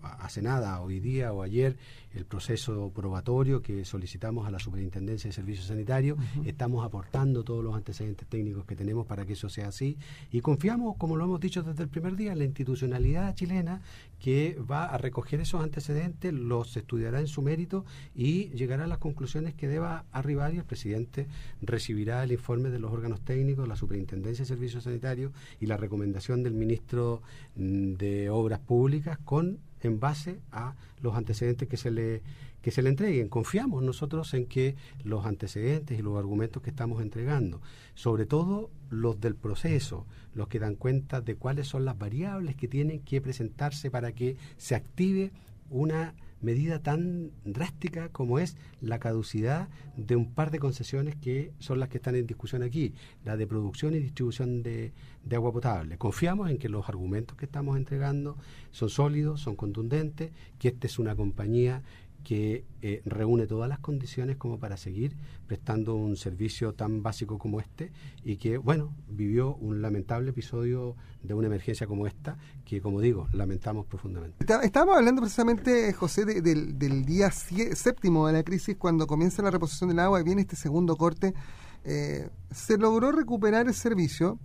hace 0.01 0.41
nada, 0.41 0.81
hoy 0.81 0.99
día 0.99 1.33
o 1.33 1.41
ayer, 1.41 1.75
el 2.13 2.25
proceso 2.25 2.91
probatorio 2.93 3.61
que 3.61 3.83
solicitamos 3.85 4.47
a 4.47 4.51
la 4.51 4.59
Superintendencia 4.59 5.27
de 5.27 5.33
Servicios 5.33 5.67
Sanitarios. 5.67 6.17
Estamos 6.45 6.85
aportando 6.85 7.43
todos 7.43 7.63
los 7.63 7.75
antecedentes 7.75 8.27
técnicos 8.27 8.65
que 8.65 8.75
tenemos 8.75 9.05
para 9.05 9.25
que 9.25 9.33
eso 9.33 9.49
sea 9.49 9.67
así 9.67 9.97
y 10.31 10.41
confiamos, 10.41 10.95
como 10.97 11.17
lo 11.17 11.25
hemos 11.25 11.39
dicho 11.39 11.63
desde 11.63 11.83
el 11.83 11.89
primer 11.89 12.15
día, 12.15 12.31
en 12.31 12.39
la 12.39 12.45
institucionalidad 12.45 13.35
chilena 13.35 13.81
que 14.25 14.57
va 14.59 14.85
a 14.85 14.97
recoger 14.97 15.39
esos 15.39 15.61
antecedentes, 15.61 16.33
los 16.33 16.75
estudiará 16.77 17.19
en 17.19 17.27
su 17.27 17.43
mérito 17.43 17.85
y 18.15 18.49
llegará 18.55 18.85
a 18.85 18.87
las 18.87 18.97
conclusiones 18.97 19.53
que 19.53 19.67
deba 19.67 20.05
arribar 20.11 20.51
y 20.51 20.57
el 20.57 20.63
presidente 20.63 21.27
recibirá 21.61 22.23
el 22.23 22.31
informe 22.31 22.71
de 22.71 22.79
los 22.79 22.91
órganos 22.91 23.21
técnicos, 23.21 23.67
la 23.67 23.75
Superintendencia 23.75 24.41
de 24.41 24.47
Servicios 24.47 24.85
Sanitarios 24.85 25.31
y 25.59 25.67
la 25.67 25.77
recomendación 25.77 26.41
del 26.41 26.55
ministro 26.55 27.21
mm, 27.55 27.93
de 27.97 28.31
Obras 28.31 28.61
Públicas 28.61 29.19
con 29.23 29.59
en 29.85 29.99
base 29.99 30.39
a 30.51 30.75
los 31.01 31.15
antecedentes 31.15 31.67
que 31.67 31.77
se 31.77 31.91
le 31.91 32.21
que 32.61 32.71
se 32.71 32.81
le 32.81 32.89
entreguen. 32.89 33.29
Confiamos 33.29 33.83
nosotros 33.83 34.33
en 34.33 34.47
que 34.47 34.75
los 35.03 35.27
antecedentes 35.27 35.99
y 35.99 36.01
los 36.01 36.17
argumentos 36.17 36.63
que 36.63 36.71
estamos 36.71 36.99
entregando, 36.99 37.61
sobre 37.93 38.25
todo 38.25 38.71
los 38.89 39.21
del 39.21 39.35
proceso, 39.35 40.07
los 40.33 40.47
que 40.47 40.57
dan 40.57 40.73
cuenta 40.73 41.21
de 41.21 41.35
cuáles 41.35 41.67
son 41.67 41.85
las 41.85 41.95
variables 41.95 42.55
que 42.55 42.67
tienen 42.67 43.01
que 43.01 43.21
presentarse 43.21 43.91
para 43.91 44.13
que 44.13 44.37
se 44.57 44.73
active 44.73 45.31
una 45.69 46.15
medida 46.41 46.81
tan 46.81 47.31
drástica 47.43 48.09
como 48.09 48.39
es 48.39 48.57
la 48.81 48.99
caducidad 48.99 49.69
de 49.97 50.15
un 50.15 50.33
par 50.33 50.51
de 50.51 50.59
concesiones 50.59 51.15
que 51.15 51.51
son 51.59 51.79
las 51.79 51.89
que 51.89 51.97
están 51.97 52.15
en 52.15 52.27
discusión 52.27 52.63
aquí, 52.63 52.93
la 53.23 53.37
de 53.37 53.47
producción 53.47 53.95
y 53.95 53.99
distribución 53.99 54.61
de, 54.63 54.93
agua 55.33 55.51
potable. 55.51 55.97
Confiamos 55.97 56.49
en 56.49 56.57
que 56.57 56.69
los 56.69 56.87
argumentos 56.87 57.35
que 57.35 57.45
estamos 57.45 57.77
entregando 57.77 58.37
son 58.71 58.89
sólidos, 58.89 59.41
son 59.41 59.55
contundentes, 59.55 60.31
que 60.59 60.69
esta 60.69 60.87
es 60.87 60.99
una 60.99 61.15
compañía 61.15 61.81
que 62.25 62.65
eh, 62.81 63.03
reúne 63.05 63.45
todas 63.45 63.69
las 63.69 63.79
condiciones 63.79 64.35
como 64.35 64.59
para 64.59 64.77
seguir 64.77 65.15
prestando 65.47 65.95
un 65.95 66.17
servicio 66.17 66.73
tan 66.73 67.03
básico 67.03 67.37
como 67.37 67.61
este 67.61 67.91
y 68.23 68.37
que, 68.37 68.57
bueno, 68.57 68.93
vivió 69.07 69.55
un 69.55 69.81
lamentable 69.81 70.31
episodio 70.31 70.95
de 71.21 71.35
una 71.35 71.47
emergencia 71.47 71.85
como 71.85 72.07
esta 72.07 72.37
que, 72.65 72.81
como 72.81 72.99
digo, 72.99 73.27
lamentamos 73.31 73.85
profundamente. 73.85 74.43
Estábamos 74.63 74.97
hablando 74.97 75.21
precisamente, 75.21 75.93
José, 75.93 76.25
del, 76.25 76.77
del, 76.77 77.05
día 77.05 77.29
séptimo 77.29 78.25
de 78.25 78.33
la 78.33 78.43
crisis, 78.43 78.75
cuando 78.75 79.05
comienza 79.05 79.43
la 79.43 79.51
reposición 79.51 79.89
del 79.89 79.99
agua 79.99 80.19
y 80.19 80.23
viene 80.23 80.41
este 80.41 80.55
segundo 80.55 80.97
corte. 80.97 81.35
Eh, 81.83 82.27
se 82.49 82.79
logró 82.79 83.11
recuperar 83.11 83.67
el 83.67 83.75
servicio, 83.75 84.39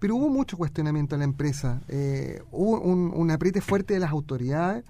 pero 0.00 0.16
hubo 0.16 0.28
mucho 0.30 0.56
cuestionamiento 0.56 1.14
en 1.14 1.20
la 1.20 1.26
empresa. 1.26 1.80
Eh, 1.86 2.42
hubo 2.50 2.80
un, 2.80 3.12
un 3.14 3.30
apriete 3.30 3.60
fuerte 3.60 3.94
de 3.94 4.00
las 4.00 4.10
autoridades 4.10 4.84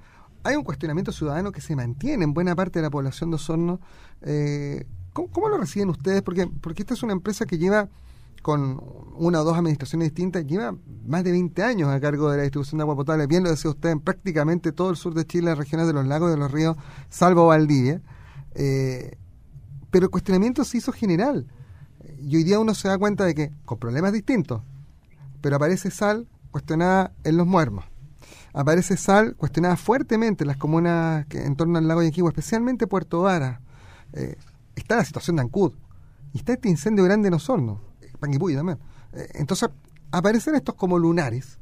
hay 0.44 0.56
un 0.56 0.62
cuestionamiento 0.62 1.10
ciudadano 1.10 1.50
que 1.50 1.62
se 1.62 1.74
mantiene 1.74 2.22
en 2.22 2.34
buena 2.34 2.54
parte 2.54 2.78
de 2.78 2.82
la 2.82 2.90
población 2.90 3.30
de 3.30 3.36
Osorno. 3.36 3.80
Eh, 4.20 4.86
¿cómo, 5.14 5.48
lo 5.48 5.56
reciben 5.56 5.88
ustedes? 5.88 6.22
Porque, 6.22 6.48
esta 6.76 6.94
es 6.94 7.02
una 7.02 7.14
empresa 7.14 7.46
que 7.46 7.56
lleva 7.56 7.88
con 8.42 8.78
una 9.16 9.40
o 9.40 9.44
dos 9.44 9.56
administraciones 9.56 10.08
distintas, 10.08 10.46
lleva 10.46 10.76
más 11.06 11.24
de 11.24 11.32
20 11.32 11.62
años 11.62 11.88
a 11.88 11.98
cargo 11.98 12.30
de 12.30 12.36
la 12.36 12.42
distribución 12.42 12.76
de 12.76 12.82
agua 12.82 12.94
potable. 12.94 13.26
Bien 13.26 13.42
lo 13.42 13.48
decía 13.48 13.70
usted, 13.70 13.88
en 13.88 14.00
prácticamente 14.00 14.70
todo 14.70 14.90
el 14.90 14.96
sur 14.96 15.14
de 15.14 15.24
Chile, 15.24 15.46
las 15.46 15.56
regiones 15.56 15.86
de 15.86 15.94
los 15.94 16.06
lagos 16.06 16.28
y 16.28 16.32
de 16.32 16.38
los 16.38 16.52
ríos, 16.52 16.76
salvo 17.08 17.46
Valdivia. 17.46 18.02
Eh, 18.54 19.16
pero 19.90 20.04
el 20.04 20.10
cuestionamiento 20.10 20.62
se 20.64 20.76
hizo 20.76 20.92
general. 20.92 21.46
Y 22.20 22.36
hoy 22.36 22.44
día 22.44 22.60
uno 22.60 22.74
se 22.74 22.88
da 22.88 22.98
cuenta 22.98 23.24
de 23.24 23.34
que, 23.34 23.50
con 23.64 23.78
problemas 23.78 24.12
distintos, 24.12 24.60
pero 25.40 25.56
aparece 25.56 25.90
sal 25.90 26.28
cuestionada 26.50 27.12
en 27.24 27.38
los 27.38 27.46
muermos 27.46 27.86
aparece 28.54 28.96
sal 28.96 29.34
cuestionada 29.36 29.76
fuertemente 29.76 30.44
en 30.44 30.48
las 30.48 30.56
comunas 30.56 31.26
que, 31.26 31.44
en 31.44 31.56
torno 31.56 31.76
al 31.76 31.86
lago 31.86 32.02
Yanquihue, 32.02 32.28
especialmente 32.28 32.86
Puerto 32.86 33.20
Vara. 33.20 33.60
Eh, 34.12 34.36
está 34.76 34.96
la 34.96 35.04
situación 35.04 35.36
de 35.36 35.42
Ancud 35.42 35.72
y 36.32 36.38
está 36.38 36.54
este 36.54 36.68
incendio 36.68 37.04
grande 37.04 37.28
en 37.28 37.34
Osorno, 37.34 37.80
eh, 38.00 38.10
Panguipulli 38.18 38.54
también. 38.54 38.78
Eh, 39.12 39.28
entonces 39.34 39.68
aparecen 40.12 40.54
estos 40.54 40.76
como 40.76 40.98
lunares 40.98 41.58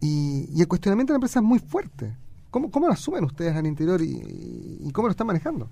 y, 0.00 0.48
y 0.50 0.60
el 0.62 0.66
cuestionamiento 0.66 1.12
de 1.12 1.14
la 1.14 1.18
empresa 1.18 1.40
es 1.40 1.44
muy 1.44 1.58
fuerte. 1.58 2.16
¿Cómo, 2.50 2.70
cómo 2.70 2.86
lo 2.86 2.92
asumen 2.92 3.24
ustedes 3.24 3.54
al 3.54 3.66
interior 3.66 4.02
y, 4.02 4.78
y 4.80 4.90
cómo 4.92 5.08
lo 5.08 5.12
están 5.12 5.26
manejando? 5.26 5.70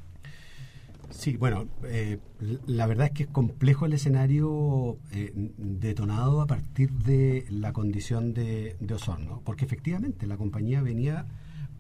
Sí, 1.11 1.37
bueno, 1.37 1.67
eh, 1.85 2.19
la 2.67 2.87
verdad 2.87 3.07
es 3.09 3.13
que 3.13 3.23
es 3.25 3.29
complejo 3.29 3.87
el 3.87 3.93
escenario 3.93 4.99
eh, 5.13 5.33
detonado 5.59 6.41
a 6.41 6.47
partir 6.47 6.91
de 6.93 7.47
la 7.51 7.73
condición 7.73 8.33
de, 8.33 8.77
de, 8.81 8.95
Osorno, 8.95 9.43
porque 9.45 9.65
efectivamente 9.65 10.27
la 10.27 10.37
compañía 10.37 10.83
venía 10.83 11.27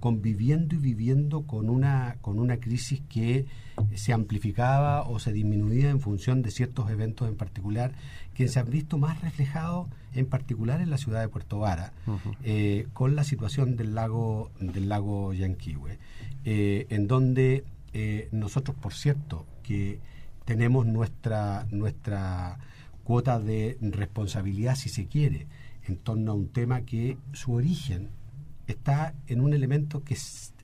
conviviendo 0.01 0.75
y 0.75 0.79
viviendo 0.79 1.43
con 1.43 1.69
una, 1.69 2.17
con 2.23 2.39
una 2.39 2.57
crisis 2.59 3.03
que 3.09 3.47
se 3.95 4.13
amplificaba 4.13 5.03
o 5.03 5.19
se 5.19 5.33
disminuía 5.33 5.91
en 5.91 6.01
función 6.01 6.43
de 6.43 6.51
ciertos 6.51 6.91
eventos 6.91 7.29
en 7.29 7.37
particular, 7.37 7.93
que 8.35 8.49
se 8.49 8.59
han 8.59 8.71
visto 8.71 8.97
más 8.99 9.21
reflejados 9.21 9.89
en 10.15 10.27
particular 10.27 10.81
en 10.81 10.91
la 10.91 10.97
ciudad 10.97 11.21
de 11.21 11.29
Puerto 11.29 11.59
Vara, 11.59 11.93
uh 12.07 12.13
-huh. 12.13 12.37
eh, 12.43 12.89
con 12.95 13.15
la 13.15 13.25
situación 13.25 13.77
del 13.77 13.95
lago, 13.95 14.51
del 14.59 14.89
lago 14.89 15.35
Yanquihue, 15.35 15.99
en 16.45 17.07
donde 17.07 17.65
eh, 17.93 18.29
nosotros, 18.33 18.77
por 18.77 18.95
cierto, 18.95 19.47
que 19.63 20.01
tenemos 20.45 20.87
nuestra, 20.87 21.67
nuestra 21.71 22.59
cuota 23.05 23.39
de 23.41 23.79
responsabilidad, 23.81 24.77
si 24.77 24.89
se 24.89 25.07
quiere, 25.07 25.47
en 25.85 25.97
torno 25.97 26.33
a 26.33 26.35
un 26.35 26.49
tema 26.49 26.83
que 26.83 27.19
su 27.33 27.53
origen 27.53 28.11
está 28.67 29.15
en 29.27 29.41
un 29.41 29.53
elemento 29.53 30.05
que 30.05 30.17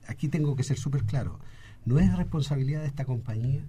aquí 0.07 0.29
tengo 0.29 0.55
que 0.55 0.63
ser 0.63 0.77
súper 0.77 1.03
claro, 1.03 1.39
no 1.85 1.99
es 1.99 2.15
responsabilidad 2.15 2.81
de 2.81 2.87
esta 2.87 3.05
compañía 3.05 3.63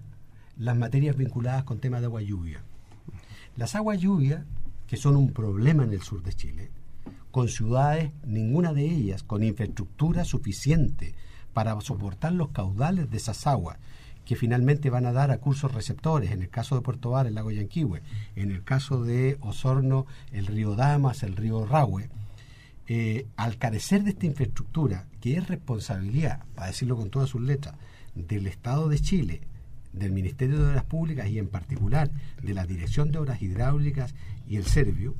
las 0.57 0.77
materias 0.77 1.15
vinculadas 1.15 1.63
con 1.63 1.79
temas 1.79 2.01
de 2.01 2.07
agua 2.07 2.21
lluvia. 2.21 2.61
Las 3.55 3.75
aguas 3.75 3.99
lluvia, 3.99 4.45
que 4.87 4.97
son 4.97 5.15
un 5.15 5.31
problema 5.31 5.83
en 5.83 5.93
el 5.93 6.01
sur 6.01 6.21
de 6.21 6.33
Chile, 6.33 6.69
con 7.31 7.47
ciudades, 7.47 8.11
ninguna 8.25 8.73
de 8.73 8.85
ellas, 8.85 9.23
con 9.23 9.43
infraestructura 9.43 10.25
suficiente 10.25 11.15
para 11.53 11.79
soportar 11.81 12.33
los 12.33 12.49
caudales 12.49 13.09
de 13.09 13.17
esas 13.17 13.47
aguas 13.47 13.77
que 14.29 14.35
finalmente 14.35 14.91
van 14.91 15.07
a 15.07 15.11
dar 15.11 15.31
a 15.31 15.39
cursos 15.39 15.73
receptores, 15.73 16.29
en 16.29 16.43
el 16.43 16.49
caso 16.49 16.75
de 16.75 16.81
Puerto 16.81 17.09
Bar, 17.09 17.25
el 17.25 17.33
lago 17.33 17.49
Yanquihue, 17.49 18.03
en 18.35 18.51
el 18.51 18.63
caso 18.63 19.03
de 19.03 19.37
Osorno, 19.41 20.05
el 20.31 20.45
río 20.45 20.75
Damas, 20.75 21.23
el 21.23 21.35
río 21.35 21.65
Rahue, 21.65 22.09
eh, 22.87 23.25
al 23.37 23.57
carecer 23.57 24.03
de 24.03 24.11
esta 24.11 24.27
infraestructura, 24.27 25.07
que 25.19 25.35
es 25.35 25.47
responsabilidad, 25.47 26.43
para 26.53 26.67
decirlo 26.67 26.95
con 26.95 27.09
todas 27.09 27.29
sus 27.29 27.41
letras, 27.41 27.73
del 28.13 28.45
Estado 28.45 28.87
de 28.87 28.99
Chile, 28.99 29.41
del 29.93 30.11
Ministerio 30.11 30.59
de 30.59 30.69
Obras 30.69 30.83
Públicas 30.83 31.27
y 31.27 31.39
en 31.39 31.47
particular 31.47 32.11
de 32.43 32.53
la 32.53 32.67
Dirección 32.67 33.11
de 33.11 33.17
Obras 33.17 33.41
Hidráulicas 33.41 34.13
y 34.47 34.57
el 34.57 34.65
Servio, 34.65 35.15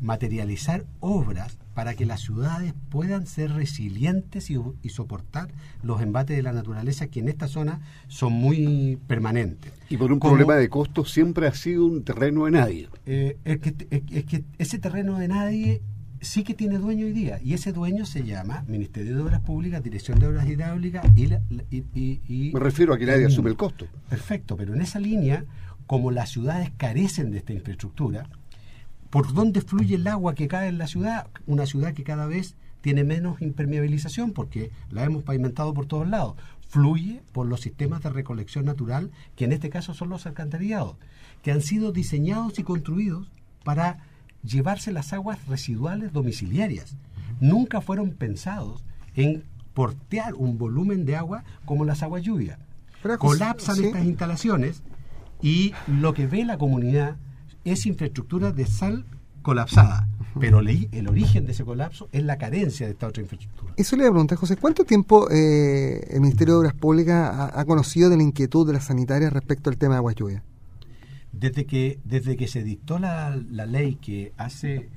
materializar 0.00 0.84
obras 1.00 1.58
para 1.74 1.94
que 1.94 2.06
las 2.06 2.20
ciudades 2.20 2.74
puedan 2.88 3.26
ser 3.26 3.52
resilientes 3.52 4.50
y, 4.50 4.58
y, 4.82 4.88
soportar 4.88 5.48
los 5.82 6.02
embates 6.02 6.36
de 6.36 6.42
la 6.42 6.52
naturaleza 6.52 7.06
que 7.06 7.20
en 7.20 7.28
esta 7.28 7.46
zona 7.46 7.80
son 8.08 8.32
muy 8.32 8.98
permanentes. 9.06 9.72
Y 9.88 9.96
por 9.96 10.12
un 10.12 10.18
Como, 10.18 10.34
problema 10.34 10.56
de 10.56 10.68
costo 10.68 11.04
siempre 11.04 11.46
ha 11.46 11.54
sido 11.54 11.86
un 11.86 12.02
terreno 12.02 12.46
de 12.46 12.50
nadie. 12.50 12.88
Eh, 13.06 13.36
es, 13.44 13.58
que, 13.58 13.74
es, 13.90 14.02
es, 14.10 14.24
que, 14.24 14.44
ese 14.58 14.78
terreno 14.78 15.18
de 15.18 15.28
nadie 15.28 15.82
sí 16.20 16.42
que 16.42 16.54
tiene 16.54 16.78
dueño 16.78 17.06
hoy 17.06 17.12
día 17.12 17.38
y 17.42 17.54
ese 17.54 17.72
dueño 17.72 18.06
se 18.06 18.24
llama 18.24 18.64
Ministerio 18.66 19.14
de 19.14 19.22
Obras 19.22 19.40
Públicas, 19.40 19.82
Dirección 19.82 20.18
de 20.18 20.26
Obras 20.26 20.48
Hidráulicas 20.48 21.06
y... 21.14 21.26
La, 21.26 21.42
y, 21.70 21.84
y 21.94 22.50
Me 22.52 22.60
refiero 22.60 22.92
a 22.92 22.98
que 22.98 23.06
nadie 23.06 23.26
asume 23.26 23.50
el 23.50 23.56
costo. 23.56 23.86
Perfecto, 24.08 24.56
pero 24.56 24.74
en 24.74 24.80
esa 24.80 24.98
línea, 24.98 25.44
como 25.86 26.10
las 26.10 26.30
ciudades 26.30 26.72
carecen 26.76 27.30
de 27.30 27.38
esta 27.38 27.52
infraestructura, 27.52 28.28
por 29.10 29.32
dónde 29.32 29.60
fluye 29.60 29.96
el 29.96 30.06
agua 30.06 30.34
que 30.34 30.48
cae 30.48 30.68
en 30.68 30.78
la 30.78 30.86
ciudad, 30.86 31.26
una 31.46 31.66
ciudad 31.66 31.94
que 31.94 32.04
cada 32.04 32.26
vez 32.26 32.56
tiene 32.80 33.04
menos 33.04 33.42
impermeabilización 33.42 34.32
porque 34.32 34.70
la 34.90 35.04
hemos 35.04 35.22
pavimentado 35.22 35.74
por 35.74 35.86
todos 35.86 36.08
lados. 36.08 36.36
Fluye 36.68 37.22
por 37.32 37.46
los 37.46 37.60
sistemas 37.60 38.02
de 38.02 38.10
recolección 38.10 38.66
natural, 38.66 39.10
que 39.36 39.46
en 39.46 39.52
este 39.52 39.70
caso 39.70 39.94
son 39.94 40.10
los 40.10 40.26
alcantarillados, 40.26 40.96
que 41.42 41.50
han 41.50 41.62
sido 41.62 41.92
diseñados 41.92 42.58
y 42.58 42.62
construidos 42.62 43.30
para 43.64 43.98
llevarse 44.44 44.92
las 44.92 45.12
aguas 45.12 45.46
residuales 45.46 46.12
domiciliarias. 46.12 46.96
Nunca 47.40 47.80
fueron 47.80 48.10
pensados 48.10 48.84
en 49.14 49.44
portear 49.74 50.34
un 50.34 50.58
volumen 50.58 51.06
de 51.06 51.16
agua 51.16 51.44
como 51.64 51.84
las 51.84 52.02
aguas 52.02 52.22
lluvias. 52.22 52.58
Colapsan 53.18 53.76
¿sí? 53.76 53.86
estas 53.86 54.04
instalaciones 54.04 54.82
y 55.40 55.72
lo 55.86 56.14
que 56.14 56.26
ve 56.26 56.44
la 56.44 56.58
comunidad 56.58 57.16
es 57.72 57.86
infraestructura 57.86 58.52
de 58.52 58.66
sal 58.66 59.04
colapsada. 59.42 60.08
Pero 60.38 60.60
el 60.60 61.08
origen 61.08 61.46
de 61.46 61.52
ese 61.52 61.64
colapso 61.64 62.08
es 62.12 62.22
la 62.22 62.36
carencia 62.38 62.86
de 62.86 62.92
esta 62.92 63.08
otra 63.08 63.22
infraestructura. 63.22 63.72
Eso 63.76 63.96
le 63.96 64.02
voy 64.02 64.08
a 64.08 64.12
preguntar, 64.12 64.38
José, 64.38 64.56
¿cuánto 64.56 64.84
tiempo 64.84 65.28
eh, 65.30 66.06
el 66.10 66.20
Ministerio 66.20 66.54
de 66.54 66.60
Obras 66.60 66.74
Públicas 66.74 67.34
ha, 67.34 67.58
ha, 67.58 67.64
conocido 67.64 68.10
de 68.10 68.18
la 68.18 68.22
inquietud 68.22 68.66
de 68.66 68.74
las 68.74 68.84
sanitarias 68.84 69.32
respecto 69.32 69.70
al 69.70 69.78
tema 69.78 69.94
de 69.94 69.98
agua 69.98 70.12
lluvia? 70.12 70.42
Desde 71.32 71.66
que, 71.66 71.98
desde 72.04 72.36
que 72.36 72.46
se 72.46 72.62
dictó 72.62 72.98
la, 72.98 73.36
la 73.50 73.66
ley 73.66 73.96
que 73.96 74.32
hace, 74.36 74.90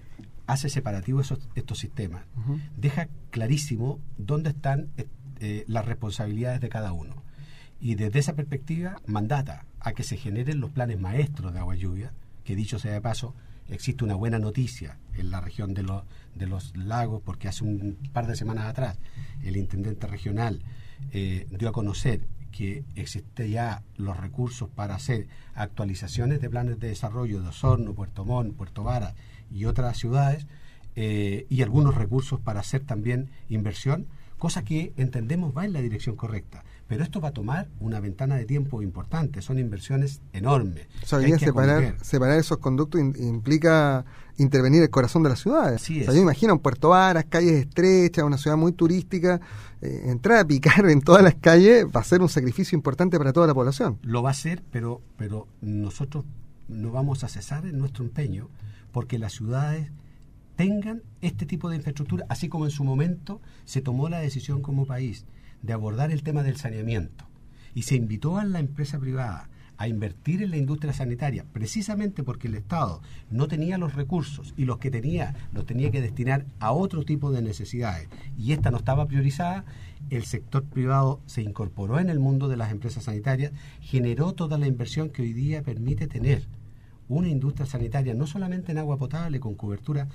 hace 0.47 0.69
separativo 0.69 1.21
esos, 1.21 1.39
estos 1.55 1.79
sistemas, 1.79 2.23
uh 2.37 2.51
-huh. 2.51 2.61
deja 2.77 3.07
clarísimo 3.31 3.99
dónde 4.17 4.51
están 4.51 4.89
eh, 5.39 5.63
las 5.67 5.85
responsabilidades 5.85 6.61
de 6.61 6.69
cada 6.69 6.93
uno. 6.93 7.15
Y 7.79 7.95
desde 7.95 8.19
esa 8.19 8.35
perspectiva 8.35 9.01
mandata 9.07 9.65
a 9.79 9.93
que 9.93 10.03
se 10.03 10.17
generen 10.17 10.59
los 10.59 10.69
planes 10.69 10.99
maestros 10.99 11.51
de 11.51 11.59
agua 11.59 11.75
lluvia, 11.75 12.13
dicho 12.55 12.79
sea 12.79 12.93
de 12.93 13.01
paso, 13.01 13.35
existe 13.69 14.03
una 14.03 14.15
buena 14.15 14.39
noticia 14.39 14.97
en 15.15 15.31
la 15.31 15.41
región 15.41 15.73
de, 15.73 15.85
de 16.35 16.47
los 16.47 16.75
lagos, 16.75 17.21
porque 17.23 17.47
hace 17.47 17.63
un 17.63 17.97
par 18.13 18.27
de 18.27 18.35
semanas 18.35 18.65
atrás 18.65 18.99
el 19.43 19.57
intendente 19.57 20.07
regional 20.07 20.61
eh, 21.11 21.47
dio 21.51 21.69
a 21.69 21.71
conocer 21.71 22.27
que 22.51 22.83
existen 22.95 23.49
ya 23.49 23.83
los 23.95 24.17
recursos 24.17 24.69
para 24.69 24.95
hacer 24.95 25.27
actualizaciones 25.55 26.41
de 26.41 26.49
planes 26.49 26.79
de 26.79 26.89
desarrollo 26.89 27.41
de 27.41 27.47
Osorno, 27.47 27.93
Puerto 27.93 28.25
Montt, 28.25 28.55
Puerto 28.55 28.83
Vara 28.83 29.15
y 29.49 29.65
otras 29.65 29.97
ciudades, 29.97 30.47
eh, 30.95 31.45
y 31.49 31.61
algunos 31.61 31.95
recursos 31.95 32.39
para 32.39 32.59
hacer 32.59 32.81
también 32.81 33.29
inversión, 33.49 34.07
cosa 34.41 34.63
que 34.63 34.91
entendemos 34.97 35.55
va 35.55 35.65
en 35.65 35.73
la 35.73 35.81
dirección 35.81 36.15
correcta. 36.15 36.63
Pero 36.87 37.03
esto 37.03 37.21
va 37.21 37.27
a 37.27 37.31
tomar 37.31 37.69
una 37.79 37.99
ventana 37.99 38.37
de 38.37 38.45
tiempo 38.45 38.81
importante, 38.81 39.39
son 39.43 39.59
inversiones 39.59 40.19
enormes. 40.33 40.87
O 41.03 41.05
sea, 41.05 41.19
bien 41.19 41.37
separar, 41.37 41.95
separar 42.01 42.39
esos 42.39 42.57
conductos 42.57 42.99
in, 42.99 43.13
implica 43.19 44.03
intervenir 44.39 44.81
el 44.81 44.89
corazón 44.89 45.21
de 45.21 45.29
las 45.29 45.41
ciudades. 45.41 45.79
Así 45.83 45.99
es. 45.99 46.01
O 46.01 46.05
sea, 46.05 46.15
yo 46.15 46.23
imagino 46.23 46.59
Puerto 46.59 46.89
Varas, 46.89 47.25
calles 47.29 47.51
estrechas, 47.51 48.25
una 48.25 48.39
ciudad 48.39 48.57
muy 48.57 48.71
turística, 48.71 49.39
eh, 49.79 50.05
entrar 50.05 50.39
a 50.39 50.45
picar 50.47 50.89
en 50.89 51.01
todas 51.01 51.21
las 51.21 51.35
calles 51.35 51.85
va 51.95 51.99
a 51.99 52.03
ser 52.03 52.23
un 52.23 52.29
sacrificio 52.29 52.75
importante 52.75 53.19
para 53.19 53.33
toda 53.33 53.45
la 53.45 53.53
población. 53.53 53.99
Lo 54.01 54.23
va 54.23 54.31
a 54.31 54.33
ser, 54.33 54.63
pero, 54.71 55.03
pero 55.17 55.47
nosotros 55.61 56.25
no 56.67 56.91
vamos 56.91 57.23
a 57.23 57.27
cesar 57.27 57.67
en 57.67 57.77
nuestro 57.77 58.03
empeño 58.03 58.49
porque 58.91 59.19
las 59.19 59.33
ciudades 59.33 59.91
tengan 60.61 61.01
este 61.21 61.47
tipo 61.47 61.71
de 61.71 61.77
infraestructura, 61.77 62.23
así 62.29 62.47
como 62.47 62.65
en 62.65 62.71
su 62.71 62.83
momento 62.83 63.41
se 63.65 63.81
tomó 63.81 64.09
la 64.09 64.19
decisión 64.19 64.61
como 64.61 64.85
país 64.85 65.25
de 65.63 65.73
abordar 65.73 66.11
el 66.11 66.21
tema 66.21 66.43
del 66.43 66.57
saneamiento 66.57 67.25
y 67.73 67.81
se 67.81 67.95
invitó 67.95 68.37
a 68.37 68.45
la 68.45 68.59
empresa 68.59 68.99
privada 68.99 69.49
a 69.77 69.87
invertir 69.87 70.43
en 70.43 70.51
la 70.51 70.57
industria 70.57 70.93
sanitaria 70.93 71.47
precisamente 71.51 72.21
porque 72.21 72.47
el 72.47 72.53
Estado 72.53 73.01
no 73.31 73.47
tenía 73.47 73.79
los 73.79 73.95
recursos 73.95 74.53
y 74.55 74.65
los 74.65 74.77
que 74.77 74.91
tenía 74.91 75.33
los 75.51 75.65
tenía 75.65 75.89
que 75.89 75.99
destinar 75.99 76.45
a 76.59 76.73
otro 76.73 77.05
tipo 77.05 77.31
de 77.31 77.41
necesidades. 77.41 78.07
Y 78.37 78.51
esta 78.51 78.69
no 78.69 78.77
estaba 78.77 79.07
priorizada, 79.07 79.65
el 80.11 80.25
sector 80.25 80.63
privado 80.65 81.21
se 81.25 81.41
incorporó 81.41 81.99
en 81.99 82.11
el 82.11 82.19
mundo 82.19 82.47
de 82.49 82.57
las 82.57 82.71
empresas 82.71 83.05
sanitarias, 83.05 83.51
generó 83.79 84.33
toda 84.33 84.59
la 84.59 84.67
inversión 84.67 85.09
que 85.09 85.23
hoy 85.23 85.33
día 85.33 85.63
permite 85.63 86.05
tener 86.05 86.45
una 87.11 87.27
industria 87.27 87.65
sanitaria, 87.65 88.13
no 88.13 88.25
solamente 88.25 88.71
en 88.71 88.77
agua 88.77 88.97
potable 88.97 89.39
con 89.39 89.55
cobertura 89.55 90.07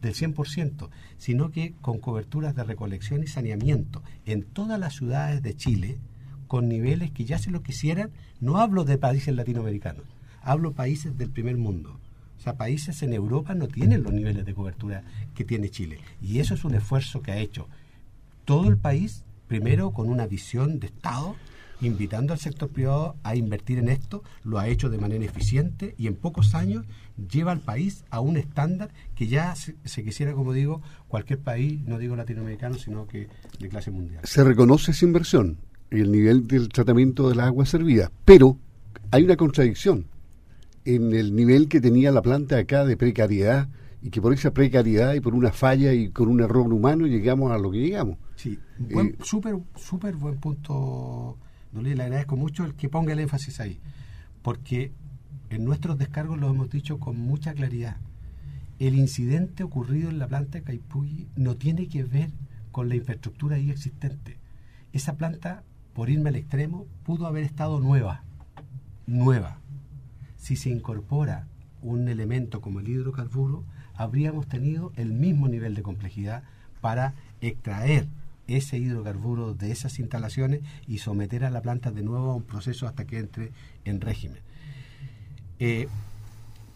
del 0.00 0.14
100%, 0.14 0.88
sino 1.16 1.50
que 1.50 1.74
con 1.80 1.98
coberturas 1.98 2.54
de 2.54 2.64
recolección 2.64 3.22
y 3.22 3.26
saneamiento 3.26 4.02
en 4.26 4.42
todas 4.42 4.78
las 4.78 4.94
ciudades 4.94 5.42
de 5.42 5.56
Chile, 5.56 5.98
con 6.46 6.68
niveles 6.68 7.10
que 7.10 7.24
ya 7.24 7.38
se 7.38 7.50
lo 7.50 7.62
quisieran, 7.62 8.10
no 8.40 8.58
hablo 8.58 8.84
de 8.84 8.98
países 8.98 9.34
latinoamericanos, 9.34 10.04
hablo 10.42 10.72
países 10.72 11.16
del 11.16 11.30
primer 11.30 11.56
mundo. 11.56 11.98
O 12.38 12.42
sea, 12.42 12.56
países 12.56 13.02
en 13.02 13.14
Europa 13.14 13.54
no 13.54 13.68
tienen 13.68 14.02
los 14.02 14.12
niveles 14.12 14.44
de 14.44 14.52
cobertura 14.52 15.04
que 15.34 15.44
tiene 15.44 15.70
Chile. 15.70 16.00
Y 16.20 16.40
eso 16.40 16.54
es 16.54 16.64
un 16.64 16.74
esfuerzo 16.74 17.22
que 17.22 17.32
ha 17.32 17.38
hecho 17.38 17.68
todo 18.44 18.68
el 18.68 18.76
país, 18.76 19.24
primero 19.46 19.92
con 19.92 20.08
una 20.08 20.26
visión 20.26 20.80
de 20.80 20.88
Estado, 20.88 21.36
invitando 21.82 22.32
al 22.32 22.38
sector 22.38 22.70
privado 22.70 23.16
a 23.22 23.36
invertir 23.36 23.78
en 23.78 23.88
esto, 23.88 24.22
lo 24.44 24.58
ha 24.58 24.68
hecho 24.68 24.88
de 24.88 24.98
manera 24.98 25.24
eficiente 25.24 25.94
y 25.98 26.06
en 26.06 26.14
pocos 26.14 26.54
años 26.54 26.86
lleva 27.30 27.52
al 27.52 27.60
país 27.60 28.04
a 28.10 28.20
un 28.20 28.36
estándar 28.36 28.90
que 29.14 29.26
ya 29.26 29.54
se, 29.54 29.74
se 29.84 30.04
quisiera, 30.04 30.32
como 30.32 30.52
digo, 30.52 30.80
cualquier 31.08 31.40
país, 31.40 31.80
no 31.86 31.98
digo 31.98 32.16
latinoamericano, 32.16 32.78
sino 32.78 33.06
que 33.06 33.28
de 33.58 33.68
clase 33.68 33.90
mundial. 33.90 34.22
Se 34.24 34.44
reconoce 34.44 34.92
esa 34.92 35.04
inversión 35.04 35.58
y 35.90 36.00
el 36.00 36.10
nivel 36.10 36.46
del 36.46 36.68
tratamiento 36.68 37.28
de 37.28 37.34
las 37.34 37.46
aguas 37.46 37.68
servidas, 37.68 38.10
pero 38.24 38.56
hay 39.10 39.24
una 39.24 39.36
contradicción 39.36 40.06
en 40.84 41.12
el 41.12 41.34
nivel 41.34 41.68
que 41.68 41.80
tenía 41.80 42.10
la 42.10 42.22
planta 42.22 42.58
acá 42.58 42.84
de 42.84 42.96
precariedad 42.96 43.68
y 44.02 44.10
que 44.10 44.20
por 44.20 44.32
esa 44.32 44.52
precariedad 44.52 45.14
y 45.14 45.20
por 45.20 45.34
una 45.34 45.52
falla 45.52 45.92
y 45.92 46.10
con 46.10 46.28
un 46.28 46.40
error 46.40 46.72
humano 46.72 47.06
llegamos 47.06 47.52
a 47.52 47.58
lo 47.58 47.70
que 47.70 47.78
llegamos. 47.78 48.18
Sí, 48.36 48.58
buen, 48.78 49.16
súper, 49.22 49.56
súper 49.76 50.16
buen 50.16 50.40
punto, 50.40 51.38
Dolly, 51.72 51.94
le 51.94 52.04
agradezco 52.04 52.36
mucho 52.36 52.64
el 52.64 52.74
que 52.74 52.88
ponga 52.88 53.12
el 53.12 53.20
énfasis 53.20 53.60
ahí, 53.60 53.80
porque 54.42 54.92
en 55.50 55.64
nuestros 55.64 55.98
descargos 55.98 56.38
lo 56.38 56.50
hemos 56.50 56.70
dicho 56.70 56.98
con 56.98 57.18
mucha 57.18 57.54
claridad. 57.54 57.96
El 58.78 58.94
incidente 58.94 59.62
ocurrido 59.62 60.10
en 60.10 60.18
la 60.18 60.28
planta 60.28 60.60
de 60.60 60.80
no 61.36 61.56
tiene 61.56 61.88
que 61.88 62.04
ver 62.04 62.30
con 62.72 62.88
la 62.88 62.96
infraestructura 62.96 63.56
ahí 63.56 63.70
existente. 63.70 64.38
Esa 64.92 65.16
planta, 65.16 65.62
por 65.94 66.10
irme 66.10 66.30
al 66.30 66.36
extremo, 66.36 66.86
pudo 67.04 67.26
haber 67.26 67.44
estado 67.44 67.80
nueva, 67.80 68.22
nueva. 69.06 69.58
Si 70.36 70.56
se 70.56 70.70
incorpora 70.70 71.46
un 71.80 72.08
elemento 72.08 72.60
como 72.60 72.80
el 72.80 72.88
hidrocarburo, 72.88 73.64
habríamos 73.94 74.46
tenido 74.48 74.92
el 74.96 75.12
mismo 75.12 75.48
nivel 75.48 75.74
de 75.74 75.82
complejidad 75.82 76.42
para 76.80 77.14
extraer 77.40 78.08
ese 78.46 78.78
hidrocarburo 78.78 79.54
de 79.54 79.70
esas 79.70 79.98
instalaciones 79.98 80.60
y 80.86 80.98
someter 80.98 81.44
a 81.44 81.50
la 81.50 81.62
planta 81.62 81.90
de 81.90 82.02
nuevo 82.02 82.30
a 82.30 82.34
un 82.34 82.42
proceso 82.42 82.86
hasta 82.86 83.06
que 83.06 83.18
entre 83.18 83.52
en 83.84 84.00
régimen. 84.00 84.40
Eh, 85.58 85.88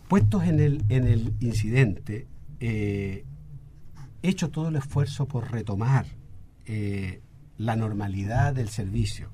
puestos 0.09 0.45
en 0.45 0.61
el, 0.61 0.85
en 0.89 1.07
el 1.07 1.35
incidente, 1.41 2.27
eh, 2.61 3.25
hecho 4.23 4.51
todo 4.51 4.69
el 4.69 4.77
esfuerzo 4.77 5.27
por 5.27 5.51
retomar 5.51 6.07
eh, 6.67 7.21
la 7.59 7.77
normalidad 7.77 8.55
del 8.55 8.69
servicio, 8.69 9.31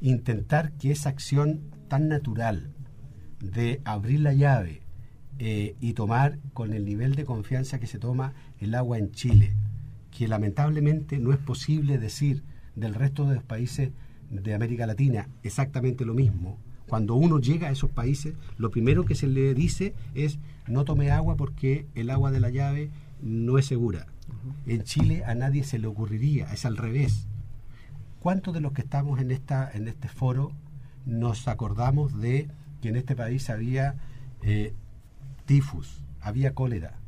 intentar 0.00 0.72
que 0.72 0.90
esa 0.90 1.08
acción 1.08 1.62
tan 1.88 2.08
natural 2.08 2.72
de 3.40 3.80
abrir 3.84 4.20
la 4.20 4.34
llave 4.34 4.82
y 5.44 5.94
tomar 5.94 6.38
con 6.52 6.72
el 6.72 6.84
nivel 6.84 7.16
de 7.16 7.24
confianza 7.24 7.80
que 7.80 7.88
se 7.88 7.98
toma 7.98 8.32
el 8.60 8.76
agua 8.76 8.98
en 8.98 9.10
Chile, 9.10 9.56
que 10.22 10.28
lamentablemente 10.28 11.18
no 11.18 11.32
es 11.32 11.38
posible 11.40 11.98
decir 11.98 12.44
del 12.76 12.94
resto 12.94 13.26
de 13.26 13.34
los 13.34 13.42
países 13.42 13.90
de 14.30 14.54
América 14.54 14.86
Latina 14.86 15.28
exactamente 15.42 16.04
lo 16.04 16.14
mismo. 16.14 16.60
Cuando 16.86 17.16
uno 17.16 17.40
llega 17.40 17.66
a 17.66 17.72
esos 17.72 17.90
países, 17.90 18.34
lo 18.56 18.70
primero 18.70 19.04
que 19.04 19.16
se 19.16 19.26
le 19.26 19.52
dice 19.52 19.94
es 20.14 20.38
no 20.68 20.84
tome 20.84 21.10
agua 21.10 21.34
porque 21.34 21.88
el 21.96 22.08
agua 22.08 22.30
de 22.30 22.38
la 22.38 22.50
llave 22.50 22.90
no 23.20 23.58
es 23.58 23.66
segura. 23.66 24.06
En 24.64 24.84
Chile 24.84 25.24
a 25.24 25.34
nadie 25.34 25.64
se 25.64 25.80
le 25.80 25.88
ocurriría, 25.88 26.52
es 26.52 26.66
al 26.66 26.76
revés. 26.76 27.26
¿Cuántos 28.20 28.54
de 28.54 28.60
los 28.60 28.74
que 28.74 28.82
estamos 28.82 29.18
en, 29.18 29.32
esta, 29.32 29.72
en 29.72 29.88
este 29.88 30.06
foro 30.06 30.52
nos 31.04 31.48
acordamos 31.48 32.20
de 32.20 32.46
que 32.80 32.90
en 32.90 32.94
este 32.94 33.16
país 33.16 33.50
había 33.50 33.96
eh, 34.42 34.72
tifus, 35.46 36.04
había 36.20 36.54
cólera? 36.54 37.00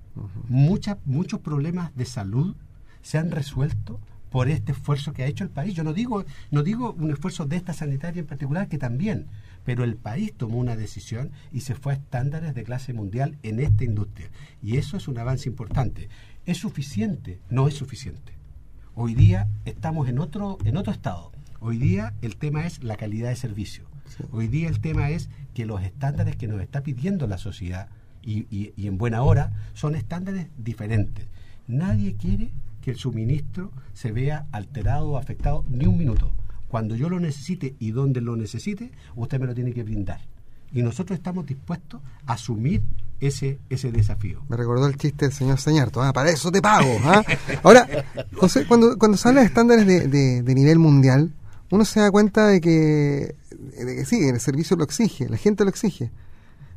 Muchos 0.49 1.39
problemas 1.43 1.95
de 1.95 2.07
salud 2.07 2.57
se 3.05 3.19
han 3.19 3.31
resuelto 3.31 4.01
por 4.31 4.49
este 4.49 4.73
esfuerzo 4.73 5.13
que 5.13 5.23
ha 5.23 5.27
hecho 5.27 5.45
el 5.45 5.51
país. 5.51 5.75
Yo 5.75 5.85
no 5.85 5.93
digo, 5.93 6.25
no 6.51 6.63
digo 6.65 6.93
un 6.99 7.13
esfuerzo 7.13 7.45
de 7.45 7.57
esta 7.57 7.73
sanitaria 7.73 8.19
en 8.19 8.27
particular, 8.27 8.67
que 8.67 8.79
también, 8.79 9.27
pero 9.65 9.85
el 9.85 9.95
país 9.95 10.33
tomó 10.37 10.59
una 10.59 10.75
decisión 10.75 11.31
y 11.53 11.61
se 11.61 11.77
fue 11.77 11.93
a 11.93 11.97
estándares 11.97 12.55
de 12.55 12.65
clase 12.65 12.95
mundial 12.95 13.37
en 13.43 13.61
esta 13.61 13.85
industria. 13.85 14.31
Y 14.63 14.79
eso 14.79 14.97
es 14.97 15.07
un 15.07 15.19
avance 15.19 15.49
importante. 15.49 16.09
¿Es 16.47 16.59
suficiente? 16.59 17.39
No 17.51 17.69
es 17.69 17.75
suficiente. 17.75 18.33
Hoy 18.95 19.15
día 19.15 19.49
estamos 19.67 20.09
en 20.09 20.19
otro, 20.19 20.59
en 20.65 20.79
otro 20.79 20.93
estado. 20.93 21.31
Hoy 21.61 21.77
día 21.77 22.15
el 22.23 22.37
tema 22.37 22.67
es 22.67 22.83
la 22.83 22.97
calidad 22.97 23.29
de 23.29 23.37
servicio. 23.37 23.85
Hoy 24.33 24.49
día 24.49 24.69
el 24.69 24.81
tema 24.81 25.11
es 25.11 25.29
que 25.53 25.67
los 25.67 25.83
estándares 25.83 26.37
que 26.37 26.49
nos 26.49 26.61
está 26.61 26.83
pidiendo 26.83 27.27
la 27.27 27.39
sociedad 27.39 27.89
y, 28.23 28.47
y, 28.51 28.73
y 28.77 28.87
en 28.87 28.97
buena 28.97 29.23
hora 29.23 29.53
son 29.75 29.95
estándares 29.95 30.49
diferentes. 30.57 31.27
Nadie 31.67 32.15
quiere 32.15 32.51
que 32.85 32.91
el 32.91 32.99
suministro 32.99 33.73
se 33.95 34.13
vea 34.13 34.47
alterado 34.53 35.09
o 35.09 35.17
afectado 35.17 35.65
ni 35.71 35.87
un 35.87 35.97
minuto. 35.97 36.31
Cuando 36.69 36.95
yo 36.97 37.09
lo 37.09 37.19
necesite 37.19 37.75
y 37.79 37.93
donde 37.93 38.21
lo 38.21 38.37
necesite, 38.37 38.91
usted 39.17 39.41
me 39.41 39.47
lo 39.47 39.55
tiene 39.55 39.73
que 39.73 39.83
brindar. 39.83 40.21
Y 40.71 40.83
nosotros 40.83 41.17
estamos 41.17 41.47
dispuestos 41.47 42.03
a 42.27 42.35
asumir 42.35 42.83
ese, 43.21 43.59
ese 43.71 43.91
desafío. 43.91 44.43
Me 44.51 44.59
recordó 44.59 44.87
el 44.87 44.99
chiste 44.99 45.25
del 45.25 45.33
señor 45.33 45.61
Señarto, 45.61 46.03
ah, 46.03 46.13
para 46.13 46.29
eso 46.29 46.53
te 46.53 46.61
pago. 46.61 46.95
¿ah? 47.05 47.25
Ahora, 47.63 47.89
José, 48.37 48.67
cuando, 48.67 48.99
cuando 48.99 49.17
se 49.17 49.29
habla 49.29 49.41
de 49.41 49.47
estándares 49.47 49.87
de, 49.87 50.43
de, 50.43 50.55
nivel 50.55 50.79
mundial, 50.79 51.33
uno 51.71 51.87
se 51.87 52.01
da 52.01 52.11
cuenta 52.11 52.49
de 52.49 52.61
que, 52.61 53.35
de 53.51 53.97
que 53.97 54.05
sí, 54.05 54.29
el 54.29 54.41
servicio 54.41 54.77
lo 54.77 54.85
exige, 54.85 55.27
la 55.31 55.39
gente 55.39 55.65
lo 55.65 55.71
exige, 55.71 56.11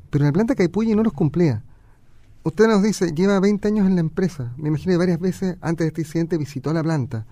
pero 0.09 0.23
en 0.23 0.27
la 0.27 0.33
planta 0.33 0.55
Caipulli 0.55 0.95
no 0.95 1.03
los 1.03 1.11
cumplía. 1.11 1.63
Usted 2.47 2.67
nos 2.67 2.81
dice, 2.81 3.11
lleva 3.13 3.41
20 3.41 3.67
años 3.67 3.87
en 3.87 3.95
la 3.95 3.99
empresa. 3.99 4.53
Me 4.55 4.69
imagino 4.69 4.93
que 4.93 4.97
varias 4.97 5.19
veces 5.19 5.57
antes 5.59 5.83
de 5.83 5.87
este 5.89 6.01
incidente 6.03 6.37
visitó 6.37 6.71
la 6.71 6.81
planta. 6.81 7.25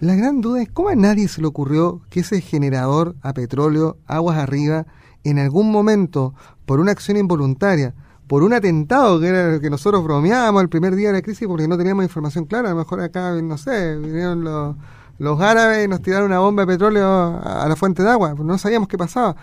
La 0.00 0.14
gran 0.14 0.42
duda 0.42 0.60
es 0.60 0.68
cómo 0.68 0.90
a 0.90 0.94
nadie 0.94 1.28
se 1.28 1.40
le 1.40 1.46
ocurrió 1.46 2.02
que 2.10 2.20
ese 2.20 2.42
generador 2.42 3.16
a 3.22 3.32
petróleo, 3.32 3.96
aguas 4.06 4.36
arriba, 4.36 4.84
en 5.24 5.38
algún 5.38 5.72
momento, 5.72 6.34
por 6.66 6.78
una 6.78 6.92
acción 6.92 7.16
involuntaria, 7.16 7.94
por 8.26 8.42
un 8.42 8.52
atentado 8.52 9.18
que 9.18 9.28
era 9.28 9.54
el 9.54 9.62
que 9.62 9.70
nosotros 9.70 10.04
bromeábamos 10.04 10.60
el 10.60 10.68
primer 10.68 10.94
día 10.94 11.08
de 11.08 11.14
la 11.14 11.22
crisis 11.22 11.48
porque 11.48 11.66
no 11.66 11.78
teníamos 11.78 12.04
información 12.04 12.44
clara, 12.44 12.68
a 12.68 12.72
lo 12.72 12.80
mejor 12.80 13.00
acá, 13.00 13.32
no 13.40 13.56
sé, 13.56 13.96
vinieron 13.96 14.44
los, 14.44 14.76
los 15.20 15.40
árabes 15.40 15.86
y 15.86 15.88
nos 15.88 16.02
tiraron 16.02 16.26
una 16.26 16.40
bomba 16.40 16.66
de 16.66 16.74
petróleo 16.74 17.06
a, 17.06 17.64
a 17.64 17.66
la 17.66 17.76
fuente 17.76 18.02
de 18.02 18.10
agua, 18.10 18.34
no 18.34 18.58
sabíamos 18.58 18.88
qué 18.88 18.98
pasaba. 18.98 19.36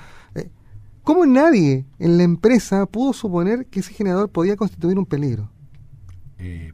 ¿Cómo 1.09 1.25
nadie 1.25 1.87
en 1.97 2.17
la 2.17 2.23
empresa 2.23 2.85
pudo 2.85 3.13
suponer 3.13 3.65
que 3.65 3.79
ese 3.79 3.95
generador 3.95 4.29
podía 4.29 4.55
constituir 4.55 4.99
un 4.99 5.07
peligro? 5.07 5.49
Eh, 6.37 6.71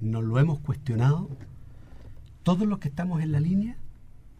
nos 0.00 0.24
lo 0.24 0.38
hemos 0.38 0.58
cuestionado 0.60 1.28
todos 2.44 2.66
los 2.66 2.78
que 2.78 2.88
estamos 2.88 3.20
en 3.20 3.30
la 3.30 3.40
línea 3.40 3.76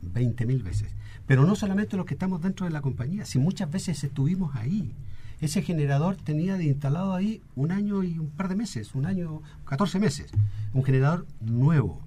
20.000 0.02 0.62
veces. 0.62 0.94
Pero 1.26 1.44
no 1.44 1.56
solamente 1.56 1.98
los 1.98 2.06
que 2.06 2.14
estamos 2.14 2.40
dentro 2.40 2.64
de 2.64 2.72
la 2.72 2.80
compañía, 2.80 3.26
si 3.26 3.38
muchas 3.38 3.70
veces 3.70 4.02
estuvimos 4.02 4.56
ahí. 4.56 4.94
Ese 5.42 5.60
generador 5.60 6.16
tenía 6.16 6.56
de 6.56 6.64
instalado 6.64 7.12
ahí 7.12 7.42
un 7.54 7.70
año 7.70 8.02
y 8.02 8.18
un 8.18 8.30
par 8.30 8.48
de 8.48 8.56
meses, 8.56 8.94
un 8.94 9.04
año, 9.04 9.42
14 9.66 9.98
meses. 9.98 10.30
Un 10.72 10.84
generador 10.84 11.26
nuevo. 11.42 12.00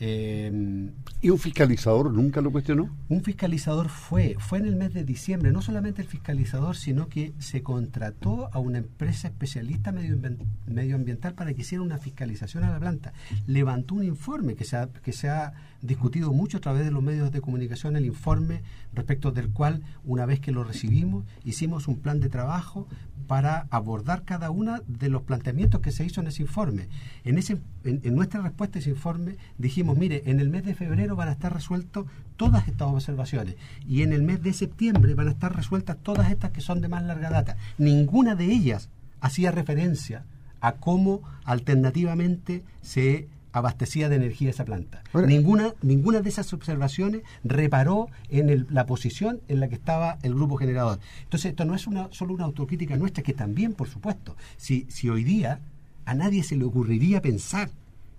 Eh, 0.00 0.90
¿Y 1.20 1.30
un 1.30 1.38
fiscalizador 1.38 2.12
nunca 2.12 2.40
lo 2.40 2.52
cuestionó? 2.52 2.88
un 3.08 3.22
fiscalizador 3.24 3.88
fue, 3.88 4.36
fue 4.38 4.58
en 4.58 4.66
el 4.66 4.76
mes 4.76 4.94
de 4.94 5.02
diciembre, 5.02 5.50
no 5.50 5.62
solamente 5.62 6.02
el 6.02 6.08
fiscalizador, 6.08 6.76
sino 6.76 7.08
que 7.08 7.32
se 7.38 7.62
contrató 7.62 8.48
a 8.52 8.58
una 8.58 8.78
empresa 8.78 9.28
especialista 9.28 9.92
medioambiental, 9.92 10.46
medioambiental 10.66 11.34
para 11.34 11.54
que 11.54 11.62
hiciera 11.62 11.82
una 11.82 11.98
fiscalización 11.98 12.64
a 12.64 12.70
la 12.70 12.78
planta. 12.78 13.12
Levantó 13.46 13.94
un 13.94 14.04
informe 14.04 14.54
que 14.54 14.64
se, 14.64 14.76
ha, 14.76 14.88
que 14.88 15.12
se 15.12 15.28
ha 15.28 15.54
discutido 15.82 16.32
mucho 16.32 16.58
a 16.58 16.60
través 16.60 16.84
de 16.84 16.90
los 16.90 17.02
medios 17.02 17.32
de 17.32 17.40
comunicación, 17.40 17.96
el 17.96 18.06
informe 18.06 18.62
respecto 18.92 19.32
del 19.32 19.50
cual, 19.50 19.82
una 20.04 20.26
vez 20.26 20.40
que 20.40 20.52
lo 20.52 20.64
recibimos, 20.64 21.24
hicimos 21.44 21.88
un 21.88 21.98
plan 21.98 22.20
de 22.20 22.28
trabajo 22.28 22.86
para 23.28 23.68
abordar 23.70 24.24
cada 24.24 24.50
uno 24.50 24.80
de 24.88 25.08
los 25.08 25.22
planteamientos 25.22 25.80
que 25.80 25.92
se 25.92 26.04
hizo 26.04 26.20
en 26.20 26.26
ese 26.26 26.42
informe. 26.42 26.88
En, 27.24 27.38
ese, 27.38 27.58
en, 27.84 28.14
nuestra 28.16 28.40
respuesta 28.40 28.78
a 28.78 28.80
ese 28.80 28.90
informe 28.90 29.36
dijimos, 29.58 29.96
mire, 29.96 30.22
en 30.26 30.40
el 30.40 30.48
mes 30.48 30.64
de 30.64 30.74
febrero 30.74 31.14
van 31.14 31.28
a 31.28 31.32
estar 31.32 31.52
resueltos 31.52 32.06
todas 32.36 32.66
estas 32.66 32.88
observaciones 32.88 33.54
y 33.86 34.02
en 34.02 34.12
el 34.12 34.22
mes 34.22 34.42
de 34.42 34.52
septiembre 34.52 35.14
van 35.14 35.28
a 35.28 35.32
estar 35.32 35.54
resueltas 35.54 35.98
todas 36.02 36.30
estas 36.32 36.50
que 36.50 36.62
son 36.62 36.80
de 36.80 36.88
más 36.88 37.04
larga 37.04 37.30
data. 37.30 37.56
Ninguna 37.76 38.34
de 38.34 38.46
ellas 38.46 38.88
hacía 39.20 39.52
referencia 39.52 40.24
a 40.60 40.72
cómo 40.72 41.22
alternativamente 41.44 42.64
se 42.82 43.28
abastecía 43.52 44.08
de 44.08 44.16
energía 44.16 44.50
esa 44.50 44.64
planta. 44.64 45.02
Ahora- 45.12 45.26
ninguna, 45.26 45.74
ninguna 45.82 46.20
de 46.20 46.28
esas 46.28 46.52
observaciones 46.52 47.22
reparó 47.44 48.08
en 48.28 48.50
el- 48.50 48.66
la 48.70 48.86
posición 48.86 49.40
en 49.48 49.60
la 49.60 49.68
que 49.68 49.74
estaba 49.76 50.18
el 50.22 50.34
grupo 50.34 50.56
generador. 50.56 50.98
Entonces, 51.24 51.50
esto 51.50 51.64
no 51.64 51.74
es 51.74 51.86
una, 51.86 52.08
solo 52.12 52.34
una 52.34 52.44
autocrítica 52.44 52.96
nuestra, 52.96 53.22
que 53.22 53.34
también, 53.34 53.72
por 53.74 53.88
supuesto, 53.88 54.36
si, 54.56 54.86
si 54.88 55.08
hoy 55.08 55.24
día 55.24 55.60
a 56.04 56.14
nadie 56.14 56.42
se 56.42 56.56
le 56.56 56.64
ocurriría 56.64 57.20
pensar 57.22 57.70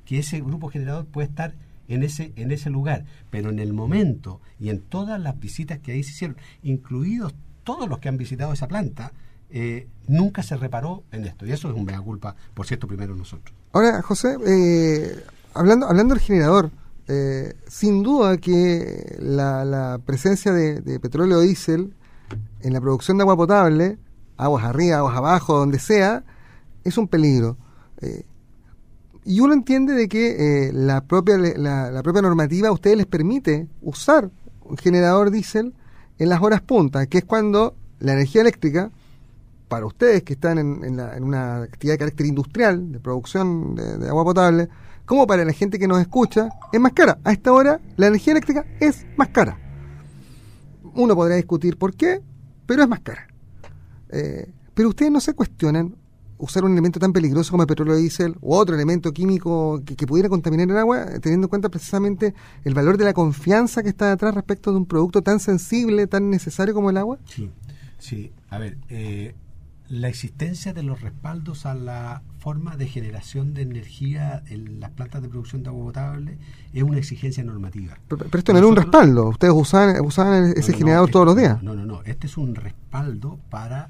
que 0.06 0.20
ese 0.20 0.42
grupo 0.42 0.70
generador 0.70 1.06
puede 1.06 1.28
estar 1.28 1.54
en 1.88 2.04
ese, 2.04 2.34
en 2.36 2.52
ese 2.52 2.70
lugar, 2.70 3.06
pero 3.32 3.50
en 3.50 3.60
el 3.60 3.74
momento 3.74 4.42
y 4.60 4.70
en 4.70 4.80
todas 4.80 5.20
las 5.20 5.40
visitas 5.40 5.80
que 5.80 5.92
ahí 5.94 6.04
se 6.04 6.12
hicieron, 6.12 6.38
incluidos 6.62 7.34
todos 7.64 7.88
los 7.90 8.00
que 8.00 8.10
han 8.10 8.18
visitado 8.18 8.54
esa 8.54 8.68
planta, 8.68 9.12
eh, 9.52 9.88
nunca 10.08 10.44
se 10.44 10.56
reparó 10.56 11.04
en 11.12 11.26
esto. 11.26 11.46
Y 11.48 11.52
eso 11.52 11.70
es 11.70 11.76
un 11.76 11.86
mea 11.86 12.00
culpa, 12.02 12.36
por 12.54 12.68
cierto, 12.68 12.88
primero 12.88 13.16
nosotros. 13.16 13.56
Ahora, 13.72 14.02
José, 14.02 14.38
eh, 14.48 15.24
hablando, 15.54 15.88
hablando 15.88 16.16
del 16.16 16.24
generador, 16.24 16.72
eh, 17.08 17.56
sin 17.68 18.04
duda 18.04 18.38
que 18.38 19.18
la, 19.20 19.66
la 19.66 20.00
presencia 20.04 20.52
de, 20.52 21.00
petróleo 21.00 21.42
diésel 21.42 21.94
en 22.62 22.74
la 22.74 22.82
producción 22.82 23.18
de 23.18 23.24
agua 23.24 23.36
potable, 23.36 23.98
aguas 24.38 24.64
arriba, 24.64 24.98
aguas 24.98 25.18
abajo, 25.18 25.58
donde 25.58 25.80
sea, 25.80 26.24
es 26.84 26.98
un 26.98 27.08
peligro. 27.08 27.58
Eh, 28.02 28.26
y 29.26 29.40
uno 29.40 29.54
entiende 29.54 29.94
de 29.94 30.08
que 30.08 30.68
eh, 30.68 30.74
la, 30.74 31.02
propia, 31.02 31.38
la, 31.38 31.92
la 31.92 32.04
propia 32.04 32.22
normativa 32.22 32.70
a 32.70 32.72
ustedes 32.72 32.98
les 32.98 33.06
permite 33.06 33.68
usar 33.82 34.32
un 34.62 34.78
generador 34.78 35.30
diésel 35.30 35.74
en 36.18 36.30
las 36.30 36.42
horas 36.42 36.62
puntas, 36.62 37.08
que 37.08 37.20
es 37.20 37.26
cuando 37.26 37.76
la 38.00 38.14
energía 38.14 38.42
eléctrica, 38.42 38.92
para 39.70 39.86
ustedes 39.86 40.24
que 40.24 40.34
están 40.34 40.58
en, 40.58 40.84
en, 40.84 40.98
la- 40.98 41.16
una 41.22 41.62
actividad 41.64 41.94
de 41.94 42.00
carácter 42.00 42.26
industrial, 42.26 42.92
de 42.92 43.00
producción 43.00 43.76
de, 43.76 44.10
agua 44.10 44.26
potable, 44.26 44.68
como 45.06 45.26
para 45.26 45.46
la 45.46 45.54
gente 45.54 45.80
que 45.80 45.88
nos 45.88 46.02
escucha, 46.02 46.50
es 46.74 46.80
más 46.80 46.92
cara. 46.94 47.18
A 47.24 47.32
esta 47.32 47.54
hora 47.54 47.80
la 47.96 48.08
energía 48.08 48.32
eléctrica 48.34 48.66
es 48.82 49.06
más 49.16 49.30
cara. 49.30 49.58
Uno 50.96 51.16
podrá 51.16 51.36
discutir 51.36 51.78
por 51.78 51.96
qué, 51.96 52.22
pero 52.66 52.84
es 52.84 52.90
más 52.90 53.00
cara. 53.02 53.28
Eh, 54.10 54.52
pero 54.74 54.90
ustedes 54.90 55.12
no 55.12 55.20
se 55.22 55.34
cuestionan 55.34 55.96
usar 56.38 56.64
un 56.64 56.72
elemento 56.72 57.00
tan 57.00 57.12
peligroso 57.12 57.52
como 57.52 57.64
el 57.64 57.68
petróleo 57.68 57.96
diésel 57.98 58.36
u 58.42 58.54
otro 58.54 58.74
elemento 58.74 59.12
químico 59.12 59.82
que, 59.86 59.96
que 59.96 60.08
pudiera 60.08 60.30
contaminar 60.30 60.70
el 60.70 60.78
agua, 60.78 61.04
eh, 61.04 61.20
teniendo 61.20 61.46
en 61.46 61.50
cuenta 61.50 61.70
precisamente 61.70 62.34
el 62.64 62.74
valor 62.74 62.98
de 62.98 63.04
la 63.06 63.14
confianza 63.14 63.84
que 63.84 63.90
está 63.90 64.10
detrás 64.10 64.34
respecto 64.34 64.72
de 64.72 64.78
un 64.78 64.86
producto 64.86 65.22
tan 65.22 65.40
sensible, 65.40 66.08
tan 66.08 66.30
necesario 66.30 66.74
como 66.74 66.90
el 66.90 66.98
agua. 66.98 67.20
Sí, 67.26 67.52
sí. 67.98 68.32
A 68.50 68.58
ver, 68.58 68.78
eh, 68.90 69.36
la 69.90 70.08
existencia 70.08 70.72
de 70.74 70.84
los 70.84 71.02
respaldos 71.02 71.66
a 71.66 71.74
la 71.74 72.22
forma 72.38 72.78
de 72.78 72.88
generación 72.88 73.54
de 73.56 73.64
energía 73.64 74.44
en 74.48 74.80
las 74.80 74.92
plantas 74.92 75.22
de 75.24 75.30
producción 75.30 75.64
de 75.64 75.70
agua 75.70 75.86
potable 75.86 76.38
es 76.74 76.84
una 76.84 77.00
exigencia 77.00 77.44
normativa. 77.44 77.98
Pero, 78.08 78.26
pero 78.26 78.38
esto 78.38 78.54
no 78.54 78.60
era 78.60 78.68
un 78.68 78.76
respaldo, 78.76 79.30
ustedes 79.30 79.54
usaban, 79.56 80.00
usaban 80.06 80.54
ese 80.56 80.60
No, 80.60 80.62
no, 80.62 80.72
no, 80.72 80.78
generador 80.78 81.10
este- 81.10 81.14
todos 81.14 81.26
los 81.26 81.36
días. 81.38 81.64
No, 81.64 81.74
no, 81.76 81.86
no. 81.86 82.04
Este 82.04 82.28
es 82.28 82.38
un 82.38 82.54
respaldo 82.56 83.40
para, 83.50 83.90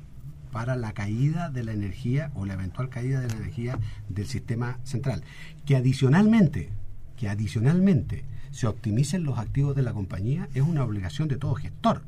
para 0.54 0.78
la 0.78 0.94
caída 0.94 1.50
de 1.50 1.64
la 1.64 1.74
energía 1.74 2.32
o 2.34 2.46
la 2.46 2.54
eventual 2.54 2.88
caída 2.90 3.20
de 3.20 3.28
la 3.28 3.36
energía 3.36 3.78
del 4.08 4.26
sistema 4.26 4.80
central. 4.84 5.22
Que 5.66 5.76
adicionalmente, 5.76 6.70
que 7.18 7.28
adicionalmente 7.28 8.24
se 8.52 8.68
optimicen 8.68 9.24
los 9.24 9.38
activos 9.38 9.76
de 9.76 9.82
la 9.84 9.92
compañía 9.94 10.48
es 10.54 10.64
una 10.64 10.84
obligación 10.86 11.28
de 11.28 11.36
todo 11.36 11.56
gestor. 11.56 12.04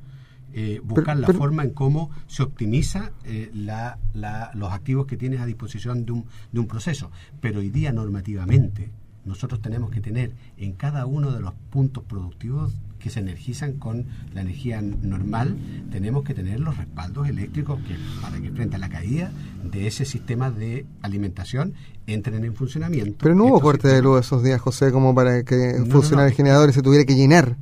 Eh, 0.53 0.81
buscar 0.83 1.17
la 1.17 1.27
pero- 1.27 1.39
forma 1.39 1.63
en 1.63 1.69
cómo 1.71 2.09
se 2.27 2.43
optimiza 2.43 3.11
eh, 3.23 3.49
la- 3.53 3.97
la- 4.13 4.51
los 4.53 4.71
activos 4.71 5.05
que 5.05 5.17
tienes 5.17 5.39
a 5.39 5.45
disposición 5.45 6.05
de 6.05 6.11
un, 6.11 6.25
de 6.51 6.59
un 6.59 6.67
proceso. 6.67 7.09
Pero 7.39 7.59
hoy 7.59 7.69
día 7.69 7.91
normativamente 7.91 8.91
nosotros 9.23 9.61
tenemos 9.61 9.91
que 9.91 10.01
tener 10.01 10.31
en 10.57 10.73
cada 10.73 11.05
uno 11.05 11.31
de 11.31 11.39
los 11.41 11.53
puntos 11.69 12.03
productivos 12.03 12.73
que 12.97 13.09
se 13.09 13.19
energizan 13.19 13.73
con 13.73 14.05
la 14.33 14.41
energía 14.41 14.79
normal, 14.81 15.57
tenemos 15.91 16.23
que 16.23 16.33
tener 16.35 16.59
los 16.59 16.77
respaldos 16.77 17.27
eléctricos 17.27 17.79
que 17.87 17.95
para 18.21 18.39
que 18.39 18.51
frente 18.51 18.75
a 18.75 18.79
la 18.79 18.89
caída 18.89 19.31
de 19.63 19.87
ese 19.87 20.05
sistema 20.05 20.51
de 20.51 20.85
alimentación 21.01 21.73
entren 22.07 22.43
en 22.45 22.53
funcionamiento. 22.53 23.17
Pero 23.23 23.33
no 23.35 23.45
hubo 23.45 23.59
corte 23.61 23.87
de 23.87 24.01
luz 24.03 24.19
esos 24.25 24.43
días, 24.43 24.59
José, 24.61 24.91
como 24.91 25.15
para 25.15 25.43
que 25.43 25.73
No, 25.79 25.85
no, 25.85 25.91
funcionara 25.91 26.25
no. 26.27 26.29
el 26.29 26.35
generador 26.35 26.69
y 26.69 26.73
se 26.73 26.81
tuviera 26.83 27.05
que 27.05 27.15
llenar. 27.15 27.57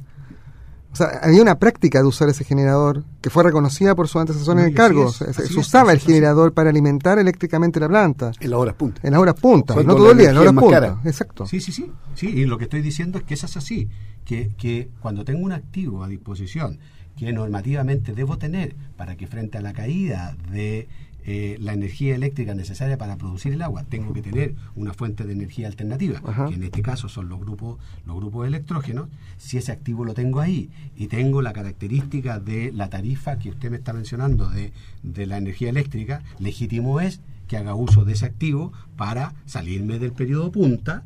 O 0.91 0.95
sea, 0.95 1.19
había 1.21 1.41
una 1.41 1.60
práctica 1.60 1.99
de 2.02 2.08
usar 2.08 2.30
ese 2.30 2.43
generador 2.43 3.04
que 3.21 3.30
fue 3.30 3.43
reconocida 3.43 3.93
por 3.95 4.08
sus 4.08 4.21
antecesores 4.21 4.56
No, 4.56 4.62
en 4.63 4.69
el 4.69 4.75
cargo. 4.75 5.10
es, 5.10 5.15
se, 5.17 5.34
se 5.34 5.43
así 5.43 5.54
es, 5.54 5.58
usaba 5.58 5.91
el 5.91 5.99
generador 5.99 6.54
para 6.54 6.69
alimentar 6.71 7.19
eléctricamente 7.19 7.80
la 7.80 7.88
planta. 7.88 8.32
En 8.39 8.49
las 8.49 8.60
horas 8.60 8.75
puntas. 8.75 9.04
En 9.06 9.12
las 9.12 9.21
horas 9.21 9.36
puntas, 9.36 9.75
Cuando 9.75 9.93
no 9.93 9.97
todo 9.99 10.12
el 10.12 10.17
día, 10.17 10.30
en 10.30 10.36
las 10.36 10.47
horas 10.47 10.69
cara. 10.71 10.97
Exacto. 11.06 11.45
Sí, 11.45 11.62
sí, 11.62 11.71
sí, 11.71 11.91
sí. 12.15 12.28
Y 12.28 12.45
lo 12.45 12.58
que 12.58 12.63
estoy 12.63 12.82
diciendo 12.82 13.19
es 13.19 13.23
que 13.23 13.36
eso 13.36 13.45
es 13.45 13.56
así. 13.58 13.88
Que, 14.25 14.49
que 14.58 14.89
cuando 14.99 15.23
tengo 15.25 15.43
un 15.45 15.52
activo 15.52 16.04
a 16.04 16.08
disposición 16.08 16.80
que 17.15 17.34
normativamente 17.34 18.13
debo 18.13 18.38
tener 18.38 18.75
para 18.95 19.15
que 19.17 19.28
frente 19.28 19.58
a 19.58 19.62
la 19.62 19.73
caída 19.73 20.36
de 20.52 20.88
eh, 21.25 21.58
la 21.60 21.73
energía 21.73 22.15
eléctrica 22.15 22.55
necesaria 22.55 22.97
para 22.97 23.17
producir 23.17 23.53
el 23.53 23.62
agua, 23.62 23.84
tengo 23.84 24.13
que 24.13 24.21
tener 24.21 24.55
una 24.75 24.93
fuente 24.93 25.25
de 25.25 25.34
energía 25.34 25.67
alternativa, 25.67 26.21
Ajá. 26.25 26.47
que 26.47 26.55
en 26.55 26.63
este 26.63 26.82
caso 26.82 27.10
son 27.10 27.29
los 27.29 27.39
grupos, 27.39 27.77
los 28.05 28.15
grupos 28.15 28.47
electrógenos. 28.47 29.10
Si 29.38 29.58
ese 29.58 29.71
activo 29.71 30.05
lo 30.05 30.13
tengo 30.13 30.39
ahí 30.39 30.69
y 30.95 31.08
tengo 31.08 31.41
la 31.41 31.53
característica 31.53 32.39
de 32.39 32.71
la 32.71 32.89
tarifa 32.89 33.38
que 33.38 33.49
usted 33.49 33.69
me 33.69 33.77
está 33.77 33.93
mencionando 33.93 34.49
de, 34.49 34.71
de 35.03 35.25
la 35.25 35.38
energía 35.38 35.69
eléctrica, 35.69 36.23
legítimo 36.39 36.99
es 36.99 37.21
que 37.47 37.58
haga 37.58 37.75
uso 37.75 38.05
de 38.05 38.13
ese 38.13 38.25
activo 38.25 38.71
para 38.95 39.34
salirme 39.45 39.99
del 39.99 40.13
periodo 40.13 40.51
punta, 40.51 41.03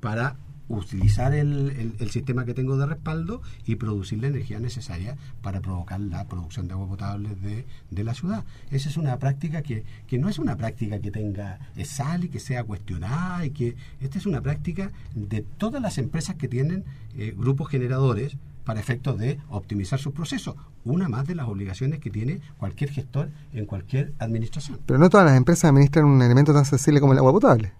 para 0.00 0.36
utilizar 0.68 1.34
el, 1.34 1.94
el- 1.98 2.10
sistema 2.10 2.44
que 2.44 2.54
tengo 2.54 2.76
de 2.76 2.86
respaldo 2.86 3.42
y 3.66 3.74
producir 3.76 4.20
la 4.20 4.28
energía 4.28 4.60
necesaria 4.60 5.16
para 5.42 5.60
provocar 5.60 6.00
la 6.00 6.24
producción 6.26 6.68
de 6.68 6.74
agua 6.74 6.86
potable 6.88 7.34
de, 7.34 7.66
de 7.90 8.04
la 8.04 8.14
ciudad. 8.14 8.44
Esa 8.70 8.88
es 8.88 8.96
una 8.96 9.18
práctica 9.18 9.62
que, 9.62 9.84
que 10.06 10.18
no 10.18 10.28
es 10.28 10.38
una 10.38 10.56
práctica 10.56 11.00
que 11.00 11.10
tenga 11.10 11.58
sal 11.84 12.24
y 12.24 12.28
que 12.28 12.40
sea 12.40 12.64
cuestionada 12.64 13.44
y 13.44 13.50
que 13.50 13.76
esta 14.00 14.18
es 14.18 14.26
una 14.26 14.40
práctica 14.40 14.92
de 15.14 15.42
todas 15.42 15.82
las 15.82 15.98
empresas 15.98 16.36
que 16.36 16.48
tienen 16.48 16.84
eh, 17.16 17.34
grupos 17.36 17.68
generadores 17.68 18.36
para 18.64 18.80
efectos 18.80 19.18
de 19.18 19.38
optimizar 19.50 19.98
sus 19.98 20.12
procesos. 20.14 20.54
Una 20.84 21.08
más 21.08 21.26
de 21.26 21.34
las 21.34 21.48
obligaciones 21.48 21.98
que 22.00 22.10
tiene 22.10 22.40
cualquier 22.56 22.90
gestor 22.90 23.30
en 23.52 23.66
cualquier 23.66 24.12
administración. 24.18 24.78
Pero 24.86 24.98
no 24.98 25.10
todas 25.10 25.26
las 25.26 25.36
empresas 25.36 25.68
administran 25.70 26.06
un 26.06 26.22
elemento 26.22 26.54
tan 26.54 26.64
sensible 26.64 27.00
como 27.00 27.12
el 27.12 27.18
agua 27.18 27.32
potable. 27.32 27.72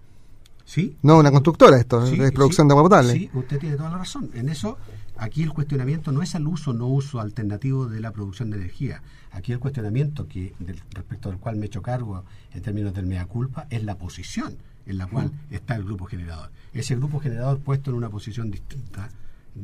¿Sí? 0.65 0.97
No 1.03 1.19
una 1.19 1.31
constructora 1.31 1.79
esto, 1.79 2.07
Sí, 2.07 2.19
es 2.21 2.33
producción 2.33 2.65
sí, 2.67 2.69
de 2.69 2.73
agua 2.73 2.85
potable. 2.85 3.13
Sí, 3.13 3.31
usted 3.35 3.59
tiene 3.59 3.77
toda 3.77 3.91
la 3.91 3.99
razón. 3.99 4.31
En 4.35 4.49
eso, 4.49 4.79
aquí 5.17 5.43
el 5.43 5.53
cuestionamiento 5.53 6.11
no 6.11 6.23
es 6.23 6.35
al 6.35 6.47
uso 6.47 6.71
o 6.71 6.75
no 6.75 6.87
uso 6.89 7.21
alternativo 7.21 7.87
de 7.87 8.01
la 8.01 8.13
producción 8.13 8.51
de 8.51 8.57
energía. 8.57 9.03
Aquí 9.31 9.53
el 9.53 9.59
cuestionamiento 9.59 10.27
que 10.27 10.55
del- 10.59 10.81
respecto 10.93 11.29
del 11.29 11.39
cual 11.39 11.57
me 11.57 11.63
he 11.63 11.67
hecho 11.67 11.83
cargo 11.83 12.25
en 12.55 12.63
términos 12.63 12.95
del 12.95 13.07
mea 13.07 13.27
culpa 13.27 13.67
es 13.69 13.83
la 13.85 13.97
posición 13.97 14.57
en 14.87 14.99
la 14.99 15.07
cual 15.07 15.31
está 15.51 15.77
el 15.77 15.85
grupo 15.85 16.07
generador. 16.07 16.51
Ese 16.73 16.95
grupo 16.97 17.19
generador 17.21 17.59
puesto 17.59 17.91
en 17.91 17.97
una 17.97 18.09
posición 18.11 18.51
distinta. 18.51 19.11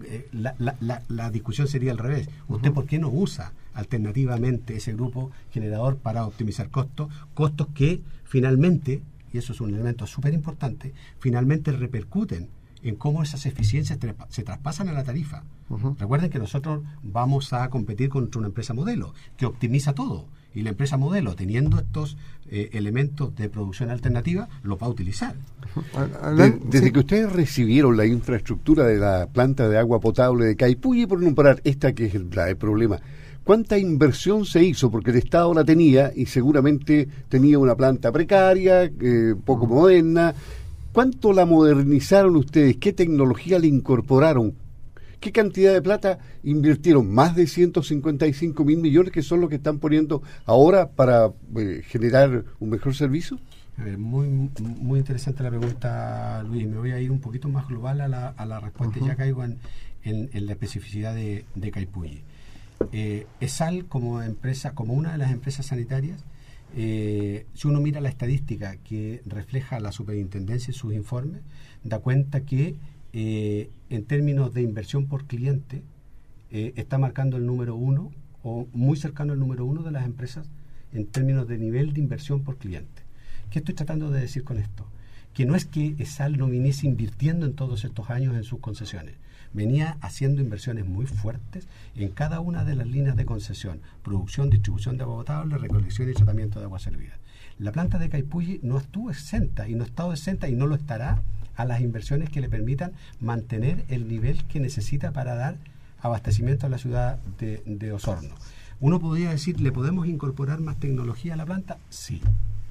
eh, 0.04 0.28
la, 0.32 0.54
la- 0.58 0.76
la- 0.80 1.02
la 1.08 1.30
discusión 1.32 1.66
sería 1.66 1.90
al 1.90 1.98
revés. 1.98 2.28
¿Usted 2.48 2.70
por 2.72 2.86
qué 2.86 2.98
no 3.00 3.08
usa 3.08 3.52
alternativamente 3.74 4.76
ese 4.76 4.92
grupo 4.92 5.30
generador 5.52 5.96
para 5.96 6.24
optimizar 6.26 6.70
costos? 6.70 7.08
Costos 7.34 7.66
que 7.74 8.00
finalmente 8.24 9.02
y 9.32 9.38
eso 9.38 9.52
es 9.52 9.60
un 9.60 9.74
elemento 9.74 10.06
súper 10.06 10.34
importante, 10.34 10.92
finalmente 11.18 11.72
repercuten 11.72 12.48
en 12.82 12.96
cómo 12.96 13.22
esas 13.22 13.44
eficiencias 13.46 13.98
se 14.30 14.42
traspasan 14.42 14.88
a 14.88 14.92
la 14.92 15.04
tarifa. 15.04 15.42
Recuerden 15.98 16.30
que 16.30 16.38
nosotros 16.38 16.82
vamos 17.02 17.52
a 17.52 17.68
competir 17.68 18.08
contra 18.08 18.38
una 18.38 18.48
empresa 18.48 18.72
modelo 18.74 19.12
que 19.36 19.46
optimiza 19.46 19.92
todo. 19.94 20.26
Y 20.52 20.62
la 20.62 20.70
empresa 20.70 20.96
modelo, 20.96 21.36
teniendo 21.36 21.78
estos 21.78 22.16
eh, 22.48 22.70
elementos 22.72 23.36
de 23.36 23.48
producción 23.48 23.88
alternativa, 23.90 24.48
lo 24.64 24.76
va 24.76 24.88
a 24.88 24.90
utilizar. 24.90 25.36
De- 26.36 26.58
desde 26.64 26.86
sí. 26.86 26.92
que 26.92 26.98
ustedes 26.98 27.32
recibieron 27.32 27.96
la 27.96 28.06
infraestructura 28.06 28.84
de 28.84 28.98
la 28.98 29.28
planta 29.28 29.68
de 29.68 29.78
agua 29.78 30.00
potable 30.00 30.46
de 30.46 30.56
Caipulli, 30.56 31.06
por 31.06 31.22
nombrar 31.22 31.60
esta 31.64 31.92
que 31.92 32.06
es 32.06 32.14
el, 32.16 32.28
la- 32.32 32.48
el 32.48 32.56
problema, 32.56 32.98
¿cuánta 33.50 33.76
inversión 33.78 34.44
se 34.44 34.62
hizo? 34.62 34.92
Porque 34.92 35.10
el 35.10 35.16
Estado 35.16 35.52
la 35.52 35.64
tenía 35.64 36.12
y 36.14 36.26
seguramente 36.26 37.08
tenía 37.28 37.58
una 37.58 37.74
planta 37.74 38.12
precaria, 38.12 38.84
eh, 38.84 39.34
poco 39.44 39.66
moderna. 39.66 40.32
¿Cuánto 40.92 41.32
la 41.32 41.44
modernizaron 41.46 42.36
ustedes? 42.36 42.76
¿Qué 42.76 42.92
tecnología 42.92 43.58
le 43.58 43.66
incorporaron? 43.66 44.54
¿Qué 45.18 45.32
cantidad 45.32 45.72
de 45.72 45.82
plata 45.82 46.20
invirtieron? 46.44 47.12
Más 47.12 47.34
de 47.34 47.48
155 47.48 48.64
mil 48.64 48.78
millones 48.78 49.10
que 49.10 49.20
son 49.22 49.40
los 49.40 49.50
que 49.50 49.56
están 49.56 49.80
poniendo 49.80 50.22
ahora 50.46 50.88
para 50.88 51.32
eh, 51.56 51.82
generar 51.84 52.44
un 52.60 52.70
mejor 52.70 52.94
servicio. 52.94 53.40
A 53.78 53.82
ver, 53.82 53.98
muy, 53.98 54.28
muy 54.60 55.00
interesante 55.00 55.42
la 55.42 55.50
pregunta, 55.50 56.44
Luis. 56.44 56.68
Me 56.68 56.76
voy 56.78 56.92
a 56.92 57.00
ir 57.00 57.10
un 57.10 57.18
poquito 57.20 57.48
más 57.48 57.66
global 57.66 58.00
a 58.00 58.06
la, 58.06 58.28
a 58.28 58.46
la 58.46 58.60
respuesta 58.60 59.00
y 59.00 59.06
ya 59.08 59.16
caigo 59.16 59.42
en, 59.42 59.58
en- 60.04 60.30
en 60.32 60.46
la 60.46 60.52
especificidad 60.52 61.16
de, 61.16 61.44
de 61.56 61.70
Caipulli. 61.72 62.22
Eh, 62.92 63.26
ESAL 63.40 63.86
como 63.86 64.22
empresa, 64.22 64.74
como 64.74 64.94
una 64.94 65.12
de 65.12 65.18
las 65.18 65.32
empresas 65.32 65.66
sanitarias, 65.66 66.24
eh, 66.76 67.46
si 67.54 67.66
uno 67.66 67.80
mira 67.80 68.00
la 68.00 68.08
estadística 68.08 68.76
que 68.76 69.22
refleja 69.26 69.80
la 69.80 69.92
superintendencia 69.92 70.70
en 70.70 70.74
sus 70.74 70.94
informes, 70.94 71.42
da 71.82 71.98
cuenta 71.98 72.42
que 72.42 72.76
eh, 73.12 73.70
en 73.88 74.04
términos 74.04 74.54
de 74.54 74.62
inversión 74.62 75.06
por 75.06 75.26
cliente 75.26 75.82
eh, 76.50 76.72
está 76.76 76.96
marcando 76.96 77.36
el 77.36 77.46
número 77.46 77.74
uno 77.74 78.12
o 78.42 78.68
muy 78.72 78.96
cercano 78.96 79.32
al 79.32 79.40
número 79.40 79.64
uno 79.64 79.82
de 79.82 79.90
las 79.90 80.04
empresas 80.04 80.48
en 80.92 81.06
términos 81.06 81.48
de 81.48 81.58
nivel 81.58 81.92
de 81.92 82.00
inversión 82.00 82.42
por 82.44 82.56
cliente. 82.56 83.02
¿Qué 83.50 83.58
estoy 83.58 83.74
tratando 83.74 84.10
de 84.10 84.20
decir 84.20 84.44
con 84.44 84.58
esto? 84.58 84.86
Que 85.34 85.44
no 85.44 85.56
es 85.56 85.64
que 85.64 85.96
ESAL 85.98 86.38
no 86.38 86.46
viniese 86.46 86.86
invirtiendo 86.86 87.46
en 87.46 87.54
todos 87.54 87.84
estos 87.84 88.10
años 88.10 88.36
en 88.36 88.44
sus 88.44 88.60
concesiones, 88.60 89.16
venía 89.52 89.96
haciendo 90.00 90.40
inversiones 90.40 90.86
muy 90.86 91.06
fuertes 91.06 91.66
en 91.94 92.10
cada 92.10 92.40
una 92.40 92.64
de 92.64 92.76
las 92.76 92.86
líneas 92.86 93.16
de 93.16 93.24
concesión, 93.24 93.80
producción, 94.02 94.50
distribución 94.50 94.96
de 94.96 95.04
agua 95.04 95.16
potable, 95.16 95.58
recolección 95.58 96.08
y 96.10 96.14
tratamiento 96.14 96.58
de 96.58 96.66
agua 96.66 96.78
servida. 96.78 97.18
La 97.58 97.72
planta 97.72 97.98
de 97.98 98.08
Caipulli 98.08 98.60
no 98.62 98.78
estuvo 98.78 99.10
exenta 99.10 99.68
y 99.68 99.74
no 99.74 99.84
ha 99.84 99.86
estado 99.86 100.12
exenta 100.12 100.48
y 100.48 100.54
no 100.54 100.66
lo 100.66 100.74
estará 100.74 101.22
a 101.56 101.64
las 101.64 101.80
inversiones 101.80 102.30
que 102.30 102.40
le 102.40 102.48
permitan 102.48 102.92
mantener 103.20 103.84
el 103.88 104.08
nivel 104.08 104.44
que 104.44 104.60
necesita 104.60 105.12
para 105.12 105.34
dar 105.34 105.56
abastecimiento 106.00 106.66
a 106.66 106.70
la 106.70 106.78
ciudad 106.78 107.18
de, 107.38 107.62
de 107.66 107.92
Osorno. 107.92 108.34
Uno 108.80 108.98
podría 108.98 109.30
decir, 109.30 109.60
¿le 109.60 109.72
podemos 109.72 110.06
incorporar 110.06 110.60
más 110.60 110.78
tecnología 110.80 111.34
a 111.34 111.36
la 111.36 111.44
planta? 111.44 111.76
Sí, 111.90 112.22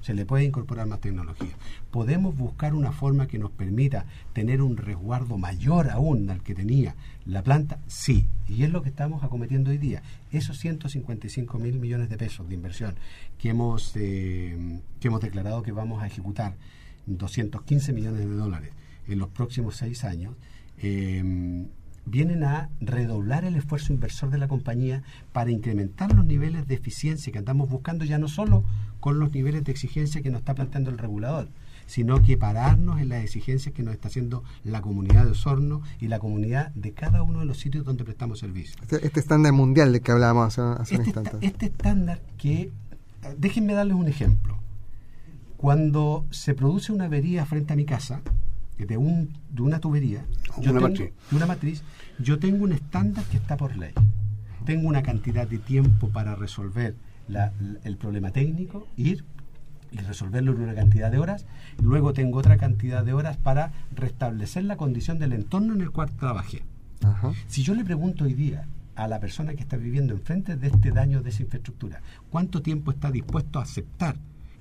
se 0.01 0.13
le 0.13 0.25
puede 0.25 0.43
incorporar 0.43 0.87
más 0.87 1.01
tecnología. 1.01 1.55
¿Podemos 1.91 2.37
buscar 2.37 2.73
una 2.73 2.91
forma 2.91 3.27
que 3.27 3.39
nos 3.39 3.51
permita 3.51 4.05
tener 4.33 4.61
un 4.61 4.77
resguardo 4.77 5.37
mayor 5.37 5.89
aún 5.89 6.29
al 6.29 6.41
que 6.43 6.55
tenía 6.55 6.95
la 7.25 7.43
planta? 7.43 7.79
Sí, 7.87 8.27
y 8.47 8.63
es 8.63 8.71
lo 8.71 8.81
que 8.81 8.89
estamos 8.89 9.23
acometiendo 9.23 9.71
hoy 9.71 9.77
día. 9.77 10.01
Esos 10.31 10.57
155 10.59 11.57
mil 11.59 11.79
millones 11.79 12.09
de 12.09 12.17
pesos 12.17 12.47
de 12.47 12.55
inversión 12.55 12.95
que 13.37 13.49
hemos, 13.49 13.93
eh, 13.95 14.79
que 14.99 15.07
hemos 15.07 15.21
declarado 15.21 15.61
que 15.63 15.71
vamos 15.71 16.01
a 16.01 16.07
ejecutar, 16.07 16.55
215 17.05 17.93
millones 17.93 18.19
de 18.19 18.35
dólares 18.35 18.71
en 19.07 19.19
los 19.19 19.29
próximos 19.29 19.75
seis 19.75 20.03
años, 20.03 20.35
eh, 20.77 21.65
vienen 22.09 22.43
a 22.43 22.69
redoblar 22.81 23.45
el 23.45 23.55
esfuerzo 23.55 23.93
inversor 23.93 24.29
de 24.29 24.37
la 24.37 24.47
compañía 24.47 25.03
para 25.31 25.51
incrementar 25.51 26.13
los 26.13 26.25
niveles 26.25 26.67
de 26.67 26.75
eficiencia 26.75 27.31
que 27.31 27.39
andamos 27.39 27.69
buscando 27.69 28.05
ya 28.05 28.17
no 28.17 28.27
solo 28.27 28.63
con 28.99 29.19
los 29.19 29.31
niveles 29.33 29.63
de 29.63 29.71
exigencia 29.71 30.21
que 30.21 30.29
nos 30.29 30.39
está 30.39 30.53
planteando 30.55 30.89
el 30.89 30.97
regulador, 30.97 31.47
sino 31.85 32.21
que 32.21 32.37
pararnos 32.37 32.99
en 33.01 33.09
las 33.09 33.23
exigencias 33.23 33.73
que 33.73 33.81
nos 33.83 33.93
está 33.93 34.09
haciendo 34.09 34.43
la 34.63 34.81
comunidad 34.81 35.25
de 35.25 35.31
Osorno 35.31 35.81
y 35.99 36.07
la 36.07 36.19
comunidad 36.19 36.71
de 36.75 36.91
cada 36.93 37.23
uno 37.23 37.39
de 37.39 37.45
los 37.45 37.57
sitios 37.59 37.83
donde 37.85 38.03
prestamos 38.03 38.39
servicio. 38.39 38.75
Este, 38.81 39.05
este 39.05 39.19
estándar 39.19 39.53
mundial 39.53 39.91
del 39.93 40.01
que 40.01 40.11
hablábamos 40.11 40.59
hace, 40.59 40.81
hace 40.81 40.95
este, 40.95 41.01
un 41.01 41.05
instante. 41.25 41.47
Este 41.47 41.65
estándar 41.67 42.21
que, 42.37 42.71
déjenme 43.37 43.73
darles 43.73 43.95
un 43.95 44.07
ejemplo. 44.07 44.57
Cuando 45.57 46.25
se 46.29 46.53
produce 46.53 46.91
una 46.93 47.05
avería 47.05 47.45
frente 47.45 47.73
a 47.73 47.75
mi 47.75 47.85
casa, 47.85 48.21
de, 48.77 48.95
un, 48.97 49.33
de 49.49 49.61
una 49.61 49.79
tubería, 49.79 50.25
yo 50.61 50.71
Una 50.71 50.79
tengo- 50.79 50.81
matriz. 50.89 51.11
de 51.31 51.35
una 51.35 51.45
matriz, 51.45 51.83
yo 52.19 52.39
tengo 52.39 52.63
un 52.63 52.71
estándar 52.71 53.25
que 53.25 53.37
está 53.37 53.57
por 53.57 53.75
ley. 53.75 53.93
Tengo 54.65 54.87
una 54.87 55.03
cantidad 55.03 55.47
de 55.47 55.57
tiempo 55.57 56.09
para 56.09 56.35
resolver 56.35 56.95
la- 57.29 57.51
el 57.83 57.97
problema 57.97 58.31
técnico, 58.31 58.87
ir 58.97 59.23
y 59.91 59.97
resolverlo 59.97 60.51
en 60.53 60.61
una 60.61 60.75
cantidad 60.75 61.09
de 61.11 61.17
horas. 61.19 61.45
Luego 61.81 62.13
tengo 62.13 62.37
otra 62.39 62.57
cantidad 62.57 63.03
de 63.03 63.13
horas 63.13 63.37
para 63.37 63.71
restablecer 63.95 64.63
la 64.65 64.77
condición 64.77 65.17
del 65.19 65.33
entorno 65.33 65.73
en 65.73 65.81
el 65.81 65.91
cual 65.91 66.09
trabajé. 66.11 66.61
Ajá. 67.03 67.31
Si 67.47 67.63
yo 67.63 67.73
le 67.73 67.83
pregunto 67.85 68.25
hoy 68.25 68.33
día 68.33 68.65
a 68.95 69.07
la 69.07 69.19
persona 69.19 69.53
que 69.53 69.61
está 69.61 69.77
viviendo 69.77 70.13
enfrente 70.13 70.57
de 70.57 70.67
este 70.67 70.91
daño 70.91 71.21
de 71.21 71.29
esa 71.29 71.43
infraestructura, 71.43 72.01
¿cuánto 72.29 72.61
tiempo 72.61 72.91
está 72.91 73.09
dispuesto 73.11 73.59
a 73.59 73.63
aceptar 73.63 74.15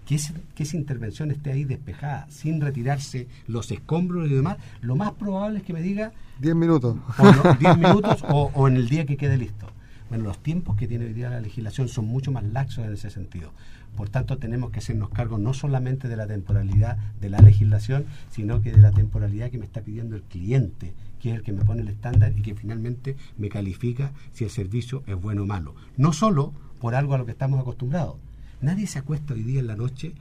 que, 0.06 0.14
ese- 0.14 0.32
que 0.54 0.62
esa 0.62 0.76
intervención 0.76 1.30
esté 1.30 1.52
ahí 1.52 1.64
despejada, 1.64 2.26
sin 2.30 2.60
retirarse 2.60 3.26
los 3.48 3.70
escombros 3.72 4.30
y 4.30 4.34
demás? 4.34 4.56
Lo 4.80 4.94
más 4.96 5.12
probable 5.12 5.58
es 5.58 5.64
que 5.64 5.72
me 5.72 5.82
diga 5.82 6.12
10 6.40 6.54
minutos. 6.54 6.96
o 7.18 7.32
no, 7.32 7.54
10 7.54 7.76
minutos 7.78 8.24
o, 8.30 8.50
o 8.54 8.68
en 8.68 8.76
el 8.76 8.88
día 8.88 9.04
que 9.04 9.16
quede 9.16 9.36
listo. 9.36 9.66
Bueno, 10.08 10.24
los 10.24 10.42
tiempos 10.42 10.76
que 10.76 10.88
tiene 10.88 11.04
hoy 11.04 11.12
día 11.12 11.30
la 11.30 11.40
legislación 11.40 11.88
son 11.88 12.06
mucho 12.06 12.32
más 12.32 12.44
laxos 12.44 12.84
en 12.86 12.94
ese 12.94 13.10
sentido. 13.10 13.52
Por 13.96 14.08
tanto, 14.08 14.38
tenemos 14.38 14.70
que 14.70 14.78
hacernos 14.78 15.10
cargo 15.10 15.38
no 15.38 15.52
solamente 15.52 16.08
de 16.08 16.16
la 16.16 16.26
temporalidad 16.26 16.96
de 17.20 17.28
la 17.28 17.40
legislación, 17.40 18.06
sino 18.30 18.62
que 18.62 18.72
de 18.72 18.78
la 18.78 18.92
temporalidad 18.92 19.50
que 19.50 19.58
me 19.58 19.66
está 19.66 19.82
pidiendo 19.82 20.16
el 20.16 20.22
cliente, 20.22 20.94
que 21.20 21.30
es 21.30 21.36
el 21.36 21.42
que 21.42 21.52
me 21.52 21.64
pone 21.64 21.82
el 21.82 21.88
estándar 21.88 22.32
y 22.36 22.42
que 22.42 22.54
finalmente 22.54 23.16
me 23.36 23.48
califica 23.48 24.12
si 24.32 24.44
el 24.44 24.50
servicio 24.50 25.02
es 25.06 25.20
bueno 25.20 25.42
o 25.42 25.46
malo. 25.46 25.74
No 25.96 26.12
solo 26.12 26.52
por 26.80 26.94
algo 26.94 27.14
a 27.14 27.18
lo 27.18 27.26
que 27.26 27.32
estamos 27.32 27.60
acostumbrados. 27.60 28.16
Nadie 28.60 28.86
se 28.86 28.98
acuesta 28.98 29.34
hoy 29.34 29.42
día 29.42 29.60
en 29.60 29.66
la 29.66 29.76
noche 29.76 30.14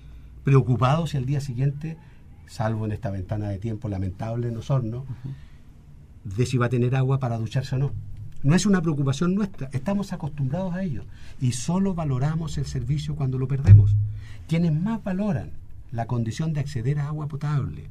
preocupado 0.43 1.07
si 1.07 1.17
al 1.17 1.25
día 1.25 1.41
siguiente, 1.41 1.97
salvo 2.47 2.85
en 2.85 2.93
esta 2.93 3.11
ventana 3.11 3.49
de 3.49 3.59
tiempo 3.59 3.89
lamentable 3.89 4.47
en 4.47 4.57
Osorno, 4.57 5.05
de 6.23 6.45
si 6.45 6.57
va 6.57 6.67
a 6.67 6.69
tener 6.69 6.95
agua 6.95 7.19
para 7.19 7.37
ducharse 7.37 7.75
o 7.75 7.79
no. 7.79 7.91
No 8.43 8.55
es 8.55 8.67
una 8.67 8.81
preocupación 8.81 9.33
nuestra, 9.33 9.69
estamos 9.73 10.13
acostumbrados 10.13 10.73
a 10.75 10.83
ello 10.83 11.03
y 11.41 11.53
solo 11.53 11.95
valoramos 11.95 12.57
el 12.59 12.67
servicio 12.67 13.15
cuando 13.15 13.39
lo 13.39 13.47
perdemos. 13.47 13.95
Quienes 14.47 14.73
más 14.73 15.03
valoran 15.03 15.51
la 15.91 16.05
condición 16.05 16.53
de 16.53 16.59
acceder 16.59 16.99
a 16.99 17.07
agua 17.07 17.27
potable, 17.27 17.89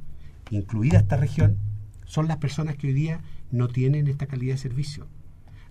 incluida 0.51 0.99
esta 0.99 1.17
región, 1.17 1.57
son 2.05 2.29
las 2.29 2.37
personas 2.37 2.77
que 2.77 2.87
hoy 2.87 2.93
día 2.93 3.21
no 3.51 3.67
tienen 3.67 4.07
esta 4.07 4.27
calidad 4.27 4.55
de 4.55 4.59
servicio. 4.59 5.09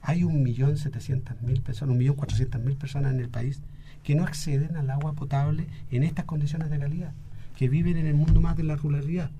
Hay 0.01 0.23
un 0.23 0.43
millón 0.43 0.77
setecientas 0.77 1.41
mil 1.41 1.61
personas, 1.61 1.93
un 1.93 1.99
millón 1.99 2.15
cuatrocientas 2.15 2.61
mil 2.61 2.75
personas 2.75 3.13
en 3.13 3.21
el 3.21 3.29
país 3.29 3.61
que 4.03 4.13
no 4.13 4.23
acceden 4.23 4.75
al 4.75 4.89
agua 4.89 5.13
potable 5.13 5.67
en 5.89 6.03
estas 6.03 6.25
condiciones 6.25 6.69
de 6.69 6.79
calidad, 6.79 7.13
que 7.55 7.69
viven 7.69 7.97
en 7.97 8.07
el 8.07 8.13
mundo 8.13 8.41
más 8.41 8.57
de 8.57 8.63
la 8.63 8.75
ruralidad, 8.75 9.31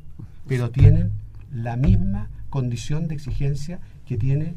pero 0.48 0.72
tienen 0.72 1.12
la 1.54 1.76
misma 1.76 2.30
condición 2.50 3.08
de 3.08 3.16
exigencia 3.16 3.80
que 4.08 4.18
tiene 4.18 4.56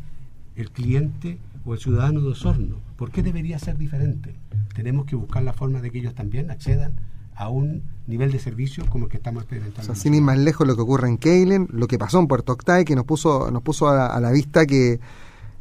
el 0.61 0.71
cliente 0.71 1.39
o 1.65 1.75
el 1.75 1.81
ciudadano 1.81 2.21
de 2.21 2.29
Osorno. 2.29 2.77
¿Por 2.97 3.11
qué 3.11 3.23
debería 3.23 3.59
ser 3.59 3.77
diferente? 3.79 4.35
Tenemos 4.75 5.07
que 5.07 5.17
buscar 5.17 5.43
la 5.43 5.53
forma 5.53 5.81
de 5.81 5.91
que 5.91 5.99
ellos 5.99 6.15
también 6.15 6.51
accedan 6.51 6.93
a 7.35 7.49
un 7.49 7.83
nivel 8.07 8.33
de 8.33 8.39
servicio 8.41 8.85
como 8.91 9.05
el 9.05 9.11
que 9.11 9.17
estamos 9.19 9.43
O 9.43 9.45
experimentando. 9.45 9.83
sea, 9.83 9.93
en 9.93 9.97
la 9.99 10.03
sin 10.03 10.15
ir 10.15 10.23
más 10.23 10.39
lejos 10.39 10.67
lo 10.67 10.75
que 10.75 10.83
ocurre 10.83 11.09
en 11.09 11.19
Keilen, 11.19 11.69
lo 11.71 11.87
que 11.87 11.99
pasó 11.99 12.19
en 12.19 12.27
Puerto 12.27 12.53
Octay, 12.53 12.85
que 12.85 12.97
nos 12.97 13.05
puso, 13.05 13.51
nos 13.51 13.63
puso 13.63 13.89
a, 13.89 14.07
a 14.09 14.21
la 14.21 14.33
vista 14.33 14.67
que, 14.67 14.99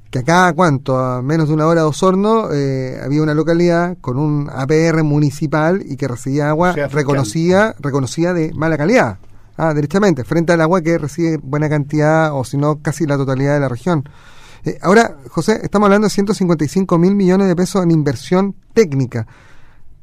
que 0.09 0.19
acá, 0.19 0.51
¿cuánto? 0.53 0.97
A 0.97 1.21
menos 1.21 1.49
de 1.49 1.53
una 1.53 1.67
hora 1.67 1.81
de 1.81 1.87
Osorno, 1.87 2.51
eh, 2.51 2.97
había 3.03 3.21
una 3.21 3.35
localidad 3.35 3.97
con 4.01 4.17
un 4.17 4.49
APR 4.51 5.03
municipal 5.03 5.83
y 5.85 5.97
que 5.97 6.07
recibía 6.07 6.49
agua 6.49 6.71
O 6.71 6.73
sea, 6.73 6.87
reconocida, 6.87 7.75
reconocida 7.79 8.33
de 8.33 8.53
mala 8.53 8.77
calidad. 8.77 9.19
Ah, 9.55 9.73
derechamente, 9.73 10.23
frente 10.23 10.53
al 10.53 10.61
agua 10.61 10.81
que 10.81 10.97
recibe 10.97 11.37
buena 11.37 11.67
cantidad 11.69 12.33
o 12.33 12.43
si 12.43 12.57
no 12.57 12.79
casi 12.81 13.05
la 13.05 13.17
totalidad 13.17 13.53
de 13.55 13.59
la 13.59 13.69
región. 13.69 14.07
Eh, 14.67 14.77
ahora, 14.81 15.15
José, 15.29 15.61
estamos 15.63 15.85
hablando 15.85 16.07
de 16.07 16.09
155 16.09 16.97
mil 16.97 17.15
millones 17.15 17.47
de 17.47 17.55
pesos 17.55 17.81
en 17.81 17.89
inversión 17.91 18.53
técnica. 18.73 19.25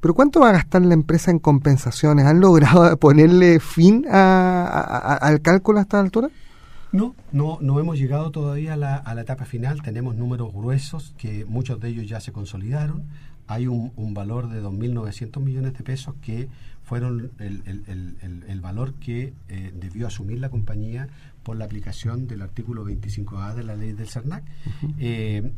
Pero 0.00 0.14
¿cuánto 0.14 0.40
va 0.40 0.48
a 0.48 0.52
gastar 0.52 0.80
la 0.80 0.94
empresa 0.94 1.30
en 1.30 1.38
compensaciones? 1.38 2.24
¿Han 2.24 2.40
logrado 2.40 2.96
ponerle 2.98 3.60
fin 3.60 4.06
a- 4.10 5.18
al 5.20 5.42
cálculo 5.42 5.80
a 5.80 5.82
esta 5.82 6.00
altura? 6.00 6.30
No, 6.92 7.14
no, 7.30 7.58
no 7.60 7.78
hemos 7.78 7.98
llegado 7.98 8.30
todavía 8.30 8.72
a 8.72 8.76
la, 8.76 9.20
etapa 9.20 9.44
final. 9.44 9.82
Tenemos 9.82 10.16
números 10.16 10.50
gruesos 10.54 11.12
que 11.18 11.44
muchos 11.44 11.78
de 11.80 11.88
ellos 11.88 12.08
ya 12.08 12.20
se 12.20 12.32
consolidaron. 12.32 13.04
Hay 13.46 13.66
un, 13.66 13.92
un 13.96 14.14
valor 14.14 14.48
de 14.48 14.62
2.900 14.62 15.40
millones 15.40 15.74
de 15.74 15.84
pesos 15.84 16.14
que 16.22 16.48
fueron 16.84 17.30
el 17.38 18.60
valor 18.62 18.94
que 18.94 19.34
eh, 19.48 19.72
debió 19.78 20.06
asumir 20.06 20.38
la 20.38 20.48
compañía 20.48 21.08
por 21.44 21.56
la 21.56 21.66
aplicación 21.66 22.26
del 22.26 22.42
artículo 22.42 22.84
25A 22.84 23.54
de 23.54 23.62
la 23.62 23.76
ley 23.76 23.92
del 23.92 24.08
CERNAC. 24.08 24.44
Eh, 24.98 25.52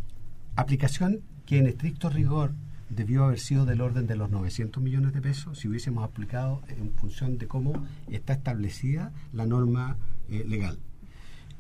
aplicación 0.56 1.20
que 1.46 1.58
en 1.58 1.66
estricto 1.66 2.10
rigor 2.10 2.52
debió 2.90 3.24
haber 3.24 3.38
sido 3.38 3.64
del 3.64 3.80
orden 3.80 4.06
de 4.06 4.16
los 4.16 4.30
900 4.30 4.82
millones 4.82 5.12
de 5.12 5.22
pesos 5.22 5.58
si 5.58 5.68
hubiésemos 5.68 6.04
aplicado 6.04 6.62
en 6.68 6.92
función 6.92 7.38
de 7.38 7.46
cómo 7.46 7.86
está 8.10 8.34
establecida 8.34 9.12
la 9.32 9.46
norma 9.46 9.96
eh, 10.28 10.44
legal. 10.46 10.78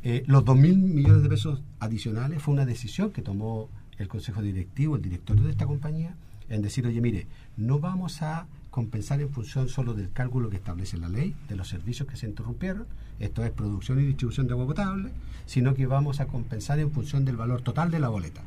Eh, 0.02 0.22
los 0.26 0.44
2.000 0.44 0.76
millones 0.76 1.22
de 1.22 1.28
pesos 1.28 1.62
adicionales 1.80 2.42
fue 2.42 2.54
una 2.54 2.66
decisión 2.66 3.10
que 3.10 3.22
tomó 3.22 3.68
el 3.98 4.08
Consejo 4.08 4.42
Directivo, 4.42 4.96
el 4.96 5.02
directorio 5.02 5.44
de 5.44 5.50
esta 5.50 5.66
compañía, 5.66 6.14
en 6.48 6.62
decir, 6.62 6.86
oye, 6.86 7.00
mire, 7.00 7.26
no 7.56 7.78
vamos 7.78 8.22
a 8.22 8.46
compensar 8.76 9.22
en 9.22 9.30
función 9.30 9.70
solo 9.70 9.94
del 9.94 10.12
cálculo 10.12 10.50
que 10.50 10.56
establece 10.56 10.98
la 10.98 11.08
ley, 11.08 11.34
de 11.48 11.56
los 11.56 11.66
servicios 11.66 12.06
que 12.06 12.14
se 12.18 12.26
interrumpieron, 12.26 12.84
esto 13.18 13.42
es 13.42 13.50
producción 13.50 13.98
y 14.00 14.04
distribución 14.04 14.46
de 14.46 14.52
agua 14.52 14.66
potable, 14.66 15.12
sino 15.46 15.72
que 15.72 15.86
vamos 15.86 16.20
a 16.20 16.26
compensar 16.26 16.78
en 16.78 16.90
función 16.92 17.24
del 17.24 17.38
valor 17.38 17.62
total 17.62 17.90
de 17.90 18.00
la 18.00 18.10
boleta. 18.10 18.42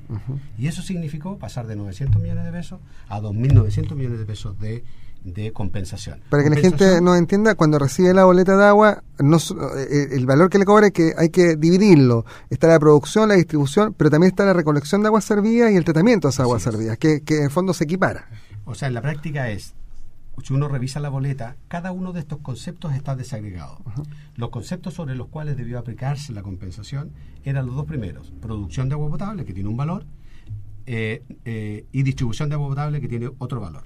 Y 0.55 0.67
eso 0.67 0.83
significó 0.83 1.39
pasar 1.39 1.65
de 1.65 1.75
900 1.75 2.21
millones 2.21 2.45
de 2.45 2.51
pesos 2.51 2.79
a 3.07 3.19
2.900 3.19 3.95
millones 3.95 4.19
de 4.19 4.25
pesos 4.25 4.59
de, 4.59 4.83
de 5.23 5.51
compensación. 5.51 6.19
Para 6.29 6.43
que 6.43 6.51
la 6.51 6.57
gente 6.57 7.01
nos 7.01 7.17
entienda, 7.17 7.55
cuando 7.55 7.79
recibe 7.79 8.13
la 8.13 8.25
boleta 8.25 8.55
de 8.55 8.65
agua, 8.65 9.01
no, 9.17 9.39
so- 9.39 9.57
eh, 9.79 10.09
el 10.11 10.27
valor 10.27 10.51
que 10.51 10.59
le 10.59 10.65
cobra 10.65 10.85
es 10.87 10.93
que 10.93 11.13
hay 11.17 11.29
que 11.29 11.55
dividirlo. 11.55 12.23
Está 12.51 12.67
la 12.67 12.77
producción, 12.79 13.29
la 13.29 13.35
distribución, 13.35 13.95
pero 13.97 14.11
también 14.11 14.29
está 14.29 14.45
la 14.45 14.53
recolección 14.53 15.01
de 15.01 15.07
aguas 15.07 15.23
servidas 15.25 15.71
y 15.71 15.75
el 15.75 15.83
tratamiento 15.85 16.27
de 16.27 16.33
esas 16.33 16.43
aguas 16.43 16.59
es. 16.67 16.71
servidas, 16.71 16.99
que, 16.99 17.21
que 17.23 17.37
en 17.39 17.45
el 17.45 17.49
fondo 17.49 17.73
se 17.73 17.85
equipara. 17.85 18.27
O 18.65 18.75
sea, 18.75 18.87
en 18.87 18.93
la 18.93 19.01
práctica 19.01 19.49
es, 19.49 19.73
si 20.43 20.53
uno 20.53 20.67
revisa 20.67 20.99
la 20.99 21.09
boleta, 21.09 21.55
cada 21.67 21.91
uno 21.91 22.13
de 22.13 22.19
estos 22.19 22.39
conceptos 22.39 22.93
está 22.93 23.15
desagregado. 23.15 23.79
Los 24.35 24.49
conceptos 24.49 24.93
sobre 24.93 25.15
los 25.15 25.27
cuales 25.27 25.57
debió 25.57 25.79
aplicarse 25.79 26.33
la 26.33 26.43
compensación 26.43 27.11
eran 27.43 27.65
los 27.65 27.75
dos 27.75 27.85
primeros. 27.85 28.31
Producción 28.41 28.89
de 28.89 28.95
agua 28.95 29.09
potable, 29.09 29.45
que 29.45 29.53
tiene 29.53 29.69
un 29.69 29.77
valor, 29.77 30.05
eh, 30.85 31.23
eh, 31.45 31.85
y 31.91 32.03
distribución 32.03 32.49
de 32.49 32.55
agua 32.55 32.69
potable, 32.69 33.01
que 33.01 33.07
tiene 33.07 33.29
otro 33.37 33.59
valor. 33.59 33.83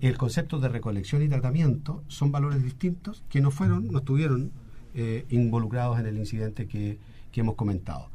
El 0.00 0.18
concepto 0.18 0.58
de 0.58 0.68
recolección 0.68 1.22
y 1.22 1.28
tratamiento 1.28 2.02
son 2.08 2.32
valores 2.32 2.62
distintos 2.62 3.24
que 3.28 3.40
no 3.40 3.50
fueron, 3.50 3.90
no 3.90 3.98
estuvieron 3.98 4.52
eh, 4.94 5.26
involucrados 5.30 5.98
en 5.98 6.06
el 6.06 6.18
incidente 6.18 6.66
que, 6.66 6.98
que 7.32 7.40
hemos 7.40 7.54
comentado. 7.54 8.10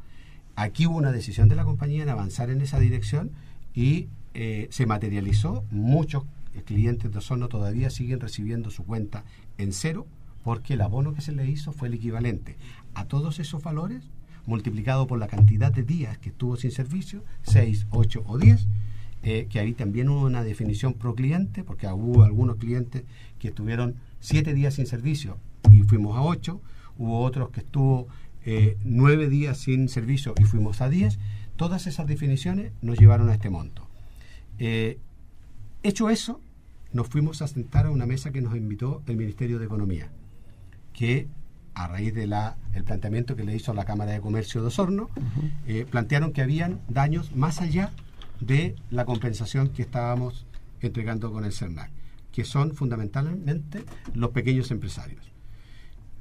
Aquí 0.56 0.86
hubo 0.86 0.98
una 0.98 1.12
decisión 1.12 1.48
de 1.48 1.56
la 1.56 1.64
compañía 1.64 2.02
en 2.02 2.08
avanzar 2.08 2.50
en 2.50 2.60
esa 2.60 2.78
dirección 2.78 3.30
y 3.74 4.08
eh, 4.34 4.68
se 4.70 4.86
materializó. 4.86 5.64
Muchos 5.70 6.24
clientes 6.64 7.10
de 7.10 7.18
Osorno 7.18 7.48
todavía 7.48 7.90
siguen 7.90 8.20
recibiendo 8.20 8.70
su 8.70 8.84
cuenta 8.84 9.24
en 9.58 9.72
cero 9.72 10.06
porque 10.44 10.74
el 10.74 10.80
abono 10.80 11.14
que 11.14 11.20
se 11.20 11.32
le 11.32 11.48
hizo 11.48 11.72
fue 11.72 11.88
el 11.88 11.94
equivalente 11.94 12.56
a 12.94 13.06
todos 13.06 13.38
esos 13.38 13.62
valores 13.62 14.02
multiplicado 14.46 15.06
por 15.06 15.18
la 15.18 15.28
cantidad 15.28 15.72
de 15.72 15.82
días 15.82 16.18
que 16.18 16.30
estuvo 16.30 16.56
sin 16.56 16.70
servicio, 16.70 17.24
6, 17.42 17.86
8 17.90 18.24
o 18.26 18.38
10, 18.38 18.66
eh, 19.22 19.46
que 19.50 19.60
ahí 19.60 19.74
también 19.74 20.08
hubo 20.08 20.26
una 20.26 20.42
definición 20.42 20.94
pro 20.94 21.14
cliente, 21.14 21.62
porque 21.62 21.86
hubo 21.86 22.24
algunos 22.24 22.56
clientes 22.56 23.04
que 23.38 23.48
estuvieron 23.48 23.96
7 24.20 24.54
días 24.54 24.74
sin 24.74 24.86
servicio 24.86 25.38
y 25.70 25.82
fuimos 25.82 26.16
a 26.16 26.22
8, 26.22 26.60
hubo 26.98 27.20
otros 27.20 27.50
que 27.50 27.60
estuvo 27.60 28.08
eh, 28.44 28.76
9 28.84 29.28
días 29.28 29.58
sin 29.58 29.88
servicio 29.88 30.34
y 30.40 30.44
fuimos 30.44 30.80
a 30.80 30.88
10, 30.88 31.18
todas 31.56 31.86
esas 31.86 32.06
definiciones 32.06 32.72
nos 32.80 32.98
llevaron 32.98 33.28
a 33.28 33.34
este 33.34 33.50
monto. 33.50 33.86
Eh, 34.58 34.98
hecho 35.82 36.10
eso, 36.10 36.40
nos 36.92 37.08
fuimos 37.08 37.42
a 37.42 37.48
sentar 37.48 37.86
a 37.86 37.90
una 37.90 38.06
mesa 38.06 38.32
que 38.32 38.40
nos 38.40 38.56
invitó 38.56 39.02
el 39.06 39.16
Ministerio 39.16 39.58
de 39.58 39.66
Economía, 39.66 40.10
que 40.92 41.28
a 41.74 41.86
raíz 41.86 42.14
del 42.14 42.34
el 42.74 42.84
planteamiento 42.84 43.36
que 43.36 43.44
le 43.44 43.54
hizo 43.54 43.72
la 43.72 43.84
Cámara 43.84 44.12
de 44.12 44.20
Comercio 44.20 44.60
de 44.60 44.68
Osorno, 44.68 45.08
eh, 45.66 45.86
plantearon 45.88 46.32
que 46.32 46.42
habían 46.42 46.80
daños 46.88 47.34
más 47.34 47.60
allá 47.60 47.92
de 48.40 48.74
la 48.90 49.04
compensación 49.04 49.68
que 49.68 49.82
estábamos 49.82 50.46
entregando 50.80 51.32
con 51.32 51.44
el 51.44 51.52
CERNAC, 51.52 51.90
que 52.32 52.44
son 52.44 52.74
fundamentalmente 52.74 53.84
los 54.14 54.30
pequeños 54.30 54.70
empresarios. 54.70 55.30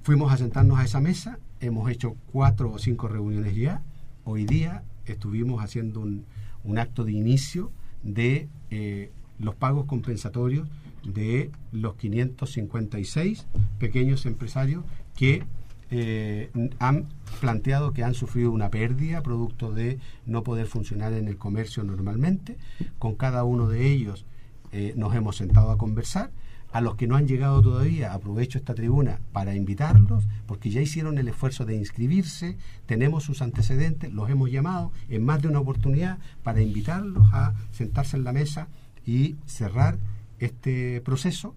Fuimos 0.03 0.31
a 0.31 0.37
sentarnos 0.37 0.79
a 0.79 0.85
esa 0.85 1.01
mesa, 1.01 1.39
hemos 1.59 1.89
hecho 1.91 2.15
cuatro 2.31 2.71
o 2.71 2.79
cinco 2.79 3.07
reuniones 3.07 3.55
ya, 3.55 3.81
hoy 4.23 4.45
día 4.45 4.83
estuvimos 5.05 5.63
haciendo 5.63 6.01
un, 6.01 6.25
un 6.63 6.77
acto 6.77 7.03
de 7.03 7.11
inicio 7.13 7.71
de 8.03 8.47
eh, 8.69 9.11
los 9.39 9.55
pagos 9.55 9.85
compensatorios 9.85 10.67
de 11.03 11.51
los 11.71 11.95
556 11.95 13.47
pequeños 13.79 14.25
empresarios 14.25 14.83
que 15.15 15.43
eh, 15.91 16.51
han 16.77 17.07
planteado 17.39 17.93
que 17.93 18.03
han 18.03 18.13
sufrido 18.13 18.51
una 18.51 18.69
pérdida 18.69 19.23
producto 19.23 19.71
de 19.73 19.97
no 20.25 20.43
poder 20.43 20.67
funcionar 20.67 21.13
en 21.13 21.27
el 21.27 21.37
comercio 21.37 21.83
normalmente. 21.83 22.57
Con 22.99 23.15
cada 23.15 23.43
uno 23.43 23.67
de 23.67 23.87
ellos 23.87 24.25
eh, 24.71 24.93
nos 24.95 25.15
hemos 25.15 25.37
sentado 25.37 25.71
a 25.71 25.77
conversar. 25.77 26.31
A 26.71 26.81
los 26.81 26.95
que 26.95 27.07
no 27.07 27.15
han 27.15 27.27
llegado 27.27 27.63
todavía, 27.63 28.13
aprovecho 28.13 28.59
esta 28.59 28.75
tribuna 28.75 29.19
para 29.31 29.55
invitarlos, 29.55 30.27
porque 30.45 30.69
ya 30.69 30.81
hicieron 30.81 31.17
el 31.17 31.27
esfuerzo 31.27 31.65
de 31.65 31.75
inscribirse, 31.75 32.57
tenemos 32.85 33.23
sus 33.23 33.41
antecedentes, 33.41 34.13
los 34.13 34.29
hemos 34.29 34.51
llamado 34.51 34.91
en 35.07 35.25
más 35.25 35.41
de 35.41 35.47
una 35.47 35.61
oportunidad 35.61 36.19
para 36.43 36.61
invitarlos 36.61 37.27
a 37.33 37.55
sentarse 37.71 38.17
en 38.17 38.23
la 38.23 38.33
mesa 38.33 38.67
y 39.09 39.37
cerrar 39.47 39.97
este 40.37 41.01
proceso 41.01 41.55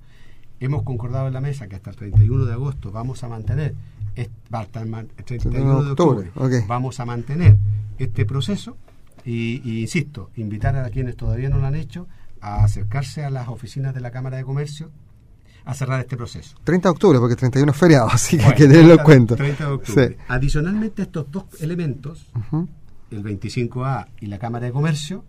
hemos 0.58 0.84
concordado 0.84 1.26
en 1.26 1.34
la 1.34 1.42
mesa 1.42 1.68
que 1.68 1.76
hasta 1.76 1.90
el 1.90 1.96
31 1.96 2.46
de 2.46 2.52
agosto 2.54 2.90
vamos 2.90 3.22
a 3.24 3.28
mantener, 3.28 3.74
el 4.14 4.30
31 5.24 5.84
de 5.84 5.90
octubre, 5.90 6.30
vamos 6.66 6.98
a 6.98 7.04
mantener 7.04 7.58
este 7.98 8.24
proceso 8.24 8.78
y, 9.24 9.80
insisto, 9.82 10.30
invitar 10.36 10.76
a 10.76 10.88
quienes 10.88 11.14
todavía 11.16 11.50
no 11.50 11.58
lo 11.58 11.66
han 11.66 11.74
hecho 11.74 12.08
a 12.40 12.64
acercarse 12.64 13.22
a 13.22 13.28
las 13.28 13.48
oficinas 13.48 13.94
de 13.94 14.00
la 14.00 14.10
Cámara 14.10 14.38
de 14.38 14.44
Comercio 14.44 14.90
a 15.64 15.74
cerrar 15.74 16.00
este 16.00 16.16
proceso. 16.16 16.56
30 16.64 16.88
de 16.88 16.90
octubre, 16.90 17.18
porque 17.18 17.36
31 17.36 17.70
es 17.70 17.78
feriado, 17.78 18.08
así 18.12 18.38
que 18.38 18.44
hay 18.44 18.54
que 18.54 18.66
tenerlo 18.66 18.94
en 18.94 19.04
cuenta. 19.04 19.36
30 19.36 19.66
de 19.66 19.72
octubre. 19.72 20.16
Adicionalmente, 20.26 21.02
estos 21.02 21.30
dos 21.30 21.44
elementos, 21.60 22.26
el 23.10 23.22
25A 23.22 24.06
y 24.20 24.26
la 24.26 24.38
Cámara 24.38 24.66
de 24.66 24.72
Comercio, 24.72 25.24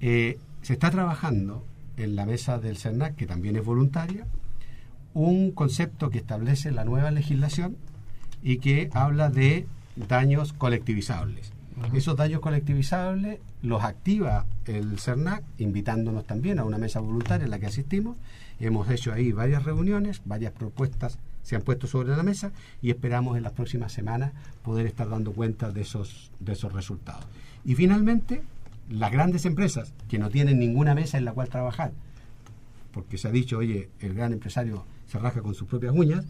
eh, 0.00 0.38
se 0.66 0.72
está 0.72 0.90
trabajando 0.90 1.64
en 1.96 2.16
la 2.16 2.26
mesa 2.26 2.58
del 2.58 2.76
CERNAC, 2.76 3.14
que 3.14 3.28
también 3.28 3.54
es 3.54 3.64
voluntaria, 3.64 4.26
un 5.14 5.52
concepto 5.52 6.10
que 6.10 6.18
establece 6.18 6.72
la 6.72 6.84
nueva 6.84 7.12
legislación 7.12 7.76
y 8.42 8.58
que 8.58 8.90
habla 8.92 9.30
de 9.30 9.68
daños 9.94 10.52
colectivizables. 10.52 11.52
Esos 11.94 12.16
daños 12.16 12.40
colectivizables 12.40 13.38
los 13.62 13.84
activa 13.84 14.44
el 14.64 14.98
CERNAC, 14.98 15.44
invitándonos 15.58 16.26
también 16.26 16.58
a 16.58 16.64
una 16.64 16.78
mesa 16.78 16.98
voluntaria 16.98 17.44
en 17.44 17.52
la 17.52 17.60
que 17.60 17.66
asistimos. 17.66 18.16
Hemos 18.58 18.90
hecho 18.90 19.12
ahí 19.12 19.30
varias 19.30 19.62
reuniones, 19.62 20.20
varias 20.24 20.52
propuestas 20.52 21.16
se 21.44 21.54
han 21.54 21.62
puesto 21.62 21.86
sobre 21.86 22.16
la 22.16 22.24
mesa 22.24 22.50
y 22.82 22.90
esperamos 22.90 23.36
en 23.36 23.44
las 23.44 23.52
próximas 23.52 23.92
semanas 23.92 24.32
poder 24.64 24.86
estar 24.86 25.08
dando 25.08 25.30
cuenta 25.30 25.70
de 25.70 25.82
esos, 25.82 26.32
de 26.40 26.54
esos 26.54 26.72
resultados. 26.72 27.24
Y 27.64 27.76
finalmente, 27.76 28.42
las 28.88 29.12
grandes 29.12 29.44
empresas 29.44 29.94
que 30.08 30.18
no 30.18 30.30
tienen 30.30 30.58
ninguna 30.58 30.94
mesa 30.94 31.18
en 31.18 31.24
la 31.24 31.32
cual 31.32 31.48
trabajar, 31.48 31.92
porque 32.92 33.18
se 33.18 33.28
ha 33.28 33.32
dicho, 33.32 33.58
oye, 33.58 33.90
el 34.00 34.14
gran 34.14 34.32
empresario 34.32 34.84
se 35.06 35.18
rasca 35.18 35.42
con 35.42 35.54
sus 35.54 35.68
propias 35.68 35.94
uñas. 35.94 36.24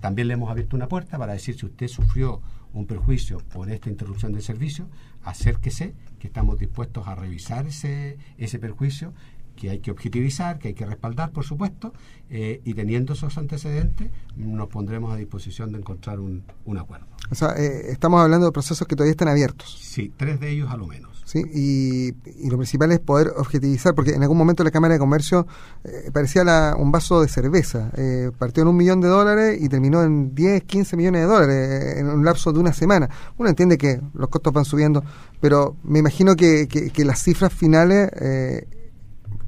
También 0.00 0.28
le 0.28 0.34
hemos 0.34 0.50
abierto 0.50 0.74
una 0.74 0.88
puerta 0.88 1.18
para 1.18 1.34
decir 1.34 1.56
si 1.56 1.66
usted 1.66 1.86
sufrió 1.86 2.40
un 2.72 2.86
perjuicio 2.86 3.38
por 3.52 3.70
esta 3.70 3.90
interrupción 3.90 4.32
del 4.32 4.42
servicio, 4.42 4.88
acérquese, 5.22 5.94
que 6.18 6.26
estamos 6.26 6.58
dispuestos 6.58 7.06
a 7.06 7.14
revisar 7.14 7.66
ese, 7.66 8.16
ese 8.38 8.58
perjuicio 8.58 9.12
que 9.56 9.70
hay 9.70 9.78
que 9.80 9.90
objetivizar, 9.90 10.58
que 10.58 10.68
hay 10.68 10.74
que 10.74 10.86
respaldar, 10.86 11.30
por 11.30 11.44
supuesto, 11.44 11.92
eh, 12.30 12.60
y 12.64 12.74
teniendo 12.74 13.12
esos 13.12 13.36
antecedentes, 13.36 14.10
nos 14.36 14.68
pondremos 14.68 15.12
a 15.12 15.16
disposición 15.16 15.72
de 15.72 15.78
encontrar 15.78 16.20
un, 16.20 16.44
un 16.64 16.78
acuerdo. 16.78 17.06
O 17.30 17.34
sea, 17.34 17.54
eh, 17.56 17.90
estamos 17.90 18.20
hablando 18.20 18.46
de 18.46 18.52
procesos 18.52 18.86
que 18.86 18.96
todavía 18.96 19.12
están 19.12 19.28
abiertos. 19.28 19.78
Sí, 19.80 20.12
tres 20.16 20.40
de 20.40 20.50
ellos 20.50 20.70
a 20.70 20.76
lo 20.76 20.86
menos. 20.86 21.22
¿sí? 21.24 21.42
Y, 21.54 22.48
lo 22.48 22.56
principal 22.56 22.92
es 22.92 23.00
poder 23.00 23.32
objetivizar, 23.36 23.94
porque 23.94 24.12
en 24.12 24.22
algún 24.22 24.36
momento 24.36 24.64
la 24.64 24.70
Cámara 24.70 24.94
de 24.94 25.00
Comercio 25.00 25.46
eh, 25.84 26.10
parecía 26.12 26.42
un 26.76 26.90
vaso 26.90 27.20
de 27.20 27.28
cerveza. 27.28 27.90
partió 28.38 28.62
en 28.62 28.68
un 28.68 28.76
millón 28.76 29.00
de 29.00 29.08
dólares 29.08 29.58
y 29.60 29.68
terminó 29.68 30.02
en 30.02 30.34
10, 30.34 30.64
15 30.64 30.96
millones 30.96 31.22
de 31.22 31.26
dólares 31.26 31.98
en 31.98 32.08
un 32.08 32.24
lapso 32.24 32.52
de 32.52 32.60
una 32.60 32.72
semana. 32.72 33.08
Uno 33.38 33.48
entiende 33.48 33.78
que 33.78 34.00
los 34.14 34.28
costos 34.28 34.52
van 34.52 34.64
subiendo, 34.64 35.04
pero 35.40 35.76
me 35.84 35.98
imagino 35.98 36.34
que, 36.34 36.66
que 36.66 37.04
las 37.04 37.22
cifras 37.22 37.52
finales 37.52 38.10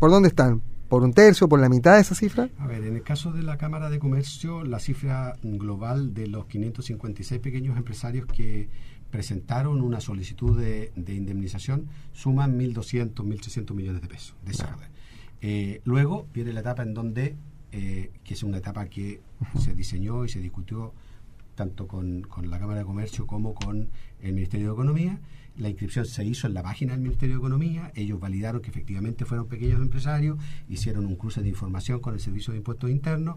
¿Por 0.05 0.11
dónde 0.11 0.29
están? 0.29 0.61
¿Por 0.91 1.03
un 1.03 1.15
tercio, 1.15 1.49
por 1.49 1.59
la 1.59 1.71
mitad 1.71 1.95
de 1.95 2.03
esa 2.03 2.15
cifra? 2.15 2.51
A 2.59 2.67
ver, 2.67 2.85
en 2.85 2.95
el 2.95 3.03
caso 3.03 3.33
de 3.33 3.43
la 3.43 3.57
Cámara 3.57 3.89
de 3.89 3.99
Comercio, 3.99 4.63
la 4.63 4.79
cifra 4.79 5.33
global 5.43 6.13
de 6.13 6.27
los 6.27 6.45
556 6.45 7.41
pequeños 7.41 7.79
empresarios 7.79 8.27
que 8.27 8.69
presentaron 9.11 9.81
una 9.81 10.03
solicitud 10.03 10.61
de, 10.61 10.93
indemnización 10.95 11.87
suman 12.13 12.59
1.200, 12.59 13.15
1.300 13.15 13.73
millones 13.73 14.03
de 14.03 14.09
pesos 14.09 14.37
de 14.45 14.53
eh, 15.41 15.81
luego 15.85 16.27
viene 16.35 16.53
la 16.53 16.61
etapa 16.61 16.83
en 16.83 16.93
donde, 16.93 17.37
eh, 17.73 18.11
que 18.23 18.35
es 18.35 18.43
una 18.43 18.59
etapa 18.59 18.85
que 18.85 19.23
se 19.59 19.73
diseñó 19.73 20.27
y 20.27 20.29
se 20.29 20.41
discutió 20.41 20.93
tanto 21.55 21.87
con, 21.87 22.21
con 22.25 22.51
la 22.51 22.59
Cámara 22.59 22.81
de 22.81 22.85
Comercio 22.85 23.27
como 23.27 23.55
con 23.55 23.89
el 24.21 24.35
Ministerio 24.35 24.67
de 24.67 24.73
Economía, 24.75 25.19
la 25.57 25.69
inscripción 25.69 26.05
se 26.05 26.25
hizo 26.25 26.47
en 26.47 26.55
la 26.55 26.63
página 26.63 26.93
del 26.93 27.03
Ministerio 27.03 27.37
de 27.37 27.39
Economía, 27.39 27.93
ellos 27.95 28.19
validaron 28.19 28.61
que 28.61 28.71
efectivamente 28.71 29.25
fueron 29.25 29.47
pequeños 29.47 29.81
empresarios, 29.81 30.39
hicieron 30.69 31.07
un 31.07 31.17
cruce 31.17 31.43
de 31.43 31.49
información 31.49 32.01
con 32.01 32.15
el 32.15 32.21
Servicio 32.21 32.53
de 32.53 32.59
Impuestos 32.59 32.91
Internos, 32.91 33.37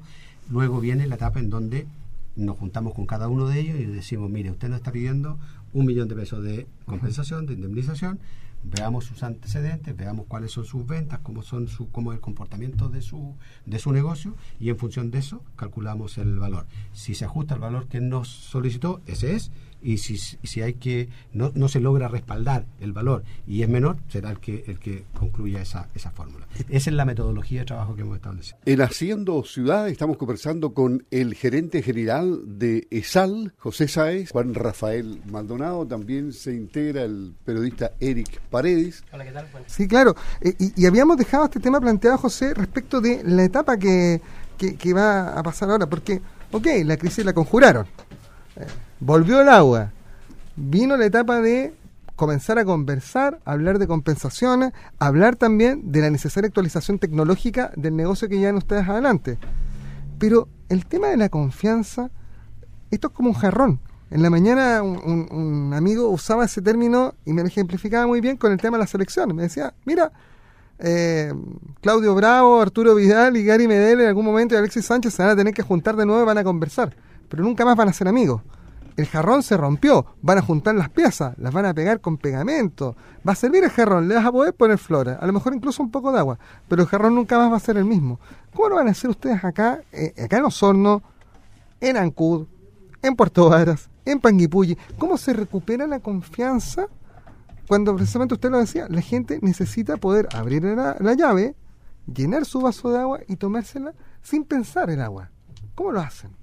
luego 0.50 0.80
viene 0.80 1.06
la 1.08 1.16
etapa 1.16 1.40
en 1.40 1.50
donde 1.50 1.88
nos 2.36 2.58
juntamos 2.58 2.94
con 2.94 3.06
cada 3.06 3.28
uno 3.28 3.48
de 3.48 3.60
ellos 3.60 3.80
y 3.80 3.86
decimos, 3.86 4.30
mire, 4.30 4.52
usted 4.52 4.70
nos 4.70 4.78
está 4.78 4.92
pidiendo 4.92 5.40
un 5.74 5.86
millón 5.86 6.08
de 6.08 6.16
pesos 6.16 6.44
de 6.44 6.68
compensación, 6.86 7.46
de 7.46 7.54
indemnización, 7.54 8.20
veamos 8.64 9.06
sus 9.06 9.24
antecedentes, 9.24 9.96
veamos 9.96 10.26
cuáles 10.28 10.52
son 10.52 10.66
sus 10.66 10.86
ventas, 10.86 11.20
cómo 11.24 11.42
son 11.42 11.68
su, 11.68 11.90
cómo 11.90 12.12
es 12.12 12.18
el 12.18 12.22
comportamiento 12.22 12.90
de 12.90 13.02
su, 13.02 13.36
de 13.66 13.80
su 13.80 13.92
negocio 13.92 14.36
y 14.60 14.70
en 14.70 14.78
función 14.78 15.12
de 15.12 15.20
eso 15.20 15.44
calculamos 15.56 16.18
el 16.18 16.38
valor. 16.38 16.66
Si 16.94 17.16
se 17.16 17.26
ajusta 17.26 17.56
al 17.56 17.60
valor 17.60 17.88
que 17.88 18.02
nos 18.02 18.28
solicitó, 18.28 19.02
ese 19.06 19.36
es, 19.36 19.52
y 19.82 19.98
si, 19.98 20.18
si 20.18 20.62
hay 20.62 20.74
que 20.74 21.10
no, 21.34 21.52
no 21.56 21.68
se 21.70 21.80
logra 21.80 22.08
respaldar 22.08 22.66
el 22.80 22.94
valor 22.94 23.24
y 23.46 23.62
es 23.62 23.70
menor, 23.70 23.98
será 24.10 24.32
el 24.32 24.40
que 24.40 24.64
el 24.68 24.80
que 24.80 25.04
concluya 25.18 25.62
esa, 25.62 25.88
esa 25.96 26.12
fórmula. 26.12 26.48
Esa 26.70 26.90
es 26.90 26.96
la 26.96 27.06
metodología 27.06 27.62
de 27.62 27.66
trabajo 27.66 27.96
que 27.96 28.02
hemos 28.02 28.16
establecido. 28.16 28.58
En 28.66 28.82
Haciendo 28.82 29.44
Ciudad 29.44 29.88
estamos 29.90 30.18
conversando 30.18 30.74
con 30.74 31.06
el 31.12 31.36
gerente 31.36 31.82
general 31.82 32.60
de 32.60 32.88
ESAL, 32.92 33.54
José 33.58 33.88
Sáez, 33.88 34.32
Juan 34.32 34.54
Rafael 34.54 35.22
Maldonado, 35.32 35.86
también 35.86 36.34
se 36.34 36.54
integra 36.54 37.04
el 37.04 37.34
periodista 37.46 37.92
Eric 38.00 38.42
Paredes. 38.50 39.04
Hola, 39.12 39.26
¿qué 39.26 39.32
tal? 39.32 39.48
Sí, 39.68 39.88
claro. 39.88 40.16
Eh, 40.42 40.56
y, 40.76 40.86
habíamos 40.86 41.18
dejado 41.18 41.46
este 41.46 41.60
tema 41.60 41.80
planteado, 41.80 42.18
José, 42.18 42.54
respecto 42.54 43.02
de 43.02 43.24
la 43.24 43.44
etapa 43.44 43.78
que, 43.78 44.22
que, 44.58 44.76
que 44.76 44.94
va 44.94 45.38
a 45.38 45.44
pasar 45.44 45.70
ahora, 45.70 45.88
porque, 45.88 46.22
ok, 46.52 46.68
la 46.86 46.98
crisis 46.98 47.26
la 47.26 47.34
conjuraron. 47.34 47.86
Volvió 49.00 49.42
el 49.42 49.50
agua, 49.50 49.92
vino 50.56 50.98
la 50.98 51.06
etapa 51.06 51.42
de 51.42 51.74
comenzar 52.16 52.58
a 52.58 52.66
conversar, 52.66 53.40
hablar 53.46 53.78
de 53.78 53.88
compensaciones, 53.88 54.74
hablar 54.98 55.36
también 55.36 55.92
de 55.92 56.02
la 56.02 56.10
necesaria 56.10 56.48
actualización 56.48 56.98
tecnológica 56.98 57.72
del 57.76 57.96
negocio 57.96 58.28
que 58.28 58.40
llevan 58.40 58.58
ustedes 58.58 58.90
adelante. 58.90 59.38
Pero 60.18 60.48
el 60.68 60.86
tema 60.86 61.08
de 61.08 61.18
la 61.18 61.30
confianza, 61.30 62.10
esto 62.90 63.08
es 63.10 63.14
como 63.14 63.30
un 63.30 63.36
jarrón. 63.36 63.80
En 64.10 64.24
la 64.24 64.30
mañana 64.30 64.82
un, 64.82 65.74
amigo 65.76 66.10
usaba 66.10 66.46
ese 66.46 66.62
término 66.62 67.14
y 67.26 67.34
me 67.34 67.42
lo 67.42 67.48
ejemplificaba 67.50 68.08
muy 68.08 68.22
bien 68.22 68.38
con 68.38 68.52
el 68.52 68.58
tema 68.58 68.78
de 68.78 68.84
la 68.84 68.88
selección. 68.88 69.36
Me 69.36 69.44
decía, 69.44 69.74
mira, 69.86 70.12
eh, 70.80 71.34
Claudio 71.82 72.16
Bravo, 72.16 72.62
Arturo 72.62 72.96
Vidal 72.96 73.36
y 73.38 73.44
Gary 73.44 73.68
Medel 73.68 74.02
en 74.02 74.08
algún 74.08 74.26
momento 74.26 74.56
y 74.56 74.58
Alexis 74.58 74.86
Sánchez 74.86 75.14
se 75.14 75.24
van 75.24 75.34
a 75.34 75.36
tener 75.36 75.54
que 75.54 75.62
juntar 75.62 75.96
de 75.96 76.06
nuevo 76.06 76.24
y 76.24 76.26
van 76.26 76.38
a 76.38 76.44
conversar, 76.44 76.96
pero 77.30 77.44
nunca 77.44 77.66
más 77.66 77.76
van 77.76 77.90
a 77.90 77.94
ser 77.94 78.08
amigos. 78.08 78.42
El 78.98 79.06
jarrón 79.06 79.44
se 79.44 79.56
rompió, 79.56 80.08
van 80.24 80.40
a 80.40 80.42
juntar 80.42 80.74
las 80.74 80.90
piezas, 80.90 81.38
las 81.38 81.54
van 81.54 81.68
a 81.68 81.74
pegar 81.76 82.02
con 82.02 82.18
pegamento. 82.18 82.96
Va 83.28 83.34
a 83.34 83.36
servir 83.36 83.64
el 83.64 83.70
jarrón, 83.70 84.08
le 84.08 84.16
vas 84.16 84.26
a 84.26 84.32
poder 84.32 84.56
poner 84.56 84.80
flores, 84.80 85.16
a 85.20 85.28
lo 85.28 85.34
mejor 85.34 85.54
incluso 85.54 85.84
un 85.84 85.92
poco 85.92 86.12
de 86.12 86.18
agua, 86.18 86.40
pero 86.68 86.82
el 86.82 86.88
jarrón 86.88 87.14
nunca 87.14 87.38
más 87.38 87.52
va 87.52 87.58
a 87.58 87.60
ser 87.60 87.78
el 87.78 87.86
mismo. 87.86 88.20
¿Cómo 88.56 88.70
lo 88.70 88.76
van 88.76 88.88
a 88.88 88.92
hacer 88.92 89.12
ustedes 89.12 89.44
acá, 89.44 89.82
eh, 89.92 90.16
acá 90.24 90.38
en 90.38 90.46
Osorno, 90.46 91.04
en 91.80 91.96
Ancud, 91.96 92.48
en 93.04 93.16
Puerto 93.16 93.50
Varas, 93.50 93.88
en 94.04 94.20
Panguipulli? 94.20 94.76
¿Cómo 94.98 95.18
se 95.18 95.32
recupera 95.32 95.86
la 95.86 96.00
confianza 96.00 96.88
cuando 97.68 97.96
precisamente 97.96 98.34
usted 98.34 98.50
lo 98.50 98.58
decía, 98.58 98.88
la 98.90 99.02
gente 99.02 99.38
necesita 99.44 99.98
poder 99.98 100.28
abrir 100.34 100.64
la, 100.64 100.98
la 101.00 101.14
llave, 101.14 101.56
llenar 102.12 102.46
su 102.46 102.62
vaso 102.62 102.90
de 102.90 102.98
agua 102.98 103.20
y 103.28 103.36
tomársela 103.36 103.94
sin 104.24 104.44
pensar 104.44 104.90
el 104.90 105.02
agua? 105.02 105.30
¿Cómo 105.76 105.92
lo 105.92 106.00
hacen? 106.00 106.37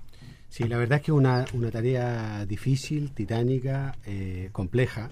Sí, 0.55 0.69
la 0.69 0.79
verdad 0.79 0.99
es 0.99 1.05
que 1.05 1.11
es 1.11 1.17
una, 1.17 1.47
una 1.55 1.69
tarea 1.73 2.47
difícil, 2.47 3.11
titánica, 3.11 3.99
eh, 4.07 4.51
compleja. 4.53 5.11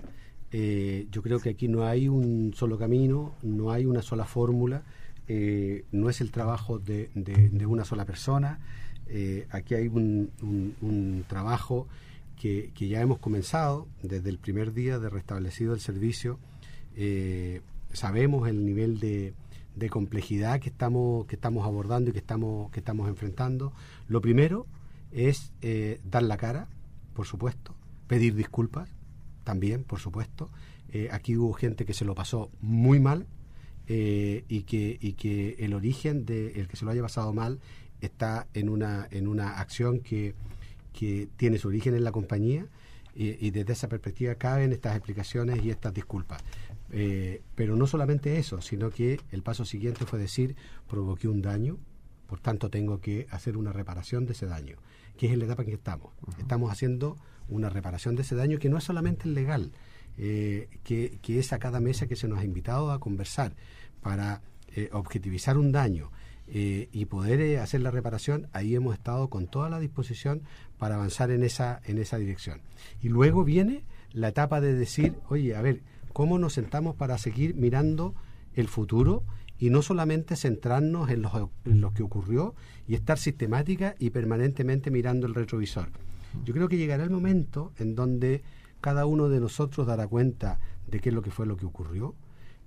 Eh, 0.53 1.09
yo 1.11 1.20
creo 1.20 1.40
que 1.40 1.51
aquí 1.51 1.66
no 1.66 1.84
hay 1.84 2.07
un 2.07 2.55
solo 2.55 2.78
camino, 2.78 3.34
no 3.43 3.72
hay 3.72 3.84
una 3.84 4.03
sola 4.03 4.24
fórmula, 4.24 4.84
eh, 5.26 5.84
no 5.90 6.09
es 6.09 6.20
el 6.20 6.30
trabajo 6.30 6.78
de, 6.78 7.11
de, 7.16 7.66
una 7.66 7.84
sola 7.84 8.05
persona. 8.05 8.61
Aquí 9.51 9.74
hay 9.74 9.88
un, 9.88 10.30
un, 10.43 10.76
un 10.80 11.24
trabajo 11.26 11.88
que, 12.40 12.70
que, 12.72 12.86
ya 12.86 13.01
hemos 13.01 13.18
comenzado 13.18 13.88
desde 14.05 14.30
el 14.30 14.38
primer 14.38 14.72
día 14.72 15.01
de 15.01 15.11
restablecido 15.11 15.74
el 15.74 15.80
servicio. 15.80 16.38
Sabemos 17.93 18.49
el 18.49 18.64
nivel 18.64 19.01
de, 19.01 19.34
de 19.74 19.90
complejidad 19.90 20.61
que 20.61 20.68
estamos, 20.68 21.26
que 21.26 21.34
estamos 21.34 21.66
abordando 21.66 22.11
y 22.11 22.12
que 22.12 22.20
estamos, 22.20 22.70
que 22.70 22.78
estamos 22.78 23.09
enfrentando. 23.09 23.72
Lo 24.07 24.20
primero, 24.20 24.68
es 25.13 25.53
eh, 25.61 26.01
dar 26.05 26.23
la 26.23 26.37
cara, 26.37 26.69
por 27.15 27.27
supuesto, 27.27 27.75
pedir 28.07 28.35
disculpas, 28.35 28.89
también, 29.45 29.85
por 29.85 29.99
supuesto. 29.99 30.51
Eh, 30.91 31.09
aquí 31.11 31.37
hubo 31.37 31.53
gente 31.53 31.85
que 31.85 31.95
se 31.95 32.05
lo 32.05 32.15
pasó 32.15 32.51
muy 32.61 33.01
mal 33.01 33.27
eh, 33.87 34.45
y, 34.49 34.63
que, 34.63 34.99
y 35.01 35.15
que 35.15 35.57
el 35.59 35.75
origen 35.75 36.25
de 36.25 36.53
el 36.61 36.69
que 36.69 36.77
se 36.77 36.85
lo 36.85 36.91
haya 36.91 37.03
pasado 37.03 37.33
mal 37.33 37.61
está 38.01 38.47
en 38.55 38.69
una, 38.69 39.07
en 39.11 39.29
una 39.29 39.59
acción 39.59 40.01
que, 40.01 40.35
que 40.93 41.29
tiene 41.37 41.59
su 41.59 41.69
origen 41.69 41.95
en 41.95 42.05
la 42.05 42.13
compañía 42.13 42.67
y, 43.15 43.47
y 43.47 43.51
desde 43.51 43.73
esa 43.73 43.89
perspectiva 43.89 44.35
caben 44.35 44.73
estas 44.73 44.97
explicaciones 44.97 45.65
y 45.65 45.71
estas 45.71 45.93
disculpas. 45.95 46.43
pero 47.55 47.77
no 47.77 47.87
solamente 47.87 48.39
eso, 48.39 48.61
sino 48.61 48.91
que 48.91 49.21
el 49.31 49.43
paso 49.43 49.65
siguiente 49.65 50.05
fue 50.05 50.19
decir, 50.19 50.57
provoqué 50.89 51.29
un 51.29 51.41
daño, 51.43 51.79
por 52.27 52.41
tanto 52.41 52.71
tengo 52.71 53.01
que 53.01 53.27
hacer 53.31 53.57
una 53.57 53.73
reparación 53.73 54.27
de 54.27 54.33
ese 54.33 54.47
daño 54.47 54.77
que 55.23 55.29
es 55.29 55.35
en 55.35 55.39
la 55.39 55.45
etapa 55.45 55.62
en 55.62 55.68
que 55.68 55.75
estamos. 55.77 56.11
Uh 56.23 56.33
-huh. 56.33 56.41
Estamos 56.41 56.73
haciendo 56.73 57.16
una 57.49 57.68
reparación 57.68 58.16
de 58.16 58.23
ese 58.23 58.35
daño 58.35 58.59
que 58.59 58.68
no 58.68 58.77
es 58.77 58.83
solamente 58.83 59.29
legal, 59.29 59.70
eh, 60.18 60.68
que, 60.83 61.20
que, 61.23 61.39
es 61.39 61.53
a 61.53 61.61
cada 61.61 61.79
mesa 61.79 62.09
que 62.09 62.16
se 62.16 62.27
nos 62.27 62.41
ha 62.41 62.45
invitado 62.45 62.91
a 62.91 62.99
conversar 62.99 63.55
para 64.01 64.43
eh, 64.75 64.89
objetivizar 64.91 65.59
un 65.59 65.70
daño 65.70 66.11
eh, 66.49 66.89
y 66.91 67.05
poder 67.05 67.61
hacer 67.61 67.83
la 67.83 67.93
reparación, 67.93 68.49
ahí 68.53 68.75
hemos 68.75 68.95
estado 68.95 69.31
con 69.31 69.47
toda 69.47 69.70
la 69.70 69.79
disposición 69.79 70.43
para 70.77 70.97
avanzar 70.97 71.31
en 71.31 71.45
esa, 71.45 71.81
en 71.85 71.99
esa 71.99 72.18
dirección. 72.18 72.61
Y 73.01 73.09
luego 73.09 73.45
viene 73.45 73.85
la 74.11 74.27
etapa 74.27 74.61
de 74.61 74.75
decir, 74.75 75.14
oye, 75.29 75.55
a 75.55 75.62
ver, 75.62 75.83
¿cómo 76.12 76.37
nos 76.41 76.55
sentamos 76.55 76.97
para 76.97 77.16
seguir 77.16 77.55
mirando 77.55 78.16
el 78.55 78.66
futuro? 78.66 79.23
y 79.62 79.70
no 79.70 79.81
solamente 79.81 80.35
centrarnos 80.35 81.09
en, 81.11 81.23
los, 81.23 81.33
en 81.64 81.81
lo 81.81 81.95
que 81.95 82.03
ocurrió 82.03 82.57
y 82.87 82.95
estar 82.95 83.18
sistemática 83.18 83.95
y 83.99 84.11
permanentemente 84.11 84.91
mirando 84.91 85.26
el 85.26 85.35
retrovisor. 85.35 85.89
Yo 86.45 86.55
creo 86.55 86.68
que 86.68 86.76
llegará 86.76 87.05
el 87.05 87.11
momento 87.11 87.72
en 87.78 87.95
donde 87.95 88.43
cada 88.80 89.07
uno 89.07 89.28
de 89.28 89.41
nosotros 89.41 89.87
dará 89.87 90.07
cuenta 90.07 90.59
de 90.89 91.01
qué 91.01 91.11
es 91.11 91.14
lo 91.14 91.22
que 91.22 91.30
fue 91.30 91.47
lo 91.47 91.57
que 91.57 91.66
ocurrió. 91.66 92.14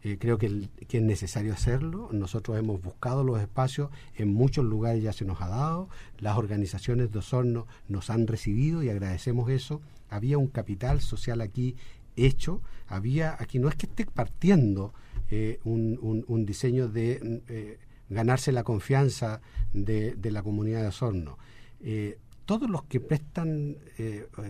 Eh, 0.03 0.17
creo 0.19 0.37
que, 0.37 0.69
es 0.87 1.01
necesario 1.01 1.51
hacerlo. 1.51 2.09
Nosotros 2.11 2.57
hemos 2.57 2.81
buscado 2.81 3.23
los 3.23 3.41
espacios, 3.41 3.89
en 4.15 4.33
muchos 4.33 4.63
lugares 4.63 5.01
ya 5.01 5.13
se 5.13 5.25
nos 5.25 5.41
ha 5.41 5.47
dado, 5.47 5.89
las 6.19 6.37
organizaciones 6.37 7.11
de 7.11 7.19
Osorno 7.19 7.65
nos 7.87 8.11
han 8.11 8.27
recibido 8.27 8.83
y 8.83 8.89
agradecemos 8.89 9.49
eso. 9.49 9.81
Había 10.09 10.37
un 10.37 10.47
capital 10.47 11.01
social 11.01 11.41
aquí 11.41 11.75
hecho, 12.15 12.61
había 12.87 13.35
aquí 13.39 13.57
no 13.57 13.67
es 13.67 13.75
que 13.75 13.87
esté 13.87 14.05
partiendo 14.05 14.93
eh, 15.31 15.59
un, 15.63 16.45
diseño 16.45 16.87
de 16.87 17.41
eh, 17.47 17.79
ganarse 18.09 18.51
la 18.51 18.63
confianza 18.63 19.41
de, 19.73 20.15
de, 20.15 20.31
la 20.31 20.43
comunidad 20.43 20.81
de 20.81 20.87
Osorno. 20.87 21.37
Eh, 21.81 22.17
todos 22.45 22.69
los 22.69 22.83
que 22.83 22.99
prestan 22.99 23.77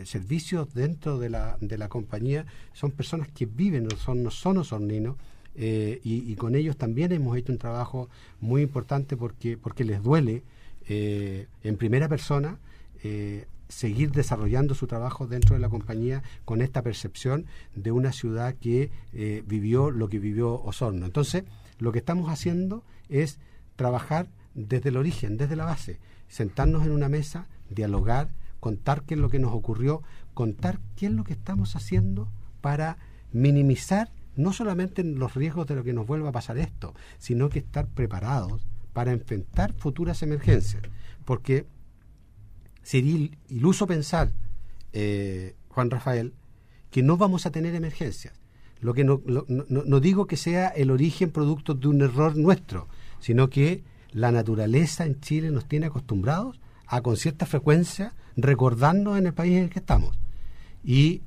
servicios 0.04 0.74
dentro 0.74 1.18
de 1.18 1.30
la, 1.30 1.58
de 1.62 1.78
la 1.78 1.88
compañía 1.88 2.46
son 2.74 2.92
personas 2.92 3.30
que 3.30 3.46
viven 3.46 3.86
en 3.86 3.94
Osorno, 3.94 4.32
son 4.32 4.58
osorninos, 4.58 5.16
y, 5.56 6.02
y, 6.04 6.36
con 6.36 6.56
ellos 6.56 6.76
también 6.76 7.14
hemos 7.14 7.38
hecho 7.38 7.54
un 7.54 7.58
trabajo 7.58 8.10
muy 8.42 8.62
importante 8.64 9.16
porque, 9.16 9.56
porque 9.56 9.86
les 9.86 10.04
duele 10.04 10.44
en 10.90 11.78
primera 11.78 12.10
persona 12.10 12.60
seguir 13.68 14.12
desarrollando 14.12 14.76
su 14.76 14.88
trabajo 14.88 15.28
dentro 15.28 15.56
de 15.56 15.62
la 15.62 15.70
compañía 15.70 16.24
con 16.44 16.62
esta 16.62 16.82
percepción 16.82 17.46
de 17.74 17.92
una 17.92 18.12
ciudad 18.12 18.56
que 18.56 18.92
eh, 19.14 19.44
vivió 19.46 19.92
lo 19.92 20.08
que 20.10 20.20
vivió 20.20 20.62
Osorno. 20.62 21.06
Entonces, 21.06 21.44
lo 21.78 21.92
que 21.92 22.00
estamos 22.00 22.30
haciendo 22.30 22.84
es 23.10 23.40
trabajar 23.76 24.28
desde 24.54 24.90
el 24.90 24.98
origen, 24.98 25.38
desde 25.38 25.56
la 25.56 25.66
base, 25.66 26.00
sentarnos 26.28 26.86
en 26.86 26.92
una 26.92 27.10
mesa, 27.10 27.48
dialogar, 27.70 28.30
contar 28.60 29.04
qué 29.04 29.16
es 29.16 29.20
lo 29.20 29.30
que 29.30 29.40
nos 29.40 29.54
ocurrió, 29.54 30.02
contar 30.34 30.80
qué 30.96 31.08
es 31.08 31.12
lo 31.12 31.24
que 31.24 31.34
estamos 31.34 31.76
haciendo 31.76 32.30
para 32.62 32.98
minimizar 33.32 34.12
no 34.36 34.54
solamente 34.54 35.04
los 35.04 35.34
riesgos 35.34 35.68
de 35.68 35.76
lo 35.76 35.84
que 35.84 35.94
nos 35.94 36.08
vuelva 36.08 36.30
a 36.30 36.34
pasar 36.34 36.58
esto, 36.58 36.94
sino 37.18 37.50
que 37.50 37.60
estar 37.60 37.88
preparados 37.88 38.66
para 38.94 39.12
enfrentar 39.12 39.74
futuras 39.74 40.24
emergencias. 40.24 40.84
Porque 41.26 41.66
sería 42.82 43.30
iluso 43.50 43.88
pensar, 43.88 44.32
eh, 44.94 45.56
Juan 45.70 45.90
Rafael, 45.90 46.34
que 46.92 47.04
no 47.04 47.18
vamos 47.18 47.46
a 47.46 47.52
tener 47.52 47.76
emergencias. 47.76 48.34
Lo 48.82 48.94
que 48.94 49.04
no, 49.04 49.22
lo, 49.26 49.46
no, 49.48 49.66
no, 49.68 50.00
digo 50.00 50.28
que 50.28 50.38
sea 50.38 50.68
el 50.68 50.92
origen 50.92 51.32
producto 51.32 51.74
de 51.74 51.88
un 51.88 52.02
error 52.02 52.36
nuestro, 52.36 52.88
sino 53.20 53.50
que 53.50 53.84
la 54.12 54.32
naturaleza 54.32 55.06
en 55.06 55.20
Chile 55.22 55.52
nos 55.52 55.66
tiene 55.66 55.88
acostumbrados 55.88 56.60
a 56.88 57.02
con 57.02 57.18
cierta 57.18 57.46
frecuencia 57.46 58.14
recordarnos 58.36 59.18
en 59.18 59.28
el 59.28 59.34
país 59.34 59.58
en 59.58 59.64
el 59.64 59.70
que 59.70 59.80
estamos. 59.80 60.18
Y 60.84 61.22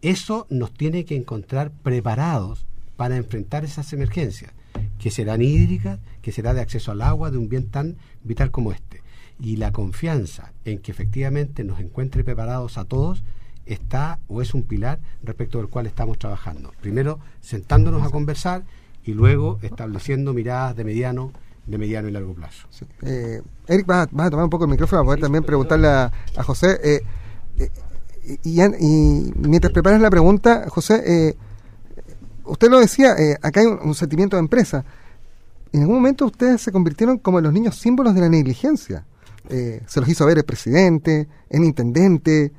eso 0.00 0.46
nos 0.50 0.72
tiene 0.72 1.04
que 1.04 1.16
encontrar 1.16 1.70
preparados 1.70 2.64
para 2.96 3.16
enfrentar 3.16 3.64
esas 3.64 3.92
emergencias, 3.92 4.52
que 4.98 5.10
serán 5.10 5.42
hídricas, 5.42 5.98
que 6.22 6.32
será 6.32 6.54
de 6.54 6.60
acceso 6.60 6.92
al 6.92 7.02
agua, 7.02 7.30
de 7.30 7.38
un 7.38 7.48
bien 7.48 7.68
tan 7.68 7.96
vital 8.22 8.50
como 8.50 8.72
este 8.72 9.02
y 9.42 9.56
la 9.56 9.72
confianza 9.72 10.52
en 10.64 10.78
que 10.78 10.92
efectivamente 10.92 11.64
nos 11.64 11.80
encuentre 11.80 12.22
preparados 12.22 12.78
a 12.78 12.84
todos 12.84 13.24
está 13.66 14.18
o 14.28 14.42
es 14.42 14.54
un 14.54 14.62
pilar 14.62 15.00
respecto 15.22 15.58
del 15.58 15.68
cual 15.68 15.86
estamos 15.86 16.18
trabajando. 16.18 16.72
Primero, 16.80 17.18
sentándonos 17.40 18.02
a 18.02 18.10
conversar 18.10 18.62
y 19.04 19.12
luego 19.12 19.58
estableciendo 19.62 20.32
miradas 20.32 20.76
de 20.76 20.84
mediano 20.84 21.32
de 21.66 21.78
mediano 21.78 22.08
y 22.08 22.10
largo 22.10 22.34
plazo. 22.34 22.66
Sí. 22.70 22.84
Eh, 23.02 23.40
Eric, 23.68 23.86
vas 23.86 24.08
a, 24.08 24.10
vas 24.10 24.26
a, 24.26 24.30
tomar 24.30 24.44
un 24.44 24.50
poco 24.50 24.64
el 24.64 24.70
micrófono 24.70 24.98
para 24.98 25.06
poder 25.06 25.18
sí, 25.18 25.22
también 25.22 25.44
preguntarle 25.44 25.86
a, 25.86 26.12
a 26.36 26.42
José. 26.42 26.80
Eh, 26.82 27.02
eh, 27.58 27.70
y, 28.42 28.60
y, 28.60 29.32
mientras 29.36 29.72
preparas 29.72 30.00
la 30.00 30.10
pregunta, 30.10 30.64
José, 30.68 31.02
eh, 31.06 31.36
usted 32.44 32.68
lo 32.68 32.80
decía, 32.80 33.14
eh, 33.16 33.38
acá 33.40 33.60
hay 33.60 33.66
un, 33.66 33.78
un, 33.80 33.94
sentimiento 33.94 34.36
de 34.36 34.40
empresa. 34.40 34.84
En 35.72 35.82
algún 35.82 35.96
momento 35.96 36.26
ustedes 36.26 36.60
se 36.60 36.72
convirtieron 36.72 37.18
como 37.18 37.40
los 37.40 37.52
niños 37.52 37.76
símbolos 37.76 38.14
de 38.16 38.22
la 38.22 38.28
negligencia 38.28 39.04
eh, 39.48 39.82
se 39.86 40.00
los 40.00 40.08
hizo 40.08 40.24
ver 40.26 40.38
el 40.38 40.44
presidente, 40.44 41.28
el 41.50 41.64
intendente, 41.64 42.52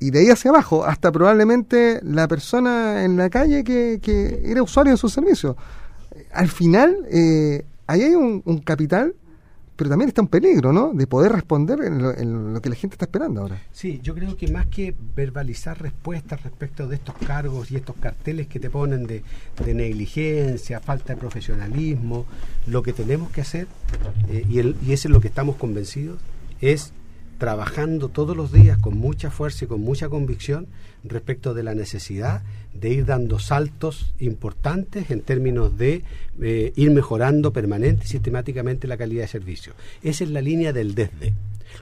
y 0.00 0.10
de 0.10 0.20
ahí 0.20 0.30
hacia 0.30 0.50
abajo, 0.50 0.84
hasta 0.84 1.12
probablemente 1.12 2.00
la 2.02 2.26
persona 2.26 3.04
en 3.04 3.18
la 3.18 3.28
calle 3.28 3.62
que, 3.62 4.00
que 4.02 4.40
era 4.44 4.62
usuario 4.62 4.92
de 4.92 4.96
su 4.96 5.10
servicio. 5.10 5.56
Al 6.32 6.48
final, 6.48 6.96
eh, 7.10 7.64
ahí 7.86 8.02
hay 8.02 8.14
un, 8.14 8.42
un, 8.46 8.58
capital, 8.60 9.14
pero 9.76 9.90
también 9.90 10.08
está 10.08 10.22
un 10.22 10.28
peligro, 10.28 10.72
¿no? 10.72 10.94
De 10.94 11.06
poder 11.06 11.32
responder 11.32 11.82
en 11.82 12.02
lo, 12.02 12.16
en 12.16 12.54
lo, 12.54 12.62
que 12.62 12.70
la 12.70 12.76
gente 12.76 12.94
está 12.94 13.04
esperando 13.04 13.42
ahora. 13.42 13.60
Sí, 13.72 14.00
yo 14.02 14.14
creo 14.14 14.38
que 14.38 14.50
más 14.50 14.66
que 14.66 14.94
verbalizar 15.14 15.80
respuestas 15.80 16.42
respecto 16.44 16.88
de 16.88 16.96
estos 16.96 17.16
cargos 17.26 17.70
y 17.70 17.76
estos 17.76 17.96
carteles 17.96 18.46
que 18.46 18.58
te 18.58 18.70
ponen 18.70 19.06
de, 19.06 19.22
de 19.62 19.74
negligencia, 19.74 20.80
falta 20.80 21.12
de 21.12 21.20
profesionalismo, 21.20 22.24
lo 22.66 22.82
que 22.82 22.94
tenemos 22.94 23.30
que 23.32 23.42
hacer, 23.42 23.66
eh, 24.30 24.46
y, 24.48 24.60
el, 24.60 24.76
y 24.86 24.94
eso 24.94 25.08
es 25.08 25.12
lo 25.12 25.20
que 25.20 25.28
estamos 25.28 25.56
convencidos, 25.56 26.18
es 26.62 26.94
trabajando 27.40 28.10
todos 28.10 28.36
los 28.36 28.52
días 28.52 28.76
con 28.76 28.98
mucha 28.98 29.30
fuerza 29.30 29.64
y 29.64 29.68
con 29.68 29.80
mucha 29.80 30.10
convicción 30.10 30.68
respecto 31.02 31.54
de 31.54 31.62
la 31.62 31.74
necesidad 31.74 32.42
de 32.74 32.90
ir 32.90 33.06
dando 33.06 33.38
saltos 33.38 34.12
importantes 34.20 35.10
en 35.10 35.22
términos 35.22 35.78
de 35.78 36.04
eh, 36.42 36.72
ir 36.76 36.90
mejorando 36.90 37.50
permanente 37.52 38.04
y 38.04 38.08
sistemáticamente 38.08 38.86
la 38.86 38.98
calidad 38.98 39.22
de 39.22 39.28
servicio. 39.28 39.72
Esa 40.02 40.24
es 40.24 40.30
la 40.30 40.42
línea 40.42 40.74
del 40.74 40.94
desde. 40.94 41.32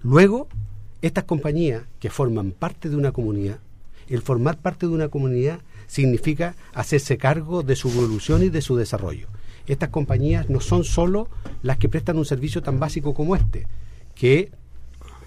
Luego, 0.04 0.46
estas 1.02 1.24
compañías 1.24 1.82
que 1.98 2.08
forman 2.08 2.52
parte 2.52 2.88
de 2.88 2.94
una 2.94 3.10
comunidad, 3.10 3.58
el 4.08 4.22
formar 4.22 4.58
parte 4.58 4.86
de 4.86 4.92
una 4.92 5.08
comunidad 5.08 5.58
significa 5.88 6.54
hacerse 6.72 7.18
cargo 7.18 7.64
de 7.64 7.74
su 7.74 7.88
evolución 7.88 8.44
y 8.44 8.48
de 8.48 8.62
su 8.62 8.76
desarrollo. 8.76 9.26
Estas 9.66 9.88
compañías 9.88 10.48
no 10.48 10.60
son 10.60 10.84
solo 10.84 11.28
las 11.62 11.78
que 11.78 11.88
prestan 11.88 12.16
un 12.16 12.24
servicio 12.24 12.62
tan 12.62 12.78
básico 12.78 13.12
como 13.12 13.34
este, 13.34 13.66
que 14.14 14.52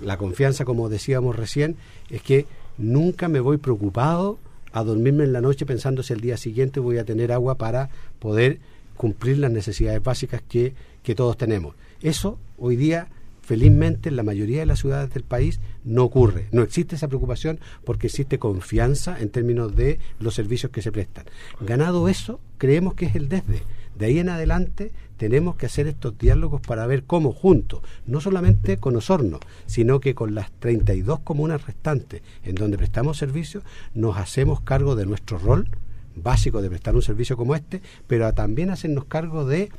la 0.02 0.18
confianza, 0.18 0.66
como 0.66 0.90
decíamos 0.90 1.36
recién, 1.36 1.76
es 2.10 2.22
que 2.22 2.46
nunca 2.78 3.28
me 3.28 3.40
voy 3.40 3.58
preocupado 3.58 4.40
a 4.74 4.84
dormirme 4.84 5.24
en 5.24 5.34
la 5.34 5.42
noche 5.42 5.66
pensando 5.66 6.04
si 6.04 6.14
el 6.14 6.22
día 6.22 6.38
siguiente 6.38 6.80
voy 6.80 6.98
a 6.98 7.06
tener 7.06 7.32
agua 7.32 7.56
para 7.56 7.90
poder 8.20 8.60
cumplir 8.96 9.38
las 9.38 9.52
necesidades 9.52 10.02
básicas 10.02 10.42
que, 10.48 10.74
que 11.04 11.16
todos 11.16 11.38
tenemos. 11.38 11.76
Eso 12.02 12.38
hoy 12.58 12.76
día 12.76 13.08
felizmente 13.42 14.10
en 14.10 14.16
la 14.16 14.24
mayoría 14.24 14.60
de 14.60 14.66
las 14.66 14.80
ciudades 14.80 15.14
del 15.14 15.24
país 15.24 15.60
no 15.84 16.04
ocurre. 16.04 16.48
No 16.52 16.62
existe 16.62 16.96
esa 16.96 17.08
preocupación 17.08 17.60
porque 17.84 18.08
existe 18.08 18.40
confianza 18.40 19.20
en 19.20 19.30
términos 19.30 19.76
de 19.76 20.00
los 20.20 20.36
servicios 20.36 20.72
que 20.72 20.82
se 20.82 20.92
prestan. 20.92 21.26
Ganado 21.60 22.08
eso, 22.08 22.40
creemos 22.58 22.94
que 22.94 23.08
es 23.08 23.16
el 23.16 23.28
desde. 23.28 23.64
De 23.98 24.06
ahí 24.06 24.20
en 24.20 24.30
adelante 24.30 24.92
tenemos 25.22 25.56
que 25.56 25.68
hacer 25.68 25.86
estos 25.86 26.18
diálogos 26.18 26.62
para 26.62 26.88
ver 26.88 27.04
cómo 27.04 27.32
juntos, 27.32 27.84
no 28.08 28.22
solamente 28.22 28.78
con 28.78 28.96
Osorno, 28.96 29.40
sino 29.68 30.00
que 30.00 30.16
con 30.16 30.34
las 30.34 30.50
32 30.54 31.20
comunas 31.20 31.68
restantes 31.68 32.24
en 32.44 32.56
donde 32.56 32.80
prestamos 32.80 33.20
servicios, 33.20 33.64
nos 33.94 34.18
hacemos 34.18 34.62
cargo 34.62 34.96
de 34.96 35.06
nuestro 35.06 35.38
rol 35.38 35.70
básico 36.16 36.64
de 36.64 36.70
prestar 36.70 36.96
un 36.96 37.04
servicio 37.04 37.38
como 37.38 37.54
este, 37.54 37.84
pero 38.08 38.34
también 38.34 38.72
hacernos 38.72 39.06
cargo 39.06 39.46
de 39.46 39.70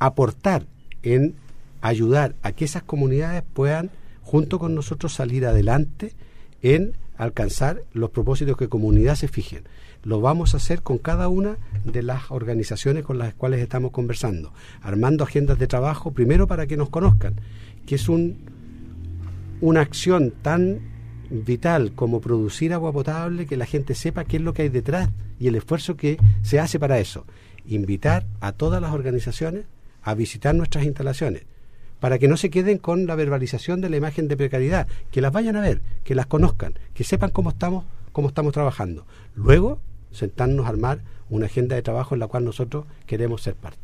aportar 0.00 0.66
en 1.04 1.36
ayudar 1.80 2.34
a 2.42 2.50
que 2.50 2.64
esas 2.64 2.82
comunidades 2.82 3.44
puedan, 3.54 3.88
junto 4.20 4.58
con 4.58 4.74
nosotros, 4.74 5.12
salir 5.12 5.46
adelante 5.46 6.12
en 6.60 6.94
alcanzar 7.16 7.84
los 7.92 8.10
propósitos 8.10 8.56
que 8.56 8.68
comunidad 8.68 9.14
se 9.14 9.28
fijen. 9.28 9.62
Lo 10.02 10.20
vamos 10.20 10.54
a 10.54 10.56
hacer 10.56 10.82
con 10.82 10.98
cada 10.98 11.28
una 11.28 11.58
de 11.84 12.02
las 12.02 12.30
organizaciones 12.30 13.04
con 13.04 13.18
las 13.18 13.34
cuales 13.34 13.60
estamos 13.60 13.90
conversando, 13.90 14.52
armando 14.80 15.24
agendas 15.24 15.58
de 15.58 15.66
trabajo, 15.66 16.12
primero 16.12 16.46
para 16.46 16.66
que 16.66 16.76
nos 16.76 16.88
conozcan, 16.88 17.34
que 17.86 17.96
es 17.96 18.08
un, 18.08 18.38
una 19.60 19.80
acción 19.80 20.32
tan 20.42 20.80
vital 21.30 21.92
como 21.92 22.20
producir 22.20 22.72
agua 22.72 22.92
potable, 22.92 23.46
que 23.46 23.56
la 23.56 23.66
gente 23.66 23.94
sepa 23.94 24.24
qué 24.24 24.38
es 24.38 24.42
lo 24.42 24.54
que 24.54 24.62
hay 24.62 24.68
detrás 24.68 25.10
y 25.38 25.48
el 25.48 25.54
esfuerzo 25.54 25.96
que 25.96 26.18
se 26.42 26.58
hace 26.58 26.78
para 26.78 26.98
eso. 26.98 27.26
Invitar 27.66 28.26
a 28.40 28.52
todas 28.52 28.80
las 28.80 28.92
organizaciones 28.92 29.64
a 30.02 30.14
visitar 30.14 30.54
nuestras 30.54 30.84
instalaciones 30.84 31.44
para 32.00 32.18
que 32.18 32.28
no 32.28 32.36
se 32.36 32.50
queden 32.50 32.78
con 32.78 33.06
la 33.06 33.14
verbalización 33.14 33.80
de 33.80 33.90
la 33.90 33.98
imagen 33.98 34.26
de 34.26 34.36
precariedad, 34.36 34.88
que 35.10 35.20
las 35.20 35.32
vayan 35.32 35.56
a 35.56 35.60
ver, 35.60 35.82
que 36.02 36.14
las 36.14 36.26
conozcan, 36.26 36.74
que 36.94 37.04
sepan 37.04 37.30
cómo 37.30 37.50
estamos, 37.50 37.84
cómo 38.12 38.28
estamos 38.28 38.54
trabajando. 38.54 39.06
Luego, 39.34 39.78
sentarnos 40.12 40.66
a 40.66 40.70
armar 40.70 41.00
una 41.28 41.46
agenda 41.46 41.76
de 41.76 41.82
trabajo 41.82 42.14
en 42.14 42.20
la 42.20 42.26
cual 42.26 42.44
nosotros 42.44 42.84
queremos 43.06 43.42
ser 43.42 43.54
parte. 43.54 43.78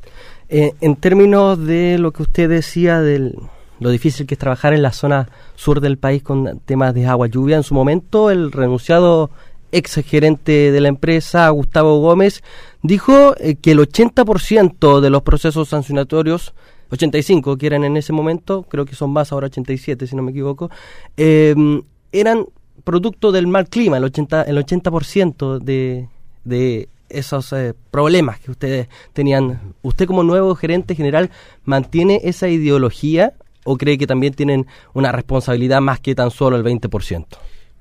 Eh, 0.49 0.73
en 0.81 0.97
términos 0.97 1.65
de 1.65 1.99
lo 1.99 2.13
que 2.13 2.23
usted 2.23 2.49
decía 2.49 3.01
de 3.01 3.33
lo 3.79 3.91
difícil 3.91 4.27
que 4.27 4.35
es 4.35 4.39
trabajar 4.39 4.73
en 4.73 4.83
la 4.83 4.93
zona 4.93 5.29
sur 5.55 5.81
del 5.81 5.99
país 5.99 6.23
con 6.23 6.61
temas 6.61 6.95
de 6.95 7.07
agua 7.07 7.27
lluvia, 7.27 7.57
en 7.57 7.63
su 7.63 7.75
momento 7.75 8.31
el 8.31 8.51
renunciado 8.51 9.31
ex 9.73 9.95
gerente 10.05 10.73
de 10.73 10.81
la 10.81 10.89
empresa, 10.89 11.49
Gustavo 11.51 12.01
Gómez, 12.01 12.43
dijo 12.83 13.35
eh, 13.39 13.57
que 13.57 13.73
el 13.73 13.79
80% 13.79 15.01
de 15.01 15.11
los 15.11 15.23
procesos 15.23 15.69
sancionatorios 15.69 16.55
85 16.91 17.57
que 17.57 17.67
eran 17.67 17.85
en 17.85 17.97
ese 17.97 18.13
momento, 18.13 18.63
creo 18.63 18.85
que 18.85 18.95
son 18.95 19.11
más 19.11 19.33
ahora 19.33 19.47
87 19.47 20.07
si 20.07 20.17
no 20.17 20.23
me 20.23 20.31
equivoco, 20.31 20.71
em, 21.17 21.83
eran 22.13 22.47
producto 22.85 23.33
del 23.33 23.47
mal 23.47 23.69
clima, 23.69 23.97
el 23.97 24.05
80%, 24.05 24.45
el 24.47 24.59
80 24.59 25.59
de, 25.65 26.09
de 26.47 26.89
esos 27.09 27.53
eh, 27.53 27.75
problemas 27.91 28.41
que 28.41 28.51
ustedes 28.51 28.89
tenían. 29.13 29.75
¿Usted 29.83 30.07
como 30.07 30.23
nuevo 30.23 30.55
gerente 30.55 30.95
general 30.95 31.31
mantiene 31.65 32.21
esa 32.25 32.49
ideología 32.49 33.35
o 33.65 33.77
cree 33.77 33.99
que 33.99 34.07
también 34.07 34.35
tienen 34.35 34.67
una 34.95 35.13
responsabilidad 35.13 35.81
más 35.81 36.01
que 36.01 36.15
tan 36.15 36.31
solo 36.31 36.57
el 36.57 36.65
20%? 36.65 37.27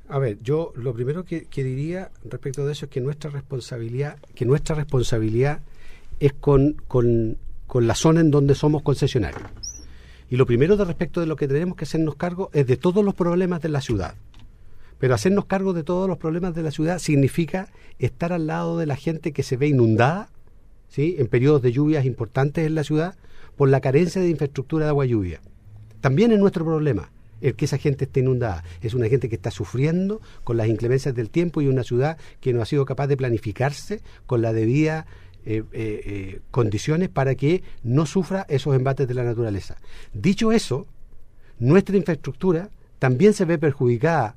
A 0.08 0.20
ver, 0.20 0.38
yo 0.44 0.72
lo 0.76 0.94
primero 0.94 1.26
que, 1.26 1.48
diría 1.52 2.12
respecto 2.26 2.66
de 2.66 2.74
eso 2.74 2.86
es 2.86 2.92
que 2.92 3.02
nuestra 3.02 3.32
responsabilidad, 3.32 4.18
que 4.36 4.46
nuestra 4.46 4.76
responsabilidad 4.76 5.62
es 6.20 6.34
con, 6.34 6.74
con 6.88 7.38
con 7.68 7.88
la 7.88 7.96
zona 7.96 8.22
en 8.22 8.32
donde 8.32 8.56
somos 8.56 8.82
concesionarios. 8.84 9.44
Y 10.30 10.38
lo 10.38 10.46
primero 10.46 10.78
de 10.78 10.86
respecto 10.86 11.20
de 11.20 11.28
lo 11.28 11.36
que 11.36 11.48
tenemos 11.48 11.76
que 11.78 11.86
hacernos 11.86 12.16
cargo 12.16 12.50
es 12.54 12.66
de 12.68 12.78
todos 12.78 13.04
los 13.04 13.14
problemas 13.14 13.62
de 13.62 13.70
la 13.70 13.82
ciudad. 13.82 14.16
Pero 15.00 15.14
hacernos 15.14 15.46
cargo 15.46 15.74
de 15.74 15.84
todos 15.84 16.08
los 16.08 16.18
problemas 16.18 16.56
de 16.56 16.64
la 16.64 16.72
ciudad 16.72 17.00
significa 17.00 17.70
estar 18.00 18.34
al 18.34 18.48
lado 18.48 18.78
de 18.78 18.86
la 18.86 18.96
gente 18.96 19.34
que 19.34 19.44
se 19.44 19.58
ve 19.58 19.68
inundada, 19.68 20.30
¿sí? 20.88 21.16
en 21.20 21.28
periodos 21.28 21.62
de 21.62 21.72
lluvias 21.72 22.06
importantes 22.06 22.66
en 22.66 22.76
la 22.76 22.84
ciudad, 22.84 23.16
por 23.56 23.70
la 23.70 23.82
carencia 23.82 24.22
de 24.22 24.30
infraestructura 24.30 24.86
de 24.86 24.90
agua 24.90 25.06
lluvia. 25.06 25.42
También 26.02 26.32
es 26.32 26.40
nuestro 26.40 26.66
problema 26.66 27.12
el 27.42 27.56
que 27.56 27.66
esa 27.66 27.78
gente 27.78 28.06
esté 28.06 28.22
inundada. 28.22 28.64
Es 28.82 28.94
una 28.94 29.08
gente 29.08 29.30
que 29.30 29.36
está 29.36 29.52
sufriendo 29.52 30.22
con 30.44 30.58
las 30.58 30.68
inclemencias 30.68 31.14
del 31.14 31.30
tiempo 31.30 31.62
y 31.62 31.68
una 31.68 31.84
ciudad 31.84 32.18
que 32.40 32.54
no 32.54 32.62
ha 32.62 32.66
sido 32.66 32.86
capaz 32.86 33.08
de 33.08 33.18
planificarse 33.18 34.02
con 34.26 34.42
la 34.42 34.54
debida 34.54 35.06
eh, 35.46 35.64
eh, 35.74 36.02
eh, 36.06 36.40
condiciones 36.50 37.10
para 37.10 37.36
que 37.36 37.62
no 37.84 38.06
sufra 38.06 38.46
esos 38.50 38.76
embates 38.76 39.08
de 39.08 39.14
la 39.14 39.24
naturaleza. 39.24 39.78
Dicho 40.14 40.52
eso, 40.52 40.88
nuestra 41.60 41.98
infraestructura 41.98 42.70
también 43.00 43.34
se 43.34 43.46
ve 43.46 43.58
perjudicada 43.58 44.36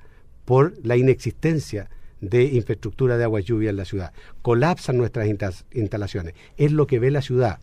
por 0.49 0.73
la 0.83 0.97
inexistencia 0.97 1.91
de 2.23 2.45
infraestructura 2.45 3.19
de 3.19 3.25
agua 3.25 3.41
lluvia 3.41 3.69
en 3.69 3.77
la 3.77 3.85
ciudad. 3.85 4.15
Colapsan 4.41 4.97
nuestras 4.97 5.29
instalaciones. 5.29 6.33
Es 6.57 6.73
lo 6.73 6.87
que 6.87 6.99
ve 6.99 7.11
la 7.11 7.21
ciudad. 7.21 7.59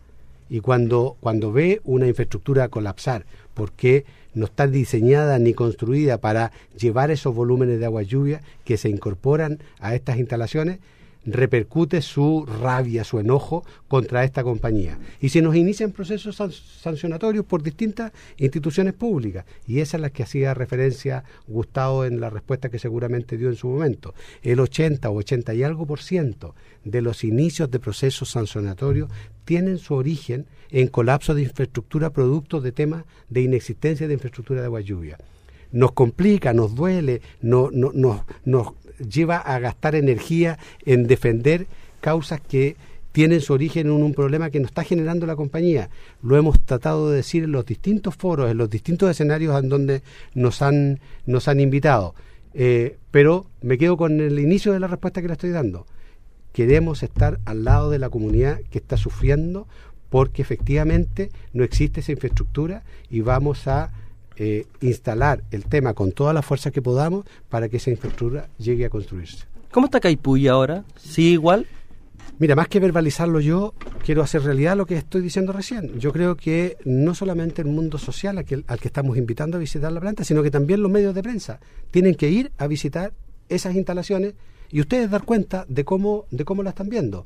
Y 0.48 0.60
cuando, 0.60 1.16
cuando 1.18 1.50
ve 1.50 1.80
una 1.82 2.06
infraestructura 2.06 2.68
colapsar, 2.68 3.26
porque 3.54 4.04
no 4.34 4.44
está 4.44 4.68
diseñada 4.68 5.40
ni 5.40 5.52
construida 5.52 6.18
para 6.18 6.52
llevar 6.78 7.10
esos 7.10 7.34
volúmenes 7.34 7.80
de 7.80 7.86
agua 7.86 8.02
lluvia 8.02 8.40
que 8.64 8.76
se 8.76 8.88
incorporan 8.88 9.58
a 9.80 9.96
estas 9.96 10.18
instalaciones, 10.18 10.78
repercute 11.26 12.00
su 12.02 12.46
rabia, 12.46 13.04
su 13.04 13.18
enojo 13.18 13.64
contra 13.88 14.24
esta 14.24 14.42
compañía. 14.42 14.98
Y 15.20 15.28
se 15.28 15.42
nos 15.42 15.56
inician 15.56 15.92
procesos 15.92 16.36
sancionatorios 16.36 17.44
por 17.44 17.62
distintas 17.62 18.12
instituciones 18.38 18.94
públicas. 18.94 19.44
Y 19.66 19.80
esa 19.80 19.96
es 19.96 20.00
la 20.00 20.10
que 20.10 20.22
hacía 20.22 20.54
referencia 20.54 21.24
Gustavo 21.46 22.04
en 22.04 22.20
la 22.20 22.30
respuesta 22.30 22.68
que 22.68 22.78
seguramente 22.78 23.36
dio 23.36 23.48
en 23.48 23.56
su 23.56 23.68
momento. 23.68 24.14
El 24.42 24.60
80 24.60 25.10
o 25.10 25.16
80 25.16 25.54
y 25.54 25.62
algo 25.62 25.86
por 25.86 26.00
ciento 26.00 26.54
de 26.84 27.02
los 27.02 27.24
inicios 27.24 27.70
de 27.70 27.80
procesos 27.80 28.30
sancionatorios 28.30 29.10
tienen 29.44 29.78
su 29.78 29.94
origen 29.94 30.46
en 30.70 30.88
colapso 30.88 31.34
de 31.34 31.42
infraestructura 31.42 32.10
producto 32.10 32.60
de 32.60 32.72
temas 32.72 33.04
de 33.28 33.42
inexistencia 33.42 34.08
de 34.08 34.14
infraestructura 34.14 34.60
de 34.60 34.66
agua 34.66 34.82
nos 35.72 35.92
complica, 35.92 36.52
nos 36.52 36.74
duele, 36.74 37.20
no, 37.40 37.70
no, 37.72 37.90
nos, 37.92 38.22
nos 38.44 38.72
lleva 38.98 39.36
a 39.38 39.58
gastar 39.58 39.94
energía 39.94 40.58
en 40.84 41.06
defender 41.06 41.66
causas 42.00 42.40
que 42.40 42.76
tienen 43.12 43.40
su 43.40 43.54
origen 43.54 43.86
en 43.86 43.92
un 43.92 44.12
problema 44.12 44.50
que 44.50 44.60
nos 44.60 44.68
está 44.68 44.84
generando 44.84 45.26
la 45.26 45.36
compañía. 45.36 45.88
Lo 46.22 46.36
hemos 46.36 46.60
tratado 46.60 47.08
de 47.08 47.16
decir 47.16 47.44
en 47.44 47.52
los 47.52 47.64
distintos 47.64 48.14
foros, 48.14 48.50
en 48.50 48.58
los 48.58 48.68
distintos 48.68 49.10
escenarios 49.10 49.58
en 49.58 49.70
donde 49.70 50.02
nos 50.34 50.60
han, 50.60 51.00
nos 51.24 51.48
han 51.48 51.60
invitado. 51.60 52.14
Eh, 52.52 52.98
pero 53.10 53.46
me 53.62 53.78
quedo 53.78 53.96
con 53.96 54.20
el 54.20 54.38
inicio 54.38 54.72
de 54.74 54.80
la 54.80 54.86
respuesta 54.86 55.22
que 55.22 55.28
le 55.28 55.32
estoy 55.32 55.48
dando. 55.48 55.86
Queremos 56.52 57.02
estar 57.02 57.40
al 57.46 57.64
lado 57.64 57.88
de 57.90 57.98
la 57.98 58.10
comunidad 58.10 58.60
que 58.70 58.78
está 58.78 58.98
sufriendo 58.98 59.66
porque 60.10 60.42
efectivamente 60.42 61.30
no 61.52 61.64
existe 61.64 62.00
esa 62.00 62.12
infraestructura 62.12 62.82
y 63.10 63.20
vamos 63.20 63.66
a 63.66 63.92
eh, 64.36 64.66
instalar 64.80 65.42
el 65.50 65.64
tema 65.64 65.94
con 65.94 66.12
toda 66.12 66.32
la 66.32 66.42
fuerza 66.42 66.70
que 66.70 66.82
podamos 66.82 67.24
para 67.48 67.68
que 67.68 67.78
esa 67.78 67.90
infraestructura 67.90 68.48
llegue 68.58 68.84
a 68.84 68.90
construirse. 68.90 69.44
¿Cómo 69.70 69.86
está 69.86 70.00
Caipuy 70.00 70.48
ahora? 70.48 70.84
¿Sí 70.96 71.32
igual? 71.32 71.66
Mira, 72.38 72.54
más 72.54 72.68
que 72.68 72.80
verbalizarlo 72.80 73.40
yo, 73.40 73.72
quiero 74.04 74.22
hacer 74.22 74.42
realidad 74.42 74.76
lo 74.76 74.84
que 74.84 74.96
estoy 74.96 75.22
diciendo 75.22 75.52
recién. 75.52 75.98
Yo 75.98 76.12
creo 76.12 76.36
que 76.36 76.76
no 76.84 77.14
solamente 77.14 77.62
el 77.62 77.68
mundo 77.68 77.96
social 77.96 78.36
al 78.36 78.44
que, 78.44 78.62
al 78.66 78.78
que 78.78 78.88
estamos 78.88 79.16
invitando 79.16 79.56
a 79.56 79.60
visitar 79.60 79.90
la 79.90 80.00
planta, 80.00 80.22
sino 80.22 80.42
que 80.42 80.50
también 80.50 80.82
los 80.82 80.90
medios 80.90 81.14
de 81.14 81.22
prensa 81.22 81.60
tienen 81.90 82.14
que 82.14 82.28
ir 82.28 82.52
a 82.58 82.66
visitar 82.66 83.14
esas 83.48 83.74
instalaciones 83.74 84.34
y 84.70 84.80
ustedes 84.80 85.10
dar 85.10 85.24
cuenta 85.24 85.64
de 85.68 85.84
cómo, 85.84 86.26
de 86.30 86.44
cómo 86.44 86.62
la 86.62 86.70
están 86.70 86.90
viendo. 86.90 87.24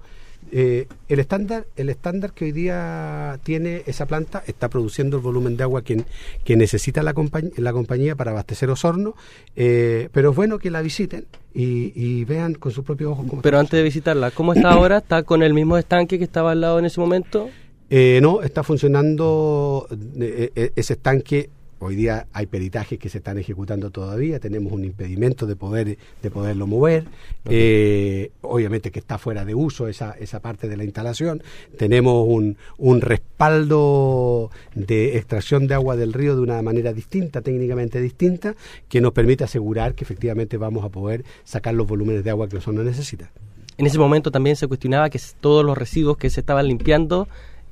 Eh, 0.53 0.88
el 1.09 1.20
estándar 1.20 1.66
el 1.76 1.90
estándar 1.90 2.32
que 2.32 2.46
hoy 2.46 2.53
día 2.53 3.38
tiene 3.44 3.82
esa 3.86 4.07
planta 4.07 4.42
está 4.46 4.68
produciendo 4.68 5.16
el 5.18 5.22
volumen 5.22 5.57
de 5.57 5.62
agua 5.62 5.82
que, 5.82 6.05
que 6.44 6.57
necesita 6.57 7.03
la, 7.03 7.14
compañ 7.14 7.51
la 7.57 7.72
compañía 7.72 8.16
para 8.16 8.32
abastecer 8.32 8.68
Osorno, 8.70 9.14
eh, 9.55 10.09
pero 10.12 10.30
es 10.30 10.36
bueno 10.36 10.59
que 10.59 10.70
la 10.70 10.82
visiten 10.82 11.26
y, 11.55 11.92
y 11.94 12.24
vean 12.24 12.55
con 12.55 12.72
sus 12.72 12.84
propios 12.84 13.12
ojos 13.12 13.26
cómo 13.28 13.42
Pero 13.42 13.59
está 13.59 13.61
antes 13.61 13.78
de 13.78 13.82
visitarla, 13.84 14.30
¿cómo 14.32 14.53
está 14.53 14.72
ahora? 14.72 14.98
¿Está 14.98 15.22
con 15.22 15.42
el 15.42 15.55
mismo 15.55 15.78
estanque 15.78 16.18
que 16.18 16.24
estaba 16.24 16.53
al 16.53 16.61
lado 16.61 16.78
en 16.78 16.84
ese 16.86 17.01
momento? 17.01 17.48
Eh, 17.92 18.20
no, 18.22 18.40
está 18.42 18.62
funcionando 18.62 19.88
eh, 20.20 20.53
eh, 20.55 20.72
ese 20.76 20.92
estanque. 20.92 21.51
Hoy 21.83 21.97
día 21.97 22.26
hay 22.35 22.45
peritajes 22.45 22.99
que 22.99 23.09
se 23.09 23.18
están 23.18 23.39
ejecutando 23.39 23.91
todavía, 23.91 24.39
tenemos 24.39 24.70
un 24.70 24.85
impedimento 24.85 25.47
de 25.47 25.57
poder 25.57 25.97
de 26.22 26.31
poderlo 26.31 26.66
mover. 26.66 27.05
Eh, 27.47 28.33
obviamente 28.43 28.91
que 28.91 28.99
está 28.99 29.16
fuera 29.16 29.47
de 29.47 29.55
uso 29.55 29.89
esa, 29.89 30.12
esa 30.12 30.41
parte 30.41 30.68
de 30.68 30.76
la 30.76 30.85
instalación. 30.85 31.43
Tenemos 31.78 32.26
un, 32.28 32.59
un 32.76 33.01
respaldo 33.01 34.51
de 34.74 35.16
extracción 35.16 35.66
de 35.66 35.74
agua 35.74 35.97
del 35.97 36.12
río 36.12 36.37
de 36.37 36.43
una 36.43 36.61
manera 36.61 36.93
distinta, 36.93 37.41
técnicamente 37.41 37.99
distinta, 37.99 38.55
que 38.91 39.01
nos 39.01 39.12
permite 39.12 39.45
asegurar 39.45 39.95
que 39.95 40.05
efectivamente 40.05 40.59
vamos 40.59 40.85
a 40.85 40.91
poder 40.91 41.24
sacar 41.45 41.72
los 41.72 41.87
volúmenes 41.87 42.24
de 42.24 42.28
agua 42.28 42.47
que 42.47 42.59
Osorno 42.59 42.83
necesita. 42.83 43.31
En 43.78 43.87
ese 43.87 43.99
momento 43.99 44.31
también 44.31 44.57
se 44.57 44.68
cuestionaba 44.68 45.09
que 45.09 45.18
todos 45.41 45.64
los 45.64 45.78
residuos 45.78 46.18
que 46.18 46.28
se 46.28 46.41
estaban 46.41 46.68
limpiando 46.68 47.26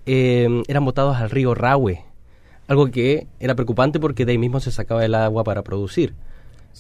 eh, 0.06 0.62
eran 0.66 0.86
botados 0.86 1.18
al 1.18 1.28
río 1.28 1.54
Rahue, 1.54 2.07
algo 2.68 2.90
que 2.90 3.26
era 3.40 3.54
preocupante 3.56 3.98
porque 3.98 4.24
de 4.24 4.32
ahí 4.32 4.38
mismo 4.38 4.60
se 4.60 4.70
sacaba 4.70 5.04
el 5.04 5.14
agua 5.14 5.42
para 5.42 5.64
producir. 5.64 6.14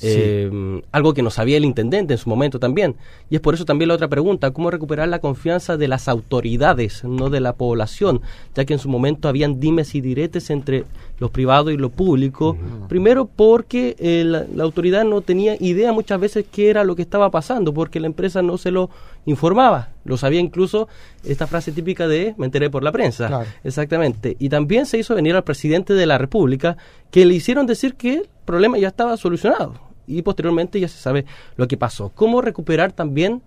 Eh, 0.02 0.80
algo 0.92 1.14
que 1.14 1.22
no 1.22 1.30
sabía 1.30 1.56
el 1.56 1.64
intendente 1.64 2.14
en 2.14 2.18
su 2.18 2.28
momento 2.28 2.58
también. 2.58 2.96
Y 3.30 3.36
es 3.36 3.40
por 3.40 3.54
eso 3.54 3.64
también 3.64 3.88
la 3.88 3.94
otra 3.94 4.08
pregunta, 4.08 4.50
¿cómo 4.50 4.70
recuperar 4.70 5.08
la 5.08 5.18
confianza 5.18 5.76
de 5.76 5.88
las 5.88 6.08
autoridades, 6.08 7.04
no 7.04 7.30
de 7.30 7.40
la 7.40 7.54
población? 7.54 8.20
Ya 8.54 8.64
que 8.64 8.74
en 8.74 8.78
su 8.78 8.88
momento 8.88 9.28
habían 9.28 9.60
dimes 9.60 9.94
y 9.94 10.00
diretes 10.00 10.50
entre 10.50 10.84
lo 11.18 11.30
privado 11.30 11.70
y 11.70 11.76
lo 11.76 11.90
público. 11.90 12.56
Primero 12.88 13.26
porque 13.26 13.96
eh, 13.98 14.24
la, 14.24 14.44
la 14.54 14.64
autoridad 14.64 15.04
no 15.04 15.20
tenía 15.20 15.56
idea 15.58 15.92
muchas 15.92 16.20
veces 16.20 16.44
qué 16.50 16.70
era 16.70 16.84
lo 16.84 16.94
que 16.94 17.02
estaba 17.02 17.30
pasando, 17.30 17.74
porque 17.74 18.00
la 18.00 18.06
empresa 18.06 18.42
no 18.42 18.56
se 18.56 18.70
lo 18.70 18.90
informaba. 19.26 19.90
Lo 20.04 20.16
sabía 20.16 20.40
incluso 20.40 20.88
esta 21.24 21.46
frase 21.46 21.72
típica 21.72 22.08
de 22.08 22.34
me 22.38 22.46
enteré 22.46 22.70
por 22.70 22.82
la 22.82 22.92
prensa. 22.92 23.28
Claro. 23.28 23.46
Exactamente. 23.64 24.36
Y 24.38 24.48
también 24.48 24.86
se 24.86 24.98
hizo 24.98 25.14
venir 25.14 25.34
al 25.34 25.44
presidente 25.44 25.94
de 25.94 26.06
la 26.06 26.18
República 26.18 26.76
que 27.10 27.26
le 27.26 27.34
hicieron 27.34 27.66
decir 27.66 27.94
que 27.94 28.14
el 28.14 28.28
problema 28.44 28.78
ya 28.78 28.88
estaba 28.88 29.16
solucionado. 29.16 29.87
Y 30.08 30.22
posteriormente 30.22 30.80
ya 30.80 30.88
se 30.88 30.98
sabe 30.98 31.26
lo 31.56 31.68
que 31.68 31.76
pasó. 31.76 32.10
¿Cómo 32.14 32.40
recuperar 32.40 32.92
también 32.92 33.42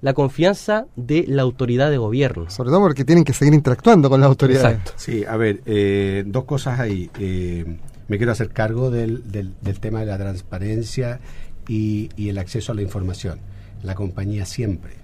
la 0.00 0.14
confianza 0.14 0.86
de 0.96 1.24
la 1.28 1.42
autoridad 1.42 1.90
de 1.90 1.98
gobierno? 1.98 2.50
Sobre 2.50 2.70
todo 2.70 2.80
porque 2.80 3.04
tienen 3.04 3.24
que 3.24 3.32
seguir 3.32 3.54
interactuando 3.54 4.08
con 4.10 4.20
las 4.20 4.28
autoridades. 4.28 4.78
Exacto. 4.78 4.92
Sí, 4.96 5.24
a 5.24 5.36
ver, 5.36 5.60
eh, 5.66 6.24
dos 6.26 6.44
cosas 6.44 6.80
ahí. 6.80 7.10
Eh, 7.20 7.76
me 8.08 8.16
quiero 8.16 8.32
hacer 8.32 8.50
cargo 8.50 8.90
del, 8.90 9.30
del, 9.30 9.54
del 9.60 9.78
tema 9.78 10.00
de 10.00 10.06
la 10.06 10.16
transparencia 10.16 11.20
y, 11.68 12.08
y 12.16 12.28
el 12.30 12.38
acceso 12.38 12.72
a 12.72 12.74
la 12.74 12.82
información. 12.82 13.38
La 13.82 13.94
compañía 13.94 14.46
siempre, 14.46 14.94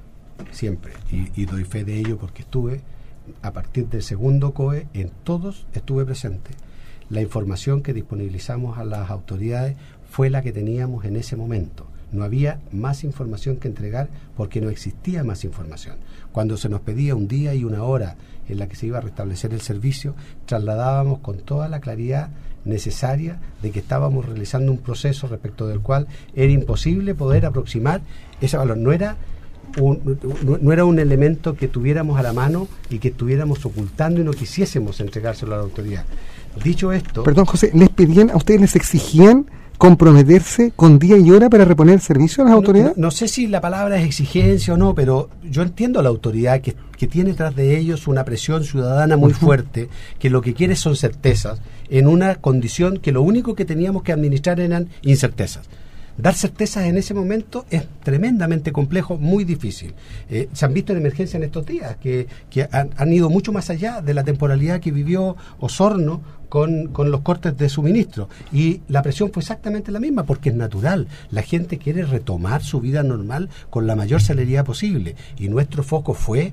siempre, 0.51 0.93
y, 1.11 1.29
y 1.41 1.45
doy 1.47 1.65
fe 1.65 1.85
de 1.85 1.99
ello 1.99 2.17
porque 2.17 2.43
estuve, 2.43 2.81
a 3.43 3.53
partir 3.53 3.89
del 3.89 4.03
segundo 4.03 4.53
COE, 4.55 4.87
en 4.95 5.11
todos 5.25 5.67
estuve 5.75 6.05
presente. 6.05 6.53
La 7.11 7.21
información 7.21 7.83
que 7.83 7.93
disponibilizamos 7.93 8.79
a 8.79 8.85
las 8.85 9.11
autoridades 9.11 9.77
fue 10.13 10.29
la 10.29 10.43
que 10.43 10.53
teníamos 10.53 11.07
en 11.07 11.17
ese 11.17 11.37
momento. 11.37 11.87
No 12.13 12.23
había 12.23 12.61
más 12.71 13.03
información 13.03 13.57
que 13.57 13.67
entregar 13.67 14.11
porque 14.37 14.61
no 14.61 14.69
existía 14.69 15.25
más 15.25 15.43
información. 15.43 15.97
Cuando 16.33 16.59
se 16.59 16.69
nos 16.69 16.83
pedía 16.83 17.15
un 17.15 17.29
día 17.29 17.55
y 17.55 17.65
una 17.65 17.83
hora 17.83 18.17
en 18.47 18.59
la 18.59 18.69
que 18.69 18.77
se 18.77 18.87
iba 18.87 18.99
a 18.99 19.01
restablecer 19.01 19.55
el 19.55 19.63
servicio, 19.63 20.15
trasladábamos 20.45 21.21
con 21.21 21.39
toda 21.39 21.67
la 21.71 21.81
claridad 21.81 22.29
necesaria 22.67 23.41
de 23.63 23.71
que 23.71 23.79
estábamos 23.79 24.27
realizando 24.27 24.71
un 24.71 24.79
proceso 24.79 25.29
respecto 25.29 25.67
del 25.67 25.81
cual 25.81 26.07
era 26.35 26.53
imposible 26.53 27.15
poder 27.15 27.47
aproximar 27.47 28.03
ese 28.43 28.59
valor. 28.59 28.77
No 28.77 28.93
era 28.93 29.17
un, 29.79 30.19
no, 30.61 30.73
era 30.73 30.85
un 30.85 30.99
elemento 30.99 31.57
que 31.57 31.69
tuviéramos 31.69 32.19
a 32.19 32.23
la 32.23 32.35
mano 32.35 32.69
y 32.91 32.99
que 32.99 33.09
estuviéramos 33.09 33.65
ocultando 33.65 34.21
y 34.21 34.25
no 34.25 34.33
quisiésemos 34.33 35.01
entregárselo 35.01 35.55
a 35.55 35.57
la 35.57 35.63
autoridad. 35.63 36.05
Dicho 36.63 36.93
esto, 36.93 37.23
Perdón, 37.23 37.47
José, 37.47 37.71
¿les 37.73 37.89
pedían, 37.89 38.29
a 38.29 38.37
ustedes 38.37 38.61
les 38.61 38.77
exigían 38.77 39.47
comprometerse 39.79 40.73
con 40.77 40.99
día 40.99 41.17
y 41.19 41.31
hora 41.31 41.51
para 41.51 41.65
reponer 41.65 41.97
el 41.97 42.01
servicio 42.01 42.43
a 42.43 42.45
las 42.47 42.53
No- 42.53 42.57
autoridades? 42.59 42.97
No, 42.97 43.07
no 43.07 43.11
sé 43.11 43.29
si 43.29 43.47
la 43.49 43.61
palabra 43.61 43.99
es 43.99 44.07
exigencia 44.07 44.75
o 44.75 44.77
no, 44.77 44.95
pero 44.95 45.29
yo 45.43 45.63
entiendo 45.63 46.01
a 46.01 46.03
la 46.03 46.09
autoridad 46.09 46.61
que, 46.61 46.75
que 46.97 47.07
tiene 47.07 47.35
tras 47.35 47.55
de 47.57 47.77
ellos 47.79 48.07
una 48.07 48.25
presión 48.25 48.65
ciudadana 48.65 49.17
muy 49.17 49.33
fuerte, 49.33 49.89
que 50.19 50.31
lo 50.31 50.41
que 50.41 50.55
quiere 50.55 50.77
son 50.77 50.97
certezas, 50.97 51.61
en 51.91 52.07
una 52.07 52.37
condición 52.37 52.99
que 52.99 53.13
lo 53.13 53.23
único 53.23 53.55
que 53.55 53.65
teníamos 53.65 54.03
que 54.03 54.13
administrar 54.13 54.61
eran 54.61 54.89
incertezas. 55.03 55.69
Dar 56.17 56.35
certezas 56.35 56.85
en 56.85 56.99
ese 56.99 57.15
momento 57.15 57.65
es 57.71 57.85
tremendamente 58.05 58.71
complejo, 58.71 59.17
muy 59.17 59.45
difícil. 59.45 59.95
Eh, 60.29 60.49
se 60.53 60.67
han 60.67 60.75
visto 60.75 60.93
en 60.93 60.99
emergencia 60.99 61.39
en 61.39 61.45
estos 61.45 61.65
días, 61.65 61.97
que, 61.97 62.27
que 62.51 62.69
han, 62.71 62.91
han 62.99 63.13
ido 63.13 63.31
mucho 63.31 63.51
más 63.51 63.71
allá 63.71 64.03
de 64.03 64.13
la 64.13 64.23
temporalidad 64.23 64.79
que 64.81 64.93
vivió 64.93 65.37
Osorno 65.59 66.21
con, 66.53 66.89
con 66.89 67.11
los 67.11 67.23
cortes 67.23 67.57
de 67.57 67.71
suministro. 67.71 68.29
Y 68.53 68.83
la 68.87 69.01
presión 69.01 69.33
fue 69.33 69.41
exactamente 69.41 69.91
la 69.91 70.01
misma, 70.01 70.25
porque 70.25 70.51
es 70.51 70.55
natural. 70.55 71.09
La 71.31 71.41
gente 71.41 71.79
quiere 71.79 72.05
retomar 72.05 72.63
su 72.63 72.79
vida 72.79 73.03
normal 73.03 73.49
con 73.71 73.87
la 73.87 73.97
mayor 73.97 74.21
celeridad 74.21 74.63
posible. 74.63 75.17
Y 75.39 75.49
nuestro 75.49 75.83
foco 75.83 76.13
fue 76.13 76.53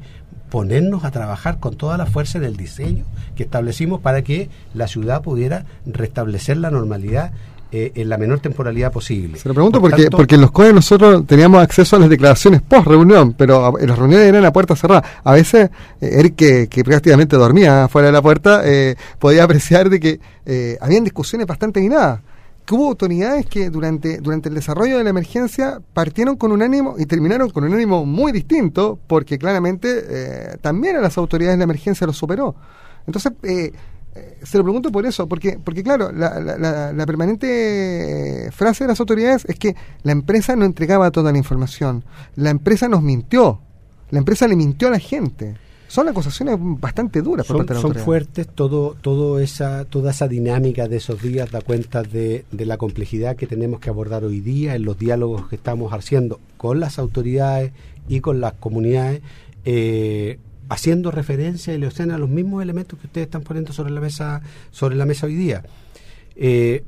ponernos 0.49 1.03
a 1.03 1.11
trabajar 1.11 1.59
con 1.59 1.75
toda 1.75 1.97
la 1.97 2.05
fuerza 2.05 2.37
en 2.37 2.45
el 2.45 2.55
diseño 2.55 3.03
que 3.35 3.43
establecimos 3.43 3.99
para 3.99 4.21
que 4.21 4.47
la 4.73 4.87
ciudad 4.87 5.21
pudiera 5.21 5.65
restablecer 5.85 6.55
la 6.55 6.71
normalidad 6.71 7.33
eh, 7.71 7.91
en 7.95 8.09
la 8.09 8.17
menor 8.17 8.39
temporalidad 8.39 8.91
posible. 8.91 9.37
Se 9.37 9.47
lo 9.47 9.53
pregunto 9.53 9.79
Por 9.79 9.91
porque, 9.91 10.03
tanto, 10.03 10.17
porque 10.17 10.35
en 10.35 10.41
los 10.41 10.51
COE 10.51 10.73
nosotros 10.73 11.25
teníamos 11.27 11.61
acceso 11.61 11.95
a 11.95 11.99
las 11.99 12.09
declaraciones 12.09 12.61
post 12.61 12.87
reunión, 12.87 13.33
pero 13.33 13.65
a- 13.65 13.79
las 13.85 13.97
reuniones 13.97 14.27
eran 14.27 14.43
a 14.45 14.51
puerta 14.53 14.75
cerrada. 14.75 15.03
A 15.23 15.33
veces, 15.33 15.69
eh, 16.01 16.09
Eric, 16.19 16.35
que, 16.35 16.67
que 16.67 16.83
prácticamente 16.83 17.35
dormía 17.35 17.87
fuera 17.87 18.07
de 18.07 18.11
la 18.11 18.21
puerta, 18.21 18.61
eh, 18.65 18.95
podía 19.19 19.43
apreciar 19.43 19.89
de 19.89 19.99
que 19.99 20.19
eh, 20.45 20.77
habían 20.81 21.03
discusiones 21.03 21.45
bastante 21.47 21.79
nada 21.87 22.21
que 22.65 22.75
hubo 22.75 22.87
autoridades 22.89 23.47
que 23.47 23.71
durante, 23.71 24.19
durante 24.19 24.47
el 24.49 24.53
desarrollo 24.53 24.99
de 24.99 25.03
la 25.03 25.09
emergencia 25.09 25.79
partieron 25.93 26.35
con 26.37 26.51
un 26.51 26.61
ánimo 26.61 26.95
y 26.99 27.07
terminaron 27.07 27.49
con 27.49 27.63
un 27.63 27.73
ánimo 27.73 28.05
muy 28.05 28.31
distinto, 28.31 28.99
porque 29.07 29.39
claramente 29.39 30.05
eh, 30.07 30.57
también 30.61 30.95
a 30.95 31.01
las 31.01 31.17
autoridades 31.17 31.57
la 31.57 31.63
emergencia 31.63 32.05
los 32.05 32.15
superó. 32.17 32.53
Entonces, 33.07 33.31
eh, 33.41 33.71
se 34.43 34.57
lo 34.57 34.63
pregunto 34.63 34.91
por 34.91 35.05
eso, 35.05 35.27
porque, 35.27 35.59
porque 35.63 35.83
claro, 35.83 36.11
la, 36.11 36.39
la- 36.93 37.05
permanente 37.05 38.47
eh, 38.47 38.51
frase 38.51 38.83
de 38.83 38.89
las 38.89 38.99
autoridades 38.99 39.45
es 39.45 39.55
que 39.57 39.75
la 40.03 40.11
empresa 40.11 40.55
no 40.55 40.65
entregaba 40.65 41.11
toda 41.11 41.31
la 41.31 41.37
información, 41.37 42.03
la 42.35 42.49
empresa 42.49 42.87
nos 42.87 43.01
mintió, 43.01 43.59
la 44.11 44.19
empresa 44.19 44.47
le 44.47 44.55
mintió 44.55 44.87
a 44.87 44.91
la 44.91 44.99
gente. 44.99 45.55
Son 45.87 46.07
acusaciones 46.07 46.55
bastante 46.59 47.23
duras 47.23 47.47
por 47.47 47.55
son, 47.55 47.65
parte 47.65 47.73
de 47.73 47.77
la 47.77 47.81
son 47.81 47.95
fuertes, 48.05 48.47
todo, 48.47 48.95
todo 49.01 49.39
esa, 49.39 49.85
toda 49.85 50.11
esa 50.11 50.27
dinámica 50.27 50.87
de 50.87 50.97
esos 50.97 51.19
días 51.19 51.49
da 51.49 51.61
cuenta 51.61 52.03
de, 52.03 52.45
de 52.51 52.65
la 52.67 52.77
complejidad 52.77 53.35
que 53.35 53.47
tenemos 53.47 53.79
que 53.79 53.89
abordar 53.89 54.23
hoy 54.23 54.39
día 54.39 54.75
en 54.75 54.83
los 54.85 54.99
diálogos 54.99 55.47
que 55.47 55.55
estamos 55.55 55.91
haciendo 55.91 56.39
con 56.57 56.79
las 56.79 56.99
autoridades 56.99 57.71
y 58.07 58.19
con 58.21 58.39
las 58.39 58.53
comunidades, 58.53 59.21
eh, 59.65 60.37
haciendo 60.69 61.11
referencia 61.11 61.73
y 61.73 61.77
le 61.77 61.87
a 61.87 62.17
los 62.17 62.29
mismos 62.29 62.61
elementos 62.63 62.97
que 62.99 63.07
ustedes 63.07 63.25
están 63.25 63.41
poniendo 63.41 63.73
sobre 63.73 63.91
la 63.91 63.99
mesa, 63.99 64.41
sobre 64.71 64.95
la 64.95 65.05
mesa 65.05 65.25
hoy 65.25 65.35
día. 65.35 65.63
Eh, 66.35 66.83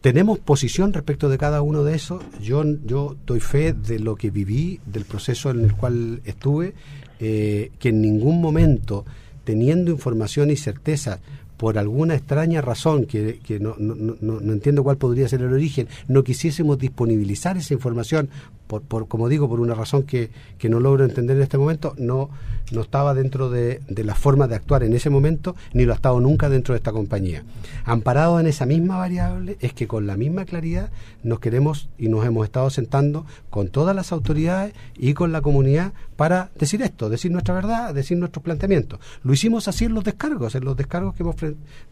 tenemos 0.00 0.38
posición 0.38 0.92
respecto 0.92 1.28
de 1.28 1.38
cada 1.38 1.62
uno 1.62 1.84
de 1.84 1.94
esos. 1.94 2.22
Yo, 2.40 2.64
yo 2.84 3.16
doy 3.26 3.40
fe 3.40 3.72
de 3.72 3.98
lo 3.98 4.16
que 4.16 4.30
viví, 4.30 4.80
del 4.86 5.04
proceso 5.04 5.50
en 5.50 5.60
el 5.60 5.74
cual 5.74 6.22
estuve, 6.24 6.74
eh, 7.20 7.70
que 7.78 7.90
en 7.90 8.00
ningún 8.00 8.40
momento, 8.40 9.04
teniendo 9.44 9.90
información 9.90 10.50
y 10.50 10.56
certeza, 10.56 11.20
por 11.60 11.76
alguna 11.76 12.14
extraña 12.14 12.62
razón, 12.62 13.04
que, 13.04 13.38
que 13.40 13.60
no, 13.60 13.74
no, 13.78 13.94
no, 13.94 14.40
no 14.40 14.52
entiendo 14.54 14.82
cuál 14.82 14.96
podría 14.96 15.28
ser 15.28 15.42
el 15.42 15.52
origen, 15.52 15.88
no 16.08 16.24
quisiésemos 16.24 16.78
disponibilizar 16.78 17.58
esa 17.58 17.74
información, 17.74 18.30
por, 18.66 18.80
por 18.80 19.08
como 19.08 19.28
digo, 19.28 19.46
por 19.46 19.60
una 19.60 19.74
razón 19.74 20.04
que, 20.04 20.30
que 20.56 20.70
no 20.70 20.80
logro 20.80 21.04
entender 21.04 21.36
en 21.36 21.42
este 21.42 21.58
momento, 21.58 21.94
no, 21.98 22.30
no 22.72 22.80
estaba 22.80 23.14
dentro 23.14 23.50
de, 23.50 23.80
de 23.88 24.04
la 24.04 24.14
forma 24.14 24.48
de 24.48 24.56
actuar 24.56 24.82
en 24.82 24.92
ese 24.92 25.10
momento, 25.10 25.56
ni 25.72 25.84
lo 25.84 25.92
ha 25.92 25.96
estado 25.96 26.20
nunca 26.20 26.48
dentro 26.48 26.74
de 26.74 26.78
esta 26.78 26.92
compañía. 26.92 27.44
Amparado 27.84 28.40
en 28.40 28.46
esa 28.46 28.66
misma 28.66 28.96
variable, 28.96 29.56
es 29.60 29.72
que 29.72 29.86
con 29.86 30.06
la 30.06 30.16
misma 30.16 30.44
claridad 30.44 30.90
nos 31.22 31.40
queremos 31.40 31.88
y 31.98 32.08
nos 32.08 32.24
hemos 32.24 32.44
estado 32.44 32.70
sentando 32.70 33.26
con 33.50 33.68
todas 33.68 33.94
las 33.94 34.12
autoridades 34.12 34.74
y 34.96 35.14
con 35.14 35.32
la 35.32 35.40
comunidad 35.40 35.92
para 36.20 36.50
decir 36.54 36.82
esto, 36.82 37.08
decir 37.08 37.32
nuestra 37.32 37.54
verdad, 37.54 37.94
decir 37.94 38.18
nuestros 38.18 38.44
planteamientos. 38.44 39.00
Lo 39.22 39.32
hicimos 39.32 39.68
así 39.68 39.86
en 39.86 39.94
los 39.94 40.04
descargos, 40.04 40.54
en 40.54 40.66
los 40.66 40.76
descargos 40.76 41.14
que 41.14 41.22
hemos 41.22 41.34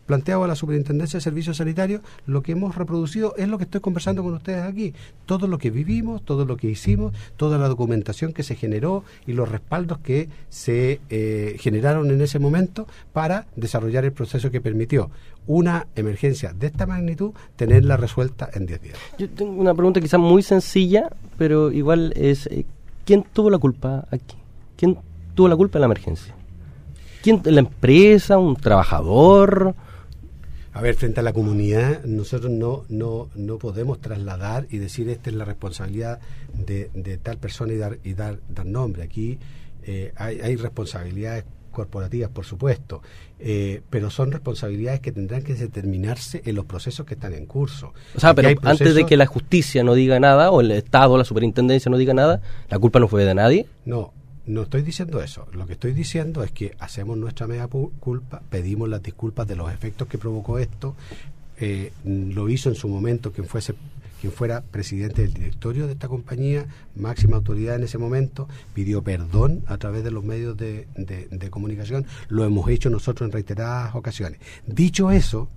planteado 0.04 0.44
a 0.44 0.46
la 0.46 0.54
Superintendencia 0.54 1.16
de 1.16 1.22
Servicios 1.22 1.56
Sanitarios, 1.56 2.02
lo 2.26 2.42
que 2.42 2.52
hemos 2.52 2.76
reproducido 2.76 3.34
es 3.38 3.48
lo 3.48 3.56
que 3.56 3.64
estoy 3.64 3.80
conversando 3.80 4.22
con 4.22 4.34
ustedes 4.34 4.64
aquí. 4.64 4.92
Todo 5.24 5.46
lo 5.46 5.56
que 5.56 5.70
vivimos, 5.70 6.26
todo 6.26 6.44
lo 6.44 6.58
que 6.58 6.68
hicimos, 6.68 7.14
toda 7.38 7.56
la 7.56 7.68
documentación 7.68 8.34
que 8.34 8.42
se 8.42 8.54
generó 8.54 9.02
y 9.26 9.32
los 9.32 9.48
respaldos 9.48 9.96
que 10.00 10.28
se 10.50 11.00
eh, 11.08 11.56
generaron 11.58 12.10
en 12.10 12.20
ese 12.20 12.38
momento 12.38 12.86
para 13.14 13.46
desarrollar 13.56 14.04
el 14.04 14.12
proceso 14.12 14.50
que 14.50 14.60
permitió 14.60 15.10
una 15.46 15.86
emergencia 15.96 16.52
de 16.52 16.66
esta 16.66 16.86
magnitud 16.86 17.32
tenerla 17.56 17.96
resuelta 17.96 18.50
en 18.52 18.66
10 18.66 18.82
días. 18.82 18.98
Yo 19.18 19.28
tengo 19.30 19.52
una 19.52 19.72
pregunta 19.72 20.02
quizás 20.02 20.20
muy 20.20 20.42
sencilla, 20.42 21.08
pero 21.38 21.72
igual 21.72 22.12
es, 22.14 22.46
eh, 22.48 22.66
¿quién 23.08 23.24
tuvo 23.32 23.48
la 23.48 23.56
culpa 23.56 24.06
aquí? 24.10 24.36
¿Quién 24.76 24.98
tuvo 25.34 25.48
la 25.48 25.56
culpa 25.56 25.78
de 25.78 25.80
la 25.80 25.86
emergencia? 25.86 26.34
¿Quién, 27.22 27.40
la 27.42 27.60
empresa, 27.60 28.36
un 28.36 28.54
trabajador? 28.54 29.74
A 30.74 30.82
ver, 30.82 30.94
frente 30.94 31.20
a 31.20 31.22
la 31.22 31.32
comunidad, 31.32 32.04
nosotros 32.04 32.52
no, 32.52 32.84
no, 32.90 33.30
no 33.34 33.56
podemos 33.56 33.98
trasladar 34.02 34.66
y 34.68 34.76
decir 34.76 35.08
esta 35.08 35.30
es 35.30 35.36
la 35.36 35.46
responsabilidad 35.46 36.20
de, 36.52 36.90
de 36.92 37.16
tal 37.16 37.38
persona 37.38 37.72
y 37.72 37.78
dar, 37.78 37.98
y 38.04 38.12
dar, 38.12 38.40
dar 38.50 38.66
nombre. 38.66 39.04
Aquí 39.04 39.38
eh, 39.84 40.12
hay, 40.16 40.40
hay 40.40 40.56
responsabilidades 40.56 41.46
corporativas, 41.78 42.30
por 42.30 42.44
supuesto, 42.44 43.00
eh, 43.38 43.80
pero 43.88 44.10
son 44.10 44.32
responsabilidades 44.32 45.00
que 45.00 45.12
tendrán 45.12 45.42
que 45.42 45.54
determinarse 45.54 46.42
en 46.44 46.56
los 46.56 46.64
procesos 46.64 47.06
que 47.06 47.14
están 47.14 47.32
en 47.34 47.46
curso. 47.46 47.92
O 48.16 48.20
sea, 48.20 48.34
pero 48.34 48.48
antes 48.62 48.94
de 48.94 49.06
que 49.06 49.16
la 49.16 49.26
justicia 49.26 49.84
no 49.84 49.94
diga 49.94 50.18
nada, 50.18 50.50
o 50.50 50.60
el 50.60 50.70
Estado, 50.72 51.16
la 51.16 51.24
superintendencia 51.24 51.88
no 51.90 51.96
diga 51.96 52.14
nada, 52.14 52.40
la 52.68 52.78
culpa 52.78 52.98
no 52.98 53.06
fue 53.06 53.24
de 53.24 53.34
nadie. 53.34 53.66
No, 53.84 54.12
no 54.46 54.62
estoy 54.62 54.82
diciendo 54.82 55.22
eso. 55.22 55.46
Lo 55.52 55.66
que 55.66 55.74
estoy 55.74 55.92
diciendo 55.92 56.42
es 56.42 56.50
que 56.50 56.74
hacemos 56.80 57.16
nuestra 57.16 57.46
pu- 57.46 57.90
culpa, 58.00 58.42
pedimos 58.50 58.88
las 58.88 59.02
disculpas 59.02 59.46
de 59.46 59.54
los 59.56 59.72
efectos 59.72 60.08
que 60.08 60.18
provocó 60.18 60.58
esto. 60.58 60.96
Eh, 61.60 61.92
lo 62.04 62.48
hizo 62.48 62.68
en 62.68 62.74
su 62.74 62.88
momento 62.88 63.30
quien 63.32 63.46
fuese 63.46 63.74
quien 64.20 64.32
fuera 64.32 64.62
presidente 64.62 65.22
del 65.22 65.34
directorio 65.34 65.86
de 65.86 65.92
esta 65.92 66.08
compañía, 66.08 66.66
máxima 66.96 67.36
autoridad 67.36 67.76
en 67.76 67.84
ese 67.84 67.98
momento, 67.98 68.48
pidió 68.74 69.02
perdón 69.02 69.62
a 69.66 69.78
través 69.78 70.04
de 70.04 70.10
los 70.10 70.24
medios 70.24 70.56
de, 70.56 70.86
comunicación. 71.50 72.06
Lo 72.28 72.44
hemos 72.44 72.68
hecho 72.68 72.90
nosotros 72.90 73.26
en 73.26 73.32
reiteradas 73.32 73.94
ocasiones. 73.94 74.40
Dicho 74.66 75.10
eso, 75.10 75.48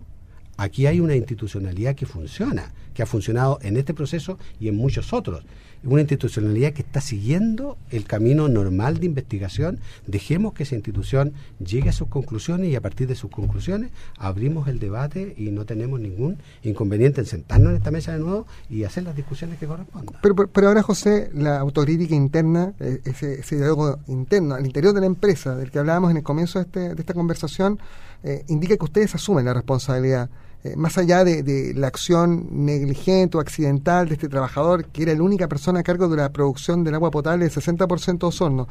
aquí 0.58 0.86
hay 0.86 1.00
una 1.00 1.16
institucionalidad 1.16 1.96
que 1.96 2.06
funciona, 2.06 2.72
que 2.94 3.04
ha 3.04 3.06
funcionado 3.06 3.60
en 3.62 3.78
este 3.78 3.94
proceso 3.94 4.38
y 4.60 4.68
en 4.68 4.76
muchos 4.76 5.14
otros. 5.14 5.44
Una 5.84 6.02
institucionalidad 6.02 6.74
que 6.74 6.84
está 6.84 7.02
siguiendo 7.02 7.76
el 7.90 8.06
camino 8.06 8.48
normal 8.48 9.00
de 9.00 9.08
investigación. 9.08 9.80
Dejemos 10.06 10.54
que 10.54 10.62
esa 10.64 10.76
institución 10.76 11.34
llegue 11.58 11.90
a 11.90 11.92
sus 11.92 12.08
conclusiones 12.08 12.70
y 12.70 12.76
a 12.76 12.82
partir 12.82 13.08
de 13.08 13.16
sus 13.16 13.32
conclusiones 13.32 13.90
abrimos 14.18 14.68
el 14.68 14.78
debate 14.78 15.34
y 15.38 15.50
no 15.50 15.66
tenemos 15.66 16.00
ningún 16.00 16.38
inconveniente 16.64 17.22
en 17.22 17.26
sentarnos 17.26 17.72
en 17.72 17.78
esta 17.78 17.90
mesa 17.90 18.14
de 18.14 18.20
nuevo 18.20 18.46
y 18.70 18.84
hacer 18.84 19.04
las 19.04 19.16
discusiones 19.16 19.58
que 19.58 19.66
correspondan. 19.66 20.16
Pero, 20.22 20.36
pero, 20.36 20.68
ahora, 20.68 20.84
José, 20.84 21.32
la 21.34 21.58
autocrítica 21.60 22.14
interna, 22.14 22.74
eh, 22.80 23.02
ese, 23.06 23.40
ese 23.40 23.56
diálogo 23.56 23.98
interno 24.08 24.54
al 24.54 24.66
interior 24.66 24.94
de 24.94 25.00
la 25.02 25.08
empresa, 25.08 25.56
del 25.56 25.72
que 25.72 25.80
hablábamos 25.80 26.12
en 26.12 26.18
el 26.18 26.24
comienzo 26.24 26.60
de, 26.60 26.66
este- 26.66 26.94
de 26.96 27.02
esta 27.02 27.16
conversación, 27.16 27.80
eh, 28.24 28.46
indica 28.50 28.78
que 28.78 28.84
ustedes 28.86 29.16
asumen 29.16 29.46
la 29.46 29.54
responsabilidad. 29.56 30.30
Eh, 30.64 30.76
más 30.76 30.98
allá 30.98 31.24
de, 31.24 31.74
la 31.76 31.88
acción 31.88 32.66
negligente 32.66 33.38
o 33.38 33.40
accidental 33.40 34.08
de 34.08 34.14
este 34.14 34.30
trabajador, 34.30 34.86
que 34.86 35.04
era 35.04 35.14
la 35.16 35.24
única 35.24 35.48
persona 35.48 35.80
a 35.80 35.84
cargo 35.84 36.08
de 36.08 36.18
la 36.18 36.32
producción 36.32 36.84
del 36.84 36.96
agua 36.96 37.10
potable 37.10 37.46
del 37.46 37.54
60% 37.54 38.20
de 38.20 38.28
Osorno, 38.28 38.68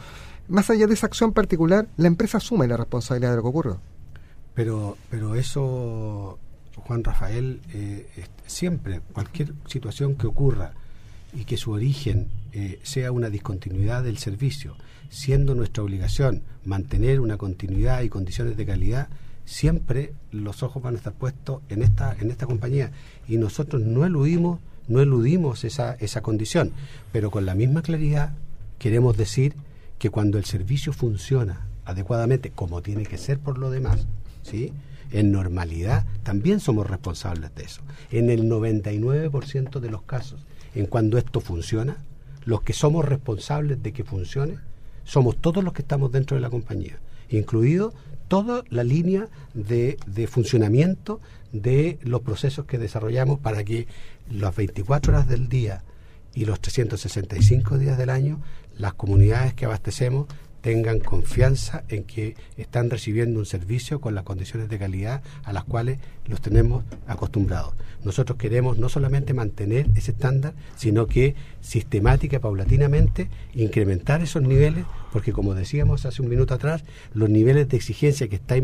más 0.48 0.70
allá 0.70 0.86
de 0.86 0.94
esa 0.94 1.06
acción 1.06 1.32
particular, 1.32 1.88
la 1.96 2.06
empresa 2.06 2.38
asume 2.38 2.68
la 2.68 2.76
responsabilidad 2.76 3.30
de 3.30 3.36
lo 3.36 3.42
que 3.42 3.48
ocurrió. 3.48 3.80
Pero, 4.54 4.96
pero 5.10 5.34
eso, 5.34 6.38
Juan 6.76 7.02
Rafael, 7.02 7.60
eh, 7.72 8.06
siempre, 8.46 9.00
cualquier 9.12 9.52
situación 9.66 10.14
que 10.14 10.26
ocurra 10.26 10.72
y 11.32 11.44
que 11.44 11.56
su 11.56 11.72
origen 11.72 12.28
eh, 12.52 12.80
sea 12.82 13.12
una 13.12 13.30
discontinuidad 13.30 14.02
del 14.02 14.18
servicio, 14.18 14.76
siendo 15.08 15.54
nuestra 15.54 15.82
obligación 15.82 16.42
mantener 16.64 17.20
una 17.20 17.36
continuidad 17.36 18.02
y 18.02 18.08
condiciones 18.08 18.56
de 18.56 18.66
calidad, 18.66 19.08
siempre 19.50 20.14
los 20.30 20.62
ojos 20.62 20.80
van 20.80 20.94
a 20.94 20.98
estar 20.98 21.12
puestos 21.12 21.60
en 21.68 21.82
esta, 21.82 22.16
en 22.20 22.30
esta 22.30 22.46
compañía. 22.46 22.92
Y 23.26 23.36
nosotros 23.36 23.82
no 23.82 24.06
eludimos, 24.06 24.60
no 24.86 25.00
eludimos 25.00 25.64
esa, 25.64 25.94
esa 25.94 26.20
condición, 26.22 26.70
pero 27.10 27.32
con 27.32 27.46
la 27.46 27.56
misma 27.56 27.82
claridad 27.82 28.32
queremos 28.78 29.16
decir 29.16 29.54
que 29.98 30.08
cuando 30.08 30.38
el 30.38 30.44
servicio 30.44 30.92
funciona 30.92 31.66
adecuadamente, 31.84 32.50
como 32.50 32.80
tiene 32.80 33.02
que 33.02 33.18
ser 33.18 33.40
por 33.40 33.58
lo 33.58 33.70
demás, 33.70 34.06
¿sí? 34.42 34.72
en 35.10 35.32
normalidad, 35.32 36.06
también 36.22 36.60
somos 36.60 36.88
responsables 36.88 37.52
de 37.56 37.64
eso. 37.64 37.82
En 38.12 38.30
el 38.30 38.48
99% 38.48 39.80
de 39.80 39.90
los 39.90 40.02
casos, 40.02 40.46
en 40.76 40.86
cuando 40.86 41.18
esto 41.18 41.40
funciona, 41.40 41.96
los 42.44 42.62
que 42.62 42.72
somos 42.72 43.04
responsables 43.04 43.82
de 43.82 43.92
que 43.92 44.04
funcione, 44.04 44.58
somos 45.02 45.36
todos 45.38 45.64
los 45.64 45.72
que 45.72 45.82
estamos 45.82 46.12
dentro 46.12 46.36
de 46.36 46.40
la 46.40 46.50
compañía, 46.50 47.00
incluido 47.28 47.92
toda 48.30 48.62
la 48.70 48.84
línea 48.84 49.26
de, 49.54 49.98
de 50.06 50.28
funcionamiento 50.28 51.20
de 51.50 51.98
los 52.02 52.20
procesos 52.20 52.64
que 52.64 52.78
desarrollamos 52.78 53.40
para 53.40 53.64
que 53.64 53.88
las 54.30 54.54
24 54.54 55.12
horas 55.12 55.28
del 55.28 55.48
día 55.48 55.82
y 56.32 56.44
los 56.44 56.60
365 56.60 57.76
días 57.76 57.98
del 57.98 58.08
año, 58.08 58.40
las 58.78 58.94
comunidades 58.94 59.52
que 59.54 59.64
abastecemos 59.64 60.28
tengan 60.60 61.00
confianza 61.00 61.84
en 61.88 62.04
que 62.04 62.36
están 62.56 62.90
recibiendo 62.90 63.38
un 63.38 63.46
servicio 63.46 64.00
con 64.00 64.14
las 64.14 64.24
condiciones 64.24 64.68
de 64.68 64.78
calidad 64.78 65.22
a 65.44 65.52
las 65.52 65.64
cuales 65.64 65.98
los 66.26 66.40
tenemos 66.40 66.84
acostumbrados. 67.06 67.74
Nosotros 68.04 68.38
queremos 68.38 68.78
no 68.78 68.88
solamente 68.88 69.34
mantener 69.34 69.86
ese 69.96 70.12
estándar, 70.12 70.54
sino 70.76 71.06
que 71.06 71.34
sistemática 71.60 72.40
paulatinamente 72.40 73.28
incrementar 73.54 74.22
esos 74.22 74.42
niveles, 74.42 74.84
porque 75.12 75.32
como 75.32 75.54
decíamos 75.54 76.06
hace 76.06 76.22
un 76.22 76.28
minuto 76.28 76.54
atrás, 76.54 76.84
los 77.14 77.28
niveles 77.28 77.68
de 77.68 77.76
exigencia 77.76 78.28
que 78.28 78.36
está 78.36 78.56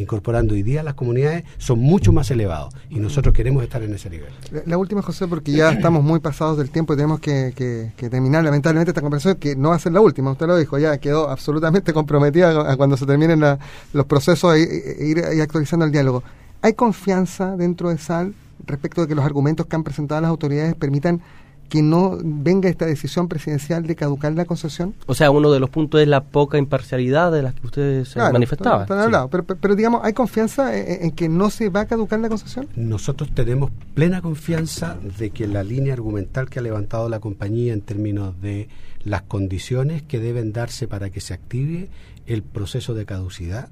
incorporando 0.00 0.54
hoy 0.54 0.62
día 0.62 0.82
las 0.82 0.94
comunidades 0.94 1.44
son 1.58 1.78
mucho 1.80 2.12
más 2.12 2.30
elevados 2.30 2.74
y 2.90 3.00
nosotros 3.00 3.34
queremos 3.34 3.62
estar 3.62 3.82
en 3.82 3.94
ese 3.94 4.10
nivel. 4.10 4.30
La, 4.66 4.78
última, 4.78 5.02
José, 5.02 5.26
porque 5.26 5.52
ya 5.52 5.70
estamos 5.72 6.04
muy 6.04 6.20
pasados 6.20 6.58
del 6.58 6.70
tiempo 6.70 6.92
y 6.94 6.96
tenemos 6.96 7.20
que, 7.20 7.52
que- 7.56 7.92
que 7.96 8.10
terminar 8.10 8.44
lamentablemente 8.44 8.90
esta 8.90 9.00
conversación, 9.00 9.38
que 9.40 9.56
no 9.56 9.70
va 9.70 9.76
a 9.76 9.78
ser 9.78 9.92
la 9.92 10.00
última, 10.00 10.30
usted 10.32 10.46
lo 10.46 10.56
dijo, 10.56 10.78
ya 10.78 10.98
quedó 10.98 11.28
absolutamente 11.30 11.92
comprometida 11.94 12.70
a, 12.72 12.76
cuando 12.76 12.96
se 12.96 13.06
terminen 13.06 13.40
la- 13.40 13.58
los 13.92 14.06
procesos 14.06 14.54
e, 14.56 14.96
ir 15.00 15.22
actualizando 15.42 15.84
el 15.84 15.92
diálogo. 15.92 16.22
¿Hay 16.62 16.74
confianza 16.74 17.56
dentro 17.56 17.90
de 17.90 17.98
SAL 17.98 18.34
respecto 18.66 19.02
de 19.02 19.08
que 19.08 19.14
los 19.14 19.24
argumentos 19.24 19.66
que 19.66 19.76
han 19.76 19.84
presentado 19.84 20.20
las 20.20 20.30
autoridades 20.30 20.74
permitan 20.74 21.20
que 21.68 21.82
no 21.82 22.18
venga 22.22 22.68
esta 22.68 22.86
decisión 22.86 23.28
presidencial 23.28 23.86
de 23.86 23.94
caducar 23.96 24.32
la 24.34 24.44
concesión? 24.44 24.94
O 25.06 25.14
sea, 25.14 25.30
uno 25.30 25.50
de 25.52 25.60
los 25.60 25.70
puntos 25.70 26.00
es 26.00 26.08
la 26.08 26.22
poca 26.24 26.58
imparcialidad 26.58 27.32
de 27.32 27.42
las 27.42 27.54
que 27.54 27.66
ustedes 27.66 28.08
se 28.08 28.14
Claro, 28.14 28.32
manifestaban. 28.32 28.82
están- 28.82 29.28
pero, 29.30 29.44
pero- 29.44 29.58
pero 29.60 29.74
digamos, 29.76 30.00
¿hay 30.04 30.12
confianza 30.12 30.76
en, 30.76 31.04
en 31.04 31.10
que 31.12 31.28
no 31.28 31.50
se 31.50 31.68
va 31.68 31.80
a 31.80 31.86
caducar 31.86 32.20
la 32.20 32.28
concesión? 32.28 32.68
Nosotros 32.76 33.30
tenemos 33.34 33.70
plena 33.94 34.22
confianza 34.22 34.96
de 35.18 35.30
que 35.30 35.46
la 35.46 35.62
línea 35.62 35.92
argumental 35.94 36.48
que 36.50 36.58
ha 36.58 36.62
levantado 36.62 37.08
la 37.08 37.20
compañía 37.20 37.72
en 37.72 37.80
términos 37.80 38.40
de 38.40 38.68
las 39.04 39.22
condiciones 39.22 40.02
que 40.02 40.18
deben 40.20 40.52
darse 40.52 40.88
para 40.88 41.10
que 41.10 41.20
se 41.20 41.34
active 41.34 41.88
el 42.26 42.42
proceso 42.42 42.94
de 42.94 43.06
caducidad 43.06 43.68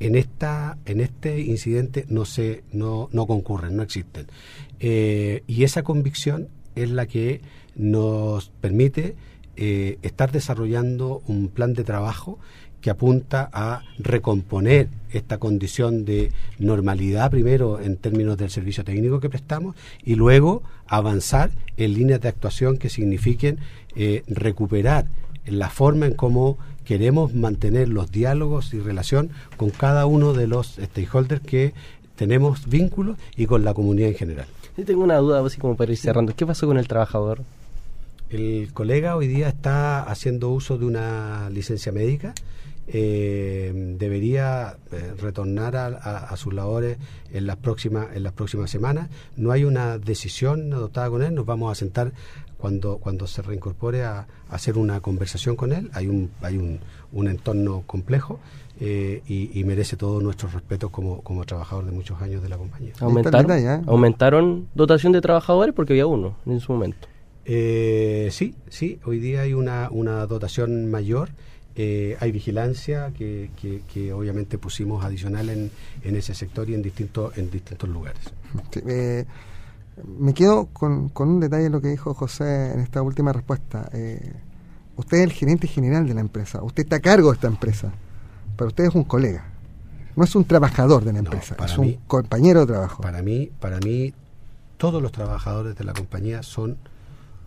en 0.00 0.14
esta 0.14 0.78
en 0.86 1.00
este 1.00 1.40
incidente 1.40 2.06
no 2.08 2.24
se 2.24 2.62
no, 2.72 3.08
no 3.12 3.26
concurren, 3.26 3.76
no 3.76 3.82
existen. 3.82 4.26
Eh, 4.80 5.42
y 5.48 5.64
esa 5.64 5.82
convicción 5.82 6.48
es 6.82 6.90
la 6.90 7.06
que 7.06 7.40
nos 7.76 8.50
permite 8.60 9.16
eh, 9.56 9.98
estar 10.02 10.30
desarrollando 10.32 11.22
un 11.26 11.48
plan 11.48 11.74
de 11.74 11.84
trabajo 11.84 12.38
que 12.80 12.90
apunta 12.90 13.50
a 13.52 13.82
recomponer 13.98 14.88
esta 15.10 15.38
condición 15.38 16.04
de 16.04 16.30
normalidad 16.58 17.30
primero 17.30 17.80
en 17.80 17.96
términos 17.96 18.36
del 18.36 18.50
servicio 18.50 18.84
técnico 18.84 19.20
que 19.20 19.28
prestamos 19.28 19.74
y 20.04 20.14
luego 20.14 20.62
avanzar 20.86 21.50
en 21.76 21.94
líneas 21.94 22.20
de 22.20 22.28
actuación 22.28 22.78
que 22.78 22.88
signifiquen 22.88 23.58
eh, 23.96 24.22
recuperar 24.28 25.06
la 25.44 25.70
forma 25.70 26.06
en 26.06 26.14
cómo 26.14 26.58
queremos 26.84 27.34
mantener 27.34 27.88
los 27.88 28.10
diálogos 28.10 28.72
y 28.72 28.80
relación 28.80 29.30
con 29.56 29.70
cada 29.70 30.06
uno 30.06 30.32
de 30.32 30.46
los 30.46 30.78
stakeholders 30.80 31.42
que 31.42 31.74
tenemos 32.18 32.68
vínculos 32.68 33.16
y 33.36 33.46
con 33.46 33.64
la 33.64 33.72
comunidad 33.72 34.10
en 34.10 34.16
general. 34.16 34.46
Yo 34.76 34.84
tengo 34.84 35.02
una 35.04 35.16
duda, 35.16 35.44
así 35.44 35.58
como 35.58 35.76
para 35.76 35.90
ir 35.92 35.96
cerrando. 35.98 36.34
¿Qué 36.36 36.44
pasó 36.44 36.66
con 36.66 36.76
el 36.76 36.86
trabajador? 36.86 37.42
El 38.28 38.70
colega 38.74 39.16
hoy 39.16 39.26
día 39.28 39.48
está 39.48 40.02
haciendo 40.02 40.50
uso 40.50 40.76
de 40.76 40.84
una 40.84 41.48
licencia 41.50 41.92
médica. 41.92 42.34
eh, 42.90 43.94
debería 43.98 44.76
eh, 44.92 45.12
retornar 45.20 45.76
a, 45.76 45.86
a- 45.88 46.18
a 46.32 46.36
sus 46.38 46.54
labores 46.54 46.96
en 47.32 47.46
las 47.46 47.56
próximas 47.56 48.08
en 48.16 48.22
las 48.22 48.32
próximas 48.32 48.70
semanas. 48.70 49.08
No 49.36 49.50
hay 49.52 49.64
una 49.64 49.98
decisión 49.98 50.72
adoptada 50.72 51.10
con 51.10 51.22
él. 51.22 51.34
Nos 51.34 51.44
vamos 51.44 51.70
a 51.70 51.74
sentar 51.74 52.12
cuando, 52.56 52.96
cuando 52.96 53.26
se 53.26 53.42
reincorpore 53.42 54.04
a, 54.04 54.26
hacer 54.48 54.78
una 54.78 55.00
conversación 55.00 55.54
con 55.54 55.72
él. 55.74 55.90
Hay 55.92 56.06
un, 56.08 56.30
hay 56.40 56.56
un, 56.56 56.80
un 57.12 57.28
entorno 57.28 57.82
complejo 57.86 58.40
eh, 58.80 59.22
y, 59.26 59.64
merece 59.64 59.96
todo 59.96 60.20
nuestro 60.20 60.48
respeto 60.48 60.90
como, 60.90 61.20
como 61.22 61.44
trabajador 61.44 61.84
de 61.84 61.90
muchos 61.90 62.22
años 62.22 62.42
de 62.42 62.48
la 62.48 62.56
compañía. 62.56 62.92
¿Aumentaron, 63.00 63.50
¿eh? 63.50 63.82
¿Aumentaron 63.86 64.68
dotación 64.72 65.12
de 65.12 65.20
trabajadores? 65.20 65.74
Porque 65.74 65.94
había 65.94 66.06
uno 66.06 66.36
en 66.46 66.60
su 66.60 66.72
momento. 66.72 67.08
Eh, 67.44 68.28
sí, 68.30 68.54
sí, 68.68 69.00
hoy 69.04 69.18
día 69.18 69.40
hay 69.40 69.52
una, 69.52 69.88
una 69.90 70.24
dotación 70.26 70.90
mayor. 70.90 71.30
hay 71.76 72.30
vigilancia 72.30 73.12
que, 73.16 73.50
que, 73.92 74.12
obviamente 74.12 74.58
pusimos 74.58 75.04
adicional 75.04 75.48
en, 75.48 75.72
en 76.04 76.16
ese 76.16 76.34
sector 76.34 76.70
y 76.70 76.74
en 76.74 76.82
distintos 76.82 77.36
en 77.36 77.50
distintos 77.50 77.88
lugares. 77.88 78.22
me 80.18 80.34
quedo 80.34 80.66
con, 80.66 81.08
con, 81.08 81.28
un 81.30 81.40
detalle 81.40 81.64
de 81.64 81.70
lo 81.70 81.80
que 81.80 81.88
dijo 81.88 82.14
José 82.14 82.72
en 82.74 82.80
esta 82.80 83.02
última 83.02 83.32
respuesta. 83.32 83.90
usted 84.96 85.16
es 85.18 85.24
el 85.24 85.32
gerente 85.32 85.66
general 85.66 86.06
de 86.06 86.14
la 86.14 86.20
empresa, 86.20 86.62
usted 86.62 86.84
está 86.84 86.96
a 86.96 87.00
cargo 87.00 87.30
de 87.30 87.34
esta 87.34 87.48
empresa 87.48 87.92
para 88.58 88.68
usted 88.68 88.84
es 88.86 88.94
un 88.94 89.04
colega. 89.04 89.46
No 90.16 90.24
es 90.24 90.34
un 90.34 90.44
trabajador 90.44 91.04
de 91.04 91.12
la 91.12 91.20
empresa, 91.20 91.56
es 91.64 91.78
un 91.78 91.92
compañero 92.08 92.60
de 92.60 92.66
trabajo. 92.66 93.00
Para 93.00 93.22
mí, 93.22 93.52
para 93.60 93.78
mí, 93.78 94.12
todos 94.76 95.00
los 95.00 95.12
trabajadores 95.12 95.76
de 95.76 95.84
la 95.84 95.92
compañía 95.92 96.42
son 96.42 96.76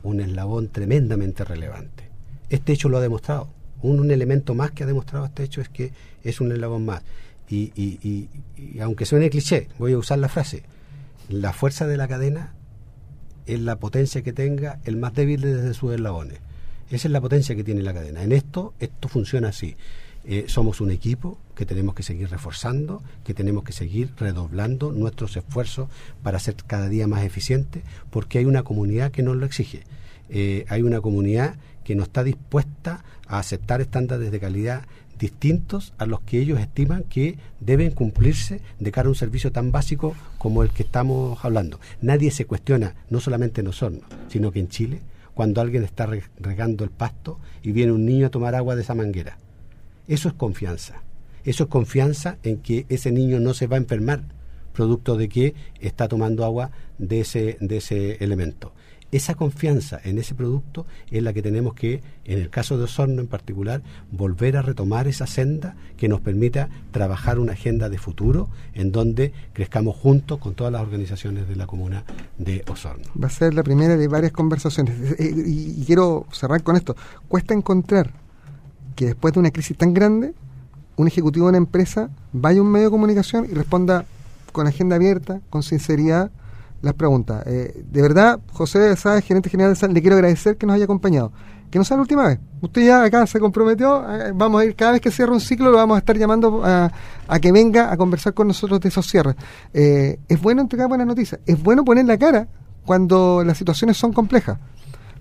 un 0.04 0.22
eslabón 0.22 0.70
tremendamente 0.70 1.44
relevante. 1.44 2.10
Este 2.50 2.72
hecho 2.72 2.88
lo 2.88 2.98
ha 2.98 3.02
demostrado. 3.02 3.50
Un, 3.82 4.10
elemento 4.10 4.56
más 4.56 4.72
que 4.72 4.84
ha 4.84 4.88
demostrado 4.88 5.26
este 5.26 5.44
hecho 5.44 5.60
es 5.60 5.68
que 5.68 5.92
es 6.24 6.40
un 6.40 6.54
eslabón 6.54 6.86
más. 6.86 7.04
Y, 7.50 7.74
y, 7.76 8.30
y, 8.58 8.80
aunque 8.80 9.06
suene 9.06 9.30
cliché, 9.30 9.68
voy 9.78 9.92
a 9.92 9.98
usar 9.98 10.20
la 10.20 10.30
frase, 10.30 10.64
la 11.28 11.52
fuerza 11.52 11.88
de 11.88 11.98
la 11.98 12.08
cadena 12.08 12.54
es 13.48 13.60
la 13.60 13.76
potencia 13.76 14.22
que 14.22 14.32
tenga 14.32 14.80
el 14.86 14.96
más 14.96 15.14
débil 15.14 15.42
desde 15.42 15.74
sus 15.74 15.92
eslabones. 15.94 16.40
Esa 16.90 17.10
es 17.10 17.12
la 17.12 17.20
potencia 17.20 17.54
que 17.54 17.66
tiene 17.66 17.82
la 17.82 17.94
cadena. 17.94 18.24
En 18.24 18.32
esto, 18.32 18.74
esto 18.80 19.10
funciona 19.10 19.50
así. 19.50 19.76
Eh, 20.24 20.46
somos 20.48 20.82
un 20.82 20.92
equipo 20.92 21.40
que 21.56 21.66
tenemos 21.66 21.96
que 21.96 22.04
seguir 22.04 22.30
reforzando, 22.30 23.02
que 23.24 23.34
tenemos 23.34 23.64
que 23.64 23.72
seguir 23.72 24.12
redoblando 24.18 24.92
nuestros 24.92 25.36
esfuerzos 25.36 25.90
para 26.22 26.40
ser 26.40 26.56
cada 26.68 26.90
día 26.90 27.08
más 27.08 27.24
eficientes, 27.24 27.84
porque 28.12 28.38
hay 28.38 28.46
una 28.46 28.64
comunidad 28.64 29.12
que 29.12 29.24
nos 29.24 29.36
lo 29.36 29.46
exige. 29.46 29.84
Eh, 30.30 30.66
hay 30.70 30.84
una 30.84 31.02
comunidad 31.02 31.56
que 31.84 31.96
no 31.96 32.04
está 32.04 32.24
dispuesta 32.24 33.04
a 33.28 33.40
aceptar 33.40 33.82
estándares 33.82 34.32
de 34.32 34.40
calidad 34.40 34.84
distintos 35.18 35.94
a 35.98 36.06
los 36.06 36.22
que 36.22 36.40
ellos 36.40 36.60
estiman 36.60 37.04
que 37.04 37.38
deben 37.60 37.92
cumplirse 37.92 38.60
de 38.80 38.92
cara 38.92 39.08
a 39.08 39.10
un 39.10 39.16
servicio 39.16 39.52
tan 39.52 39.72
básico 39.72 40.16
como 40.38 40.64
el 40.64 40.70
que 40.70 40.84
estamos 40.84 41.44
hablando. 41.44 41.80
Nadie 42.02 42.32
se 42.32 42.46
cuestiona, 42.46 42.96
no 43.10 43.20
solamente 43.20 43.62
en 43.62 43.68
Osorno, 43.68 44.02
sino 44.30 44.52
que 44.52 44.60
en 44.60 44.70
Chile, 44.70 45.02
cuando 45.34 45.62
alguien 45.62 45.84
está 45.84 46.10
regando 46.40 46.84
el 46.84 46.90
pasto 46.90 47.40
y 47.62 47.72
viene 47.72 47.92
un 47.92 48.06
niño 48.06 48.28
a 48.28 48.32
tomar 48.32 48.56
agua 48.56 48.76
de 48.76 48.82
esa 48.82 48.96
manguera 48.96 49.38
eso 50.08 50.30
es 50.30 50.34
confianza. 50.34 51.02
Eso 51.44 51.64
es 51.64 51.70
confianza 51.70 52.38
en 52.44 52.58
que 52.58 52.86
ese 52.90 53.12
niño 53.12 53.40
no 53.40 53.54
se 53.54 53.68
va 53.68 53.76
a 53.76 53.80
enfermar 53.80 54.24
producto 54.74 55.18
de 55.18 55.30
que 55.30 55.56
está 55.80 56.08
tomando 56.08 56.46
agua 56.46 56.72
de 56.98 57.22
ese, 57.22 57.58
de 57.60 57.78
ese 57.78 58.24
elemento. 58.24 58.74
Esa 59.12 59.36
confianza 59.36 60.00
en 60.06 60.18
ese 60.18 60.36
producto 60.36 60.86
es 61.10 61.22
la 61.22 61.34
que 61.34 61.42
tenemos 61.42 61.74
que, 61.74 62.02
en 62.24 62.40
el 62.40 62.50
caso 62.50 62.78
de 62.78 62.86
Osorno 62.86 63.22
en 63.22 63.28
particular, 63.28 63.82
volver 64.10 64.56
a 64.56 64.62
retomar 64.62 65.10
esa 65.10 65.28
senda 65.28 65.76
que 65.98 66.08
nos 66.08 66.22
permita 66.22 66.70
trabajar 66.92 67.38
una 67.38 67.52
agenda 67.52 67.90
de 67.90 67.98
futuro 67.98 68.48
en 68.74 68.94
donde 68.94 69.34
crezcamos 69.52 69.98
juntos 69.98 70.40
con 70.40 70.54
todas 70.54 70.72
las 70.72 70.82
organizaciones 70.82 71.50
de 71.50 71.58
la 71.58 71.68
comuna 71.68 72.06
de 72.38 72.64
Osorno. 72.70 73.04
Va 73.22 73.28
a 73.28 73.32
ser 73.32 73.54
la 73.54 73.64
primera 73.64 73.98
de 73.98 74.08
varias 74.08 74.32
conversaciones. 74.32 74.96
Eh, 75.20 75.34
y 75.46 75.84
quiero 75.84 76.26
cerrar 76.32 76.64
con 76.64 76.78
esto. 76.78 76.96
Cuesta 77.28 77.54
encontrar 77.54 78.21
que 78.96 79.08
después 79.08 79.34
de 79.34 79.40
una 79.40 79.52
crisis 79.52 79.78
tan 79.78 79.94
grande, 79.94 80.34
un 80.96 81.08
ejecutivo 81.08 81.46
de 81.48 81.50
una 81.50 81.58
empresa 81.58 82.10
vaya 82.34 82.60
a 82.60 82.64
un 82.64 82.72
medio 82.72 82.88
de 82.88 82.92
comunicación 82.92 83.48
y 83.50 83.54
responda 83.54 84.06
con 84.52 84.68
agenda 84.68 84.96
abierta, 84.96 85.42
con 85.50 85.64
sinceridad, 85.64 86.32
las 86.82 86.94
preguntas. 86.94 87.44
Eh, 87.46 87.84
de 87.92 88.02
verdad, 88.02 88.40
José 88.54 88.96
Sáez, 88.96 89.24
gerente 89.24 89.50
general 89.50 89.74
de 89.74 89.76
SAL, 89.76 89.94
le 89.94 90.02
quiero 90.02 90.16
agradecer 90.16 90.58
que 90.58 90.66
nos 90.66 90.76
haya 90.76 90.86
acompañado. 90.86 91.32
Que 91.70 91.78
no 91.78 91.86
sea 91.86 91.96
la 91.96 92.02
última 92.02 92.28
vez. 92.28 92.40
Usted 92.60 92.86
ya 92.86 93.04
acá 93.04 93.26
se 93.28 93.40
comprometió, 93.40 94.04
eh, 94.12 94.34
vamos 94.36 94.62
a 94.62 94.66
ir, 94.66 94.76
cada 94.76 94.92
vez 94.92 95.02
que 95.02 95.10
cierre 95.10 95.32
un 95.32 95.40
ciclo 95.40 95.72
lo 95.72 95.78
vamos 95.78 95.96
a 95.96 96.00
estar 96.00 96.18
llamando 96.18 96.62
a, 96.66 96.92
que 97.40 97.52
venga 97.52 97.92
a 97.92 97.98
conversar 97.98 98.34
con 98.34 98.48
nosotros 98.48 98.80
de 98.82 98.90
esos 98.90 99.08
cierres. 99.08 99.36
Eh, 99.74 100.20
es 100.28 100.42
bueno 100.42 100.62
entregar 100.62 100.90
buenas 100.90 101.08
noticias, 101.08 101.40
es 101.46 101.62
bueno 101.62 101.86
poner 101.86 102.06
la 102.06 102.18
cara 102.18 102.48
cuando 102.86 103.44
las 103.46 103.58
situaciones 103.58 103.96
son 103.96 104.12
complejas. 104.12 104.58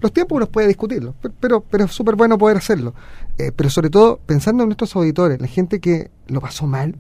Los 0.01 0.13
tiempos 0.13 0.41
los 0.41 0.49
puede 0.49 0.69
discutirlo, 0.69 1.15
pero, 1.41 1.61
pero 1.61 1.85
es 1.85 1.93
súper 1.93 2.17
bueno 2.17 2.39
poder 2.39 2.57
hacerlo. 2.57 2.95
Eh, 3.39 3.53
pero 3.55 3.69
sobre 3.71 3.91
todo 3.91 4.19
pensando 4.25 4.63
en 4.63 4.69
nuestros 4.69 4.95
auditores, 4.97 5.41
la 5.41 5.47
gente 5.47 5.81
que 5.81 6.11
lo 6.27 6.41
pasó 6.41 6.67
mal 6.67 6.97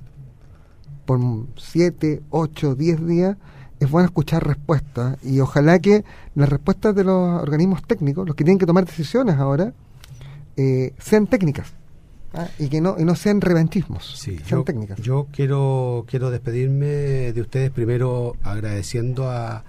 por 1.06 1.18
7, 1.56 2.22
8, 2.30 2.74
10 2.74 3.06
días, 3.06 3.36
es 3.80 3.90
bueno 3.90 4.06
escuchar 4.06 4.46
respuestas 4.46 5.16
y 5.24 5.40
ojalá 5.40 5.78
que 5.78 6.04
las 6.34 6.48
respuestas 6.48 6.94
de 6.94 7.04
los 7.04 7.42
organismos 7.42 7.82
técnicos, 7.82 8.26
los 8.26 8.36
que 8.36 8.44
tienen 8.44 8.58
que 8.58 8.66
tomar 8.66 8.84
decisiones 8.84 9.36
ahora, 9.36 9.72
eh, 10.56 10.92
sean 10.98 11.26
técnicas. 11.26 11.72
¿ah? 12.34 12.48
y 12.58 12.68
que 12.68 12.80
no, 12.80 12.96
y 12.98 13.04
no 13.04 13.16
sean 13.16 13.40
revanchismos, 13.40 14.18
sean 14.18 14.38
yo, 14.46 14.62
técnicas. 14.62 15.00
Yo 15.00 15.26
quiero, 15.32 16.04
quiero 16.08 16.30
despedirme 16.30 17.32
de 17.32 17.40
ustedes 17.40 17.70
primero 17.70 18.36
agradeciendo 18.42 19.30
a, 19.30 19.64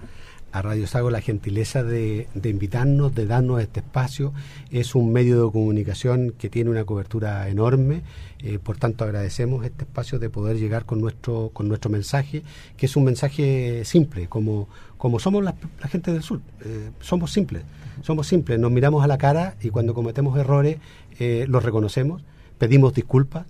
a 0.52 0.60
Radio 0.60 0.86
Sago 0.86 1.10
la 1.10 1.20
gentileza 1.20 1.82
de, 1.82 2.28
invitarnos, 2.44 3.14
de 3.14 3.26
darnos 3.26 3.60
este 3.60 3.80
espacio. 3.80 4.32
Es 4.70 4.94
un 4.94 5.12
medio 5.12 5.46
de 5.46 5.52
comunicación 5.52 6.34
que 6.38 6.50
tiene 6.50 6.70
una 6.70 6.84
cobertura 6.84 7.48
enorme, 7.48 8.02
eh, 8.40 8.58
por 8.58 8.76
tanto 8.76 9.04
agradecemos 9.04 9.64
este 9.64 9.84
espacio 9.84 10.18
de 10.18 10.28
poder 10.28 10.58
llegar 10.58 10.84
con 10.84 11.00
nuestro, 11.00 11.50
con 11.52 11.68
nuestro 11.68 11.90
mensaje, 11.90 12.42
que 12.76 12.86
es 12.86 12.96
un 12.96 13.04
mensaje 13.04 13.82
simple, 13.84 14.28
como, 14.28 14.68
como 14.98 15.18
somos 15.18 15.42
la, 15.42 15.54
gente 15.88 16.12
del 16.12 16.22
sur. 16.22 16.40
Eh, 16.64 16.90
somos 17.00 17.32
simples, 17.32 17.62
somos 18.02 18.26
simples, 18.26 18.58
nos 18.58 18.70
miramos 18.70 19.02
a 19.02 19.06
la 19.06 19.16
cara 19.16 19.56
y 19.62 19.70
cuando 19.70 19.94
cometemos 19.94 20.38
errores 20.38 20.76
eh, 21.18 21.46
los 21.48 21.62
reconocemos, 21.62 22.22
pedimos 22.58 22.92
disculpas, 22.92 23.46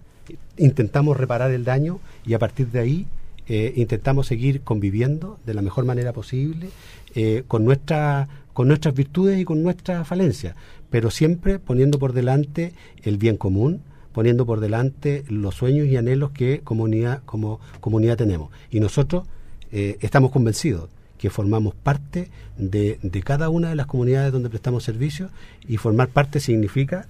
intentamos 0.56 1.16
reparar 1.16 1.50
el 1.50 1.64
daño 1.64 1.98
y 2.24 2.34
a 2.34 2.38
partir 2.38 2.68
de 2.68 2.78
ahí 2.78 3.06
eh, 3.48 3.72
intentamos 3.74 4.28
seguir 4.28 4.60
conviviendo 4.60 5.40
de 5.44 5.54
la 5.54 5.62
mejor 5.62 5.84
manera 5.84 6.12
posible 6.12 6.68
eh, 7.16 7.42
con, 7.48 7.64
nuestra, 7.64 8.28
con 8.52 8.68
nuestras 8.68 8.94
virtudes 8.94 9.40
y 9.40 9.44
con 9.44 9.64
nuestras 9.64 10.06
falencias, 10.06 10.54
pero 10.90 11.10
siempre 11.10 11.58
poniendo 11.58 11.98
por 11.98 12.12
delante 12.12 12.72
el 13.02 13.18
bien 13.18 13.36
común, 13.36 13.82
poniendo 14.12 14.46
por 14.46 14.60
delante 14.60 15.24
los 15.28 15.56
sueños 15.56 15.88
y 15.88 15.96
anhelos 15.96 16.30
que 16.30 16.60
comunidad, 16.60 17.22
como 17.24 17.58
comunidad 17.80 18.16
tenemos. 18.16 18.52
Y 18.70 18.78
nosotros 18.78 19.24
eh, 19.72 19.96
estamos 20.00 20.30
convencidos 20.30 20.88
que 21.18 21.28
formamos 21.28 21.74
parte 21.74 22.30
de, 22.56 23.00
de, 23.02 23.22
cada 23.22 23.48
una 23.48 23.70
de 23.70 23.76
las 23.76 23.86
comunidades 23.86 24.32
donde 24.32 24.50
prestamos 24.50 24.84
servicios 24.84 25.32
y 25.66 25.78
formar 25.78 26.08
parte 26.08 26.40
significa 26.40 27.08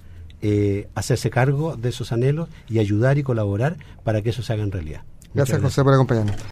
hacerse 0.93 1.29
cargo 1.29 1.77
de 1.77 1.87
esos 1.87 2.11
anhelos 2.11 2.49
y 2.67 2.79
ayudar 2.79 3.17
y 3.17 3.23
colaborar 3.23 3.77
para 4.03 4.21
que 4.21 4.31
eso 4.31 4.43
se 4.43 4.51
haga 4.51 4.63
en 4.63 4.73
realidad. 4.73 5.03
Gracias, 5.33 5.61
José, 5.61 5.83
por 5.83 5.93
acompañarnos. 5.93 6.35